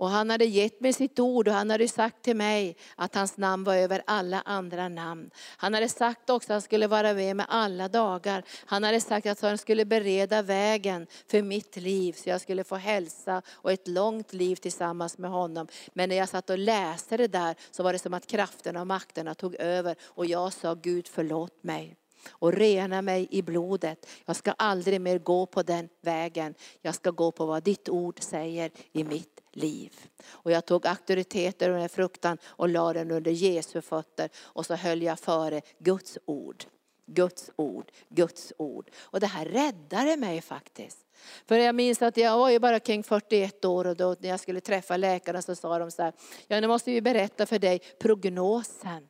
Och 0.00 0.10
han 0.10 0.30
hade 0.30 0.44
gett 0.44 0.80
mig 0.80 0.92
sitt 0.92 1.18
ord 1.18 1.48
och 1.48 1.54
han 1.54 1.70
hade 1.70 1.88
sagt 1.88 2.22
till 2.22 2.36
mig 2.36 2.76
att 2.96 3.14
hans 3.14 3.36
namn 3.36 3.64
var 3.64 3.74
över 3.74 4.02
alla 4.06 4.42
andra 4.44 4.88
namn. 4.88 5.30
Han 5.56 5.74
hade 5.74 5.88
sagt 5.88 6.30
också 6.30 6.52
att 6.52 6.54
han 6.54 6.62
skulle 6.62 6.86
vara 6.86 7.14
med 7.14 7.36
mig 7.36 7.46
alla 7.48 7.88
dagar. 7.88 8.42
Han 8.66 8.84
hade 8.84 9.00
sagt 9.00 9.26
att 9.26 9.40
han 9.40 9.58
skulle 9.58 9.84
bereda 9.84 10.42
vägen 10.42 11.06
för 11.30 11.42
mitt 11.42 11.76
liv 11.76 12.12
så 12.12 12.28
jag 12.28 12.40
skulle 12.40 12.64
få 12.64 12.76
hälsa 12.76 13.42
och 13.50 13.72
ett 13.72 13.88
långt 13.88 14.32
liv 14.32 14.56
tillsammans 14.56 15.18
med 15.18 15.30
honom. 15.30 15.66
Men 15.92 16.08
när 16.08 16.16
jag 16.16 16.28
satt 16.28 16.50
och 16.50 16.58
läste 16.58 17.16
det 17.16 17.28
där 17.28 17.54
så 17.70 17.82
var 17.82 17.92
det 17.92 17.98
som 17.98 18.14
att 18.14 18.26
krafterna 18.26 18.80
och 18.80 18.86
makterna 18.86 19.34
tog 19.34 19.54
över 19.54 19.96
och 20.02 20.26
jag 20.26 20.52
sa 20.52 20.74
Gud 20.74 21.08
förlåt 21.08 21.64
mig 21.64 21.99
och 22.30 22.52
rena 22.52 23.02
mig 23.02 23.28
i 23.30 23.42
blodet. 23.42 24.06
Jag 24.24 24.36
ska 24.36 24.52
aldrig 24.52 25.00
mer 25.00 25.18
gå 25.18 25.46
på 25.46 25.62
den 25.62 25.88
vägen. 26.00 26.54
Jag 26.82 26.94
ska 26.94 27.10
gå 27.10 27.30
på 27.30 27.46
vad 27.46 27.62
ditt 27.62 27.88
ord 27.88 28.22
säger 28.22 28.70
i 28.92 29.04
mitt 29.04 29.40
liv. 29.52 29.94
Och 30.28 30.50
jag 30.50 30.66
tog 30.66 30.86
auktoriteter 30.86 31.70
och 31.70 31.78
den 31.78 31.88
fruktan 31.88 32.38
och 32.44 32.68
la 32.68 32.92
den 32.92 33.10
under 33.10 33.30
Jesu 33.30 33.80
fötter 33.80 34.30
och 34.38 34.66
så 34.66 34.74
höll 34.74 35.02
jag 35.02 35.18
före 35.18 35.60
Guds 35.78 36.18
ord. 36.24 36.64
Guds 37.12 37.50
ord, 37.56 37.92
Guds 38.08 38.52
ord. 38.58 38.90
Och 39.00 39.20
det 39.20 39.26
här 39.26 39.44
räddade 39.44 40.16
mig 40.16 40.40
faktiskt. 40.40 41.06
För 41.46 41.58
jag 41.58 41.74
minns 41.74 42.02
att 42.02 42.16
jag 42.16 42.38
var 42.38 42.50
ju 42.50 42.58
bara 42.58 42.80
kring 42.80 43.02
41 43.02 43.64
år 43.64 43.86
och 43.86 43.96
då 43.96 44.16
när 44.20 44.28
jag 44.28 44.40
skulle 44.40 44.60
träffa 44.60 44.96
läkarna 44.96 45.42
så 45.42 45.54
sa 45.54 45.78
de 45.78 45.90
så 45.90 46.02
här, 46.02 46.12
ja 46.46 46.60
nu 46.60 46.66
måste 46.66 46.90
vi 46.90 47.00
berätta 47.00 47.46
för 47.46 47.58
dig 47.58 47.78
prognosen. 47.78 49.08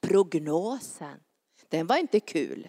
Prognosen. 0.00 1.20
Den 1.68 1.86
var 1.86 1.96
inte 1.96 2.20
kul. 2.20 2.68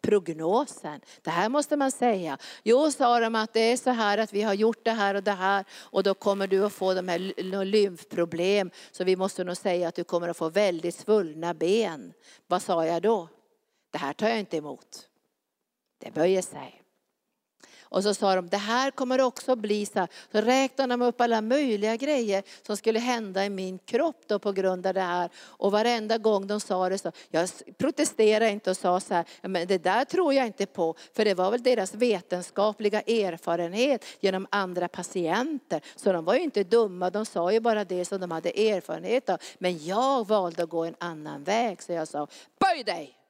Prognosen, 0.00 1.00
det 1.22 1.30
här 1.30 1.48
måste 1.48 1.76
man 1.76 1.90
säga. 1.90 2.38
Jo, 2.62 2.90
sa 2.90 3.20
de 3.20 3.34
att 3.34 3.52
det 3.52 3.60
är 3.60 3.76
så 3.76 3.90
här 3.90 4.18
att 4.18 4.32
vi 4.32 4.42
har 4.42 4.54
gjort 4.54 4.84
det 4.84 4.90
här 4.90 5.14
och 5.14 5.22
det 5.22 5.32
här 5.32 5.64
och 5.72 6.02
då 6.02 6.14
kommer 6.14 6.46
du 6.46 6.64
att 6.64 6.72
få 6.72 6.94
de 6.94 7.08
här 7.08 7.64
lymfproblem. 7.64 8.70
Så 8.90 9.04
vi 9.04 9.16
måste 9.16 9.44
nog 9.44 9.56
säga 9.56 9.88
att 9.88 9.94
du 9.94 10.04
kommer 10.04 10.28
att 10.28 10.36
få 10.36 10.48
väldigt 10.48 10.94
svullna 10.94 11.54
ben. 11.54 12.12
Vad 12.46 12.62
sa 12.62 12.86
jag 12.86 13.02
då? 13.02 13.28
Det 13.90 13.98
här 13.98 14.12
tar 14.12 14.28
jag 14.28 14.38
inte 14.38 14.56
emot. 14.56 15.08
Det 15.98 16.14
böjer 16.14 16.42
sig. 16.42 16.83
Och 17.94 18.02
så 18.02 18.14
sa 18.14 18.34
de, 18.34 18.48
det 18.48 18.56
här 18.56 18.90
kommer 18.90 19.20
också 19.20 19.56
bli 19.56 19.86
så 19.86 19.98
här. 19.98 20.08
Så 20.32 20.40
räknade 20.40 20.92
de 20.92 21.02
upp 21.02 21.20
alla 21.20 21.40
möjliga 21.40 21.96
grejer 21.96 22.42
som 22.66 22.76
skulle 22.76 22.98
hända 22.98 23.44
i 23.44 23.50
min 23.50 23.78
kropp 23.78 24.22
då 24.26 24.38
på 24.38 24.52
grund 24.52 24.86
av 24.86 24.94
det 24.94 25.00
här. 25.00 25.30
Och 25.38 25.72
varenda 25.72 26.18
gång 26.18 26.46
de 26.46 26.60
sa 26.60 26.88
det 26.88 26.98
så, 26.98 27.12
jag 27.30 27.48
protesterade 27.78 28.50
inte 28.50 28.70
och 28.70 28.76
sa 28.76 29.00
så 29.00 29.14
här, 29.14 29.24
men 29.42 29.66
det 29.66 29.78
där 29.78 30.04
tror 30.04 30.34
jag 30.34 30.46
inte 30.46 30.66
på. 30.66 30.94
För 31.12 31.24
det 31.24 31.34
var 31.34 31.50
väl 31.50 31.62
deras 31.62 31.94
vetenskapliga 31.94 33.00
erfarenhet 33.00 34.04
genom 34.20 34.46
andra 34.50 34.88
patienter. 34.88 35.80
Så 35.96 36.12
de 36.12 36.24
var 36.24 36.34
ju 36.34 36.40
inte 36.40 36.64
dumma, 36.64 37.10
de 37.10 37.26
sa 37.26 37.52
ju 37.52 37.60
bara 37.60 37.84
det 37.84 38.04
som 38.04 38.20
de 38.20 38.30
hade 38.30 38.70
erfarenhet 38.70 39.28
av. 39.28 39.38
Men 39.58 39.86
jag 39.86 40.28
valde 40.28 40.62
att 40.62 40.68
gå 40.68 40.84
en 40.84 40.96
annan 40.98 41.44
väg. 41.44 41.82
Så 41.82 41.92
jag 41.92 42.08
sa, 42.08 42.26
böj 42.60 42.84
dig! 42.84 43.23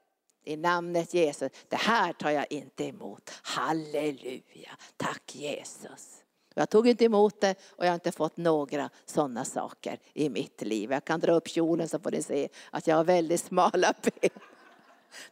I 0.45 0.57
namnet 0.57 1.15
Jesus. 1.15 1.53
Det 1.69 1.77
här 1.77 2.13
tar 2.13 2.31
jag 2.31 2.47
inte 2.51 2.85
emot. 2.85 3.31
Halleluja. 3.43 4.71
Tack 4.97 5.35
Jesus. 5.35 6.25
Jag 6.55 6.71
tog 6.71 6.89
inte 6.89 7.05
emot 7.05 7.41
det 7.41 7.55
och 7.71 7.85
jag 7.85 7.91
har 7.91 7.95
inte 7.95 8.13
fått 8.13 8.37
några 8.37 8.91
sådana 9.05 9.45
saker 9.45 9.99
i 10.13 10.29
mitt 10.29 10.63
liv. 10.63 10.93
Jag 10.93 11.05
kan 11.05 11.21
dra 11.21 11.33
upp 11.33 11.49
kjolen 11.49 11.89
så 11.89 11.99
får 11.99 12.11
ni 12.11 12.23
se 12.23 12.49
att 12.71 12.87
jag 12.87 12.97
har 12.97 13.05
väldigt 13.05 13.41
smala 13.41 13.95
ben. 14.03 14.31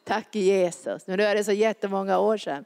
Tack 0.04 0.34
Jesus. 0.34 1.06
Men 1.06 1.16
Nu 1.16 1.24
är 1.24 1.34
det 1.34 1.44
så 1.44 1.52
jättemånga 1.52 2.18
år 2.18 2.36
sedan. 2.36 2.64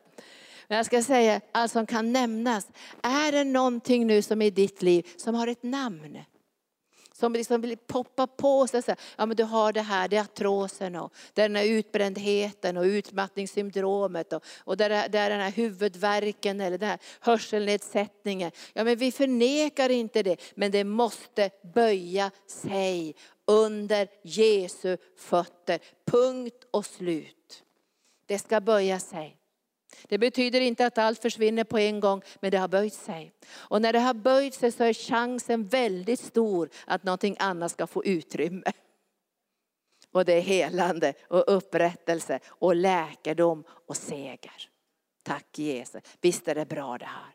Men 0.69 0.77
jag 0.77 0.87
ska 0.87 1.03
säga, 1.03 1.41
allt 1.53 1.73
som 1.73 1.87
kan 1.87 2.13
nämnas. 2.13 2.69
Är 3.03 3.33
det 3.33 3.45
någonting 3.45 4.07
nu 4.07 4.23
som 4.23 4.43
i 4.43 4.51
ditt 4.51 4.83
liv 4.83 5.07
som 5.17 5.35
har 5.35 5.47
ett 5.47 5.63
namn? 5.63 6.19
Som 7.19 7.33
liksom 7.33 7.61
vill 7.61 7.77
poppa 7.77 8.27
på 8.27 8.67
sig. 8.67 8.83
Så 8.83 8.95
ja, 9.17 9.27
men 9.27 9.37
du 9.37 9.45
har 9.45 9.73
det 9.73 9.83
här, 9.83 10.09
det 10.09 10.17
är 10.17 10.21
artrosen 10.21 10.97
och 10.97 11.13
den 11.33 11.57
här 11.57 11.65
utbrändheten 11.65 12.77
och 12.77 12.85
utmattningssyndromet 12.85 14.33
och, 14.33 14.45
och 14.59 14.77
det, 14.77 14.85
är, 14.85 15.09
det 15.09 15.19
är 15.19 15.31
den 15.31 15.41
här 15.41 15.51
huvudvärken 15.51 16.61
eller 16.61 16.79
den 16.79 16.89
här 16.89 16.99
hörselnedsättningen. 17.21 18.51
Ja, 18.73 18.85
men 18.85 18.97
vi 18.97 19.13
förnekar 19.13 19.89
inte 19.89 20.23
det, 20.23 20.41
men 20.55 20.71
det 20.71 20.85
måste 20.85 21.51
böja 21.75 22.31
sig 22.47 23.15
under 23.47 24.09
Jesu 24.23 24.97
fötter. 25.17 25.81
Punkt 26.11 26.67
och 26.71 26.87
slut. 26.87 27.63
Det 28.27 28.39
ska 28.39 28.61
böja 28.61 28.99
sig. 28.99 29.37
Det 30.09 30.19
betyder 30.19 30.61
inte 30.61 30.87
att 30.87 30.99
allt 30.99 31.23
försvinner 31.23 31.65
på 31.65 31.79
en 31.79 32.01
gång, 32.01 32.23
men 32.41 32.51
det 32.51 32.59
har 32.59 32.69
böjt 32.69 32.95
sig. 32.95 33.33
Och 33.53 33.83
när 33.83 33.93
det 33.93 33.99
har 33.99 34.15
böjt 34.15 34.55
sig 34.55 34.73
så 34.73 34.85
är 34.85 34.93
chansen 34.93 35.67
väldigt 35.67 36.21
stor 36.21 36.69
att 36.87 37.05
någonting 37.05 37.37
annat 37.39 37.73
ska 37.73 37.87
få 37.87 38.05
utrymme. 38.05 38.73
Och 40.13 40.25
det 40.25 40.33
är 40.33 40.41
helande 40.41 41.15
och 41.29 41.57
upprättelse 41.57 42.41
och 42.47 42.77
läkedom 42.77 43.65
och 43.69 43.97
seger. 43.97 44.71
Tack 45.23 45.59
Jesus. 45.59 46.03
Visst 46.21 46.49
är 46.49 46.55
det 46.55 46.67
bra 46.67 46.99
det 46.99 47.05
här. 47.05 47.33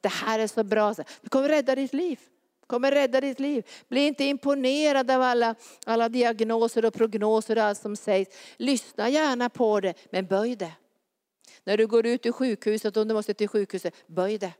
Det 0.00 0.08
här 0.08 0.38
är 0.38 0.46
så 0.46 0.64
bra. 0.64 0.94
Det 1.20 1.28
kommer 1.28 1.48
rädda 1.48 1.74
ditt 1.74 1.92
liv. 1.92 2.20
kommer 2.66 2.92
rädda 2.92 3.20
ditt 3.20 3.40
liv. 3.40 3.66
Bli 3.88 4.06
inte 4.06 4.24
imponerad 4.24 5.10
av 5.10 5.22
alla, 5.22 5.54
alla 5.86 6.08
diagnoser 6.08 6.84
och 6.84 6.94
prognoser 6.94 7.56
och 7.56 7.64
allt 7.64 7.78
som 7.78 7.96
sägs. 7.96 8.36
Lyssna 8.56 9.08
gärna 9.08 9.50
på 9.50 9.80
det, 9.80 9.94
men 10.10 10.26
böj 10.26 10.56
det. 10.56 10.72
När 11.64 11.76
du 11.76 11.86
går 11.86 12.06
ut 12.06 12.26
ur 12.26 12.32
sjukhuset, 12.32 12.96
om 12.96 13.08
du 13.08 13.14
måste 13.14 13.34
till 13.34 13.48
sjukhuset, 13.48 13.94
böj 14.06 14.38
det. 14.38 14.52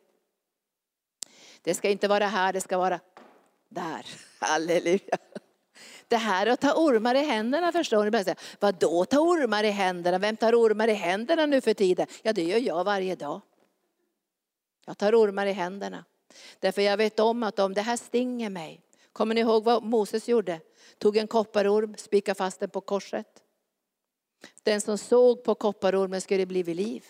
Det 1.62 1.74
ska 1.74 1.88
inte 1.88 2.08
vara 2.08 2.26
här, 2.26 2.52
det 2.52 2.60
ska 2.60 2.78
vara 2.78 3.00
där. 3.68 4.06
Halleluja. 4.38 5.18
Det 6.08 6.16
här 6.16 6.46
att 6.46 6.60
ta 6.60 6.74
ormar 6.74 7.14
i 7.14 7.24
händerna 7.24 7.72
förstår 7.72 8.10
ni. 8.10 8.34
Vad 8.60 8.74
då 8.74 9.04
ta 9.04 9.18
ormar 9.18 9.64
i 9.64 9.70
händerna? 9.70 10.18
Vem 10.18 10.36
tar 10.36 10.52
ormar 10.52 10.88
i 10.88 10.92
händerna 10.92 11.46
nu 11.46 11.60
för 11.60 11.74
tiden? 11.74 12.06
Ja 12.22 12.32
det 12.32 12.42
gör 12.42 12.58
jag 12.58 12.84
varje 12.84 13.14
dag. 13.14 13.40
Jag 14.86 14.98
tar 14.98 15.12
ormar 15.12 15.46
i 15.46 15.52
händerna. 15.52 16.04
Därför 16.58 16.82
jag 16.82 16.96
vet 16.96 17.20
om 17.20 17.42
att 17.42 17.58
om 17.58 17.74
det 17.74 17.82
här 17.82 17.96
stinger 17.96 18.50
mig. 18.50 18.80
Kommer 19.12 19.34
ni 19.34 19.40
ihåg 19.40 19.64
vad 19.64 19.82
Moses 19.82 20.28
gjorde? 20.28 20.60
Tog 20.98 21.16
en 21.16 21.26
kopparorm, 21.26 21.94
spikade 21.98 22.34
fast 22.34 22.60
den 22.60 22.70
på 22.70 22.80
korset. 22.80 23.26
Den 24.62 24.80
som 24.80 24.98
såg 24.98 25.44
på 25.44 25.54
kopparormen 25.54 26.20
skulle 26.20 26.46
bli 26.46 26.62
vid 26.62 26.76
liv. 26.76 27.04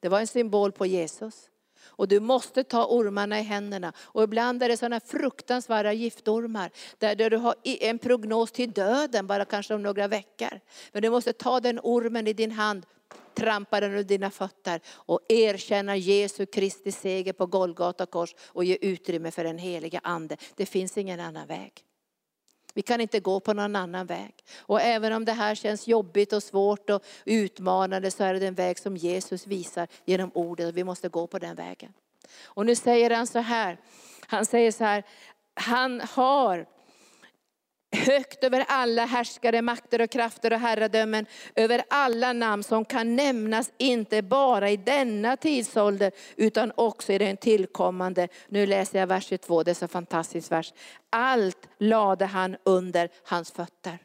Det 0.00 0.08
var 0.08 0.20
en 0.20 0.26
symbol 0.26 0.72
på 0.72 0.86
Jesus. 0.86 1.50
Och 1.96 2.08
du 2.08 2.20
måste 2.20 2.64
ta 2.64 2.86
ormarna 2.86 3.40
i 3.40 3.42
händerna. 3.42 3.92
Och 3.98 4.22
ibland 4.22 4.62
är 4.62 4.68
det 4.68 4.76
sådana 4.76 5.00
fruktansvärda 5.00 5.92
giftormar. 5.92 6.70
Där, 6.98 7.30
du 7.30 7.36
har 7.36 7.54
en 7.64 7.98
prognos 7.98 8.52
till 8.52 8.72
döden, 8.72 9.26
bara 9.26 9.44
kanske 9.44 9.74
om 9.74 9.82
några 9.82 10.08
veckor. 10.08 10.60
Men 10.92 11.02
du 11.02 11.10
måste 11.10 11.32
ta 11.32 11.60
den 11.60 11.80
ormen 11.82 12.26
i 12.26 12.32
din 12.32 12.50
hand, 12.50 12.86
trampa 13.34 13.80
den 13.80 13.90
under 13.90 14.04
dina 14.04 14.30
fötter 14.30 14.80
och 14.88 15.20
erkänna 15.28 15.96
Jesu 15.96 16.46
Kristi 16.46 16.92
seger 16.92 17.32
på 17.32 17.46
Golgata 17.46 18.06
kors 18.06 18.34
och 18.38 18.64
ge 18.64 18.78
utrymme 18.80 19.30
för 19.30 19.44
den 19.44 19.58
heliga 19.58 20.00
ande. 20.02 20.36
Det 20.56 20.66
finns 20.66 20.98
ingen 20.98 21.20
annan 21.20 21.46
väg. 21.46 21.85
Vi 22.76 22.82
kan 22.82 23.00
inte 23.00 23.20
gå 23.20 23.40
på 23.40 23.52
någon 23.52 23.76
annan 23.76 24.06
väg. 24.06 24.34
Och 24.58 24.80
även 24.80 25.12
om 25.12 25.24
det 25.24 25.32
här 25.32 25.54
känns 25.54 25.88
jobbigt 25.88 26.32
och 26.32 26.42
svårt 26.42 26.90
och 26.90 27.02
utmanande 27.24 28.10
så 28.10 28.24
är 28.24 28.34
det 28.34 28.40
den 28.40 28.54
väg 28.54 28.78
som 28.78 28.96
Jesus 28.96 29.46
visar 29.46 29.88
genom 30.04 30.30
ordet. 30.34 30.74
Vi 30.74 30.84
måste 30.84 31.08
gå 31.08 31.26
på 31.26 31.38
den 31.38 31.56
vägen. 31.56 31.92
Och 32.44 32.66
nu 32.66 32.74
säger 32.74 33.10
han 33.10 33.26
så 33.26 33.38
här, 33.38 33.78
han 34.26 34.46
säger 34.46 34.72
så 34.72 34.84
här, 34.84 35.04
han 35.54 36.00
har 36.00 36.66
högt 37.92 38.44
över 38.44 38.64
alla 38.68 39.04
härskare, 39.04 39.62
makter 39.62 40.00
och 40.00 40.10
krafter 40.10 40.52
och 40.52 40.58
herradömen, 40.58 41.26
över 41.54 41.82
alla 41.90 42.32
namn 42.32 42.62
som 42.62 42.84
kan 42.84 43.16
nämnas, 43.16 43.70
inte 43.78 44.22
bara 44.22 44.70
i 44.70 44.76
denna 44.76 45.36
tidsålder, 45.36 46.12
utan 46.36 46.72
också 46.74 47.12
i 47.12 47.18
den 47.18 47.36
tillkommande. 47.36 48.28
Nu 48.48 48.66
läser 48.66 48.98
jag 48.98 49.06
vers 49.06 49.26
22, 49.26 49.62
det 49.62 49.70
är 49.70 49.74
så 49.74 49.88
fantastiskt 49.88 50.52
vers. 50.52 50.72
Allt 51.10 51.68
lade 51.78 52.26
han 52.26 52.56
under 52.64 53.10
hans 53.24 53.50
fötter. 53.50 53.98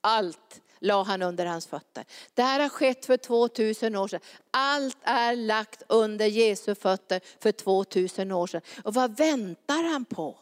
Allt 0.00 0.60
la 0.78 1.02
han 1.02 1.22
under 1.22 1.46
hans 1.46 1.66
fötter. 1.66 2.04
Det 2.34 2.42
här 2.42 2.60
har 2.60 2.68
skett 2.68 3.06
för 3.06 3.16
2000 3.16 3.96
år 3.96 4.08
sedan. 4.08 4.20
Allt 4.50 4.98
är 5.02 5.36
lagt 5.36 5.82
under 5.88 6.26
Jesu 6.26 6.74
fötter 6.74 7.20
för 7.40 7.52
2000 7.52 8.32
år 8.32 8.46
sedan. 8.46 8.60
Och 8.84 8.94
vad 8.94 9.16
väntar 9.16 9.92
han 9.92 10.04
på? 10.04 10.38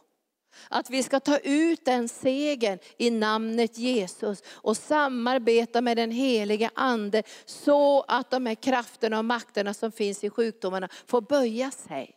Att 0.71 0.91
vi 0.91 1.03
ska 1.03 1.21
ta 1.21 1.39
ut 1.39 1.85
den 1.85 2.09
segern 2.09 2.79
i 2.97 3.11
namnet 3.11 3.79
Jesus 3.79 4.43
och 4.49 4.77
samarbeta 4.77 5.81
med 5.81 5.97
den 5.97 6.11
helige 6.11 6.71
ande 6.75 7.23
så 7.45 8.05
att 8.09 8.31
de 8.31 8.47
här 8.47 8.55
krafterna 8.55 9.19
och 9.19 9.25
makterna 9.25 9.75
som 9.75 9.93
finns 9.93 10.25
i 10.25 10.31
sjukdomarna 10.31 10.89
får 11.07 11.21
böja 11.21 11.71
sig. 11.71 12.15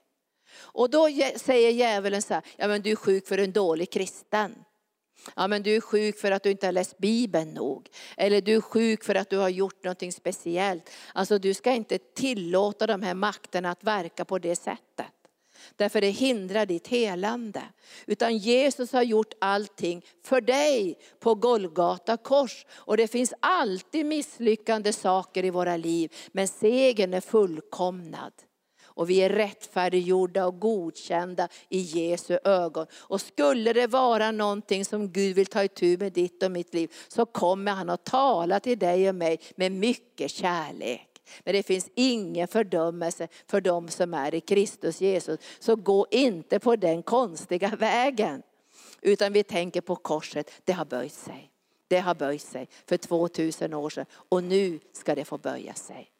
Och 0.53 0.89
då 0.89 1.09
säger 1.35 1.71
djävulen 1.71 2.21
så 2.21 2.33
här, 2.33 2.43
ja 2.57 2.67
men 2.67 2.81
du 2.81 2.91
är 2.91 2.95
sjuk 2.95 3.27
för 3.27 3.37
en 3.37 3.51
dålig 3.51 3.91
kristen. 3.91 4.55
Ja 5.35 5.47
men 5.47 5.63
du 5.63 5.75
är 5.75 5.81
sjuk 5.81 6.19
för 6.19 6.31
att 6.31 6.43
du 6.43 6.51
inte 6.51 6.67
har 6.67 6.71
läst 6.71 6.97
Bibeln 6.97 7.53
nog. 7.53 7.89
Eller 8.17 8.41
du 8.41 8.55
är 8.55 8.61
sjuk 8.61 9.03
för 9.03 9.15
att 9.15 9.29
du 9.29 9.37
har 9.37 9.49
gjort 9.49 9.83
någonting 9.83 10.11
speciellt. 10.11 10.89
Alltså 11.13 11.37
du 11.37 11.53
ska 11.53 11.71
inte 11.71 11.97
tillåta 11.97 12.87
de 12.87 13.01
här 13.01 13.13
makterna 13.13 13.71
att 13.71 13.83
verka 13.83 14.25
på 14.25 14.39
det 14.39 14.55
sättet. 14.55 15.20
Därför 15.75 16.01
det 16.01 16.09
hindrar 16.09 16.65
ditt 16.65 16.87
helande. 16.87 17.63
Utan 18.05 18.37
Jesus 18.37 18.91
har 18.91 19.03
gjort 19.03 19.33
allting 19.39 20.05
för 20.23 20.41
dig 20.41 20.97
på 21.19 21.35
Golgata 21.35 22.17
kors. 22.17 22.65
Och 22.71 22.97
det 22.97 23.07
finns 23.07 23.33
alltid 23.39 24.05
misslyckande 24.05 24.93
saker 24.93 25.45
i 25.45 25.49
våra 25.49 25.77
liv, 25.77 26.13
men 26.31 26.47
segern 26.47 27.13
är 27.13 27.21
fullkomnad. 27.21 28.33
Och 28.93 29.09
vi 29.09 29.17
är 29.21 29.29
rättfärdiggjorda 29.29 30.45
och 30.45 30.59
godkända 30.59 31.47
i 31.69 31.79
Jesu 31.79 32.37
ögon. 32.43 32.87
Och 32.93 33.21
skulle 33.21 33.73
det 33.73 33.87
vara 33.87 34.31
någonting 34.31 34.85
som 34.85 35.11
Gud 35.11 35.35
vill 35.35 35.45
ta 35.45 35.63
itu 35.63 35.97
med 35.97 36.13
ditt 36.13 36.43
och 36.43 36.51
mitt 36.51 36.73
liv, 36.73 36.91
så 37.07 37.25
kommer 37.25 37.71
han 37.71 37.89
att 37.89 38.05
tala 38.05 38.59
till 38.59 38.79
dig 38.79 39.09
och 39.09 39.15
mig 39.15 39.39
med 39.55 39.71
mycket 39.71 40.31
kärlek. 40.31 41.10
Men 41.43 41.53
det 41.53 41.63
finns 41.63 41.89
ingen 41.95 42.47
fördömelse 42.47 43.27
för 43.47 43.61
dem 43.61 43.87
som 43.87 44.13
är 44.13 44.35
i 44.35 44.41
Kristus 44.41 45.01
Jesus. 45.01 45.39
Så 45.59 45.75
gå 45.75 46.07
inte 46.11 46.59
på 46.59 46.75
den 46.75 47.03
konstiga 47.03 47.69
vägen. 47.79 48.43
Utan 49.01 49.33
vi 49.33 49.43
tänker 49.43 49.81
på 49.81 49.95
korset, 49.95 50.51
det 50.63 50.73
har 50.73 50.85
böjt 50.85 51.13
sig. 51.13 51.51
Det 51.87 51.99
har 51.99 52.15
böjt 52.15 52.41
sig 52.41 52.67
för 52.85 52.97
2000 52.97 53.73
år 53.73 53.89
sedan 53.89 54.05
och 54.11 54.43
nu 54.43 54.79
ska 54.93 55.15
det 55.15 55.25
få 55.25 55.37
böja 55.37 55.73
sig. 55.73 56.11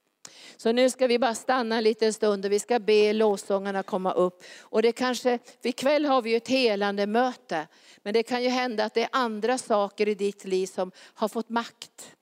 Så 0.58 0.72
nu 0.72 0.89
ska 0.89 1.08
vi 1.08 1.20
bara 1.20 1.36
stanna 1.36 1.78
en 1.78 1.84
liten 1.84 2.14
stund 2.14 2.45
och 2.45 2.52
vi 2.52 2.60
ska 2.60 2.80
be 2.80 3.14
lovsångarna 3.14 3.84
komma 3.84 4.12
upp. 4.12 4.43
Och 4.60 4.82
det 4.82 4.91
kanske, 4.91 5.39
ikväll 5.62 6.06
har 6.06 6.22
vi 6.22 6.30
ju 6.30 6.36
ett 6.36 6.47
helande 6.47 7.08
möte. 7.08 7.68
Men 8.04 8.14
det 8.14 8.24
kan 8.24 8.43
ju 8.43 8.49
hända 8.49 8.86
att 8.86 8.93
det 8.93 9.04
är 9.04 9.10
andra 9.12 9.58
saker 9.58 10.08
i 10.08 10.16
ditt 10.16 10.45
liv 10.45 10.68
som 10.68 10.91
har 10.97 11.28
fått 11.28 11.49
makt. 11.49 12.16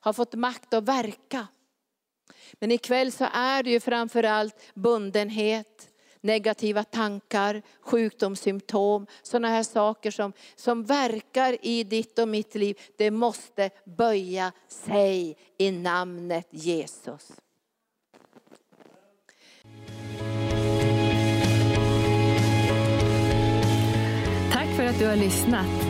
Har 0.00 0.12
fått 0.12 0.34
makt 0.34 0.74
att 0.74 0.84
verka. 0.84 1.46
Men 2.58 2.70
ikväll 2.70 3.12
så 3.12 3.26
är 3.32 3.62
det 3.62 3.70
ju 3.70 3.80
framförallt 3.80 4.54
bundenhet, 4.74 5.88
negativa 6.20 6.84
tankar, 6.84 7.62
sjukdomssymptom, 7.80 9.06
sådana 9.22 9.48
här 9.48 9.62
saker 9.62 10.10
som, 10.10 10.32
som 10.56 10.84
verkar 10.84 11.56
i 11.62 11.84
ditt 11.84 12.18
och 12.18 12.28
mitt 12.28 12.54
liv. 12.54 12.78
Det 12.96 13.10
måste 13.10 13.70
böja 13.84 14.52
sig 14.68 15.36
i 15.58 15.70
namnet 15.70 16.48
Jesus. 16.50 17.32
Tack 24.52 24.76
för 24.76 24.84
att 24.84 24.98
du 24.98 25.06
har 25.06 25.16
lyssnat. 25.16 25.89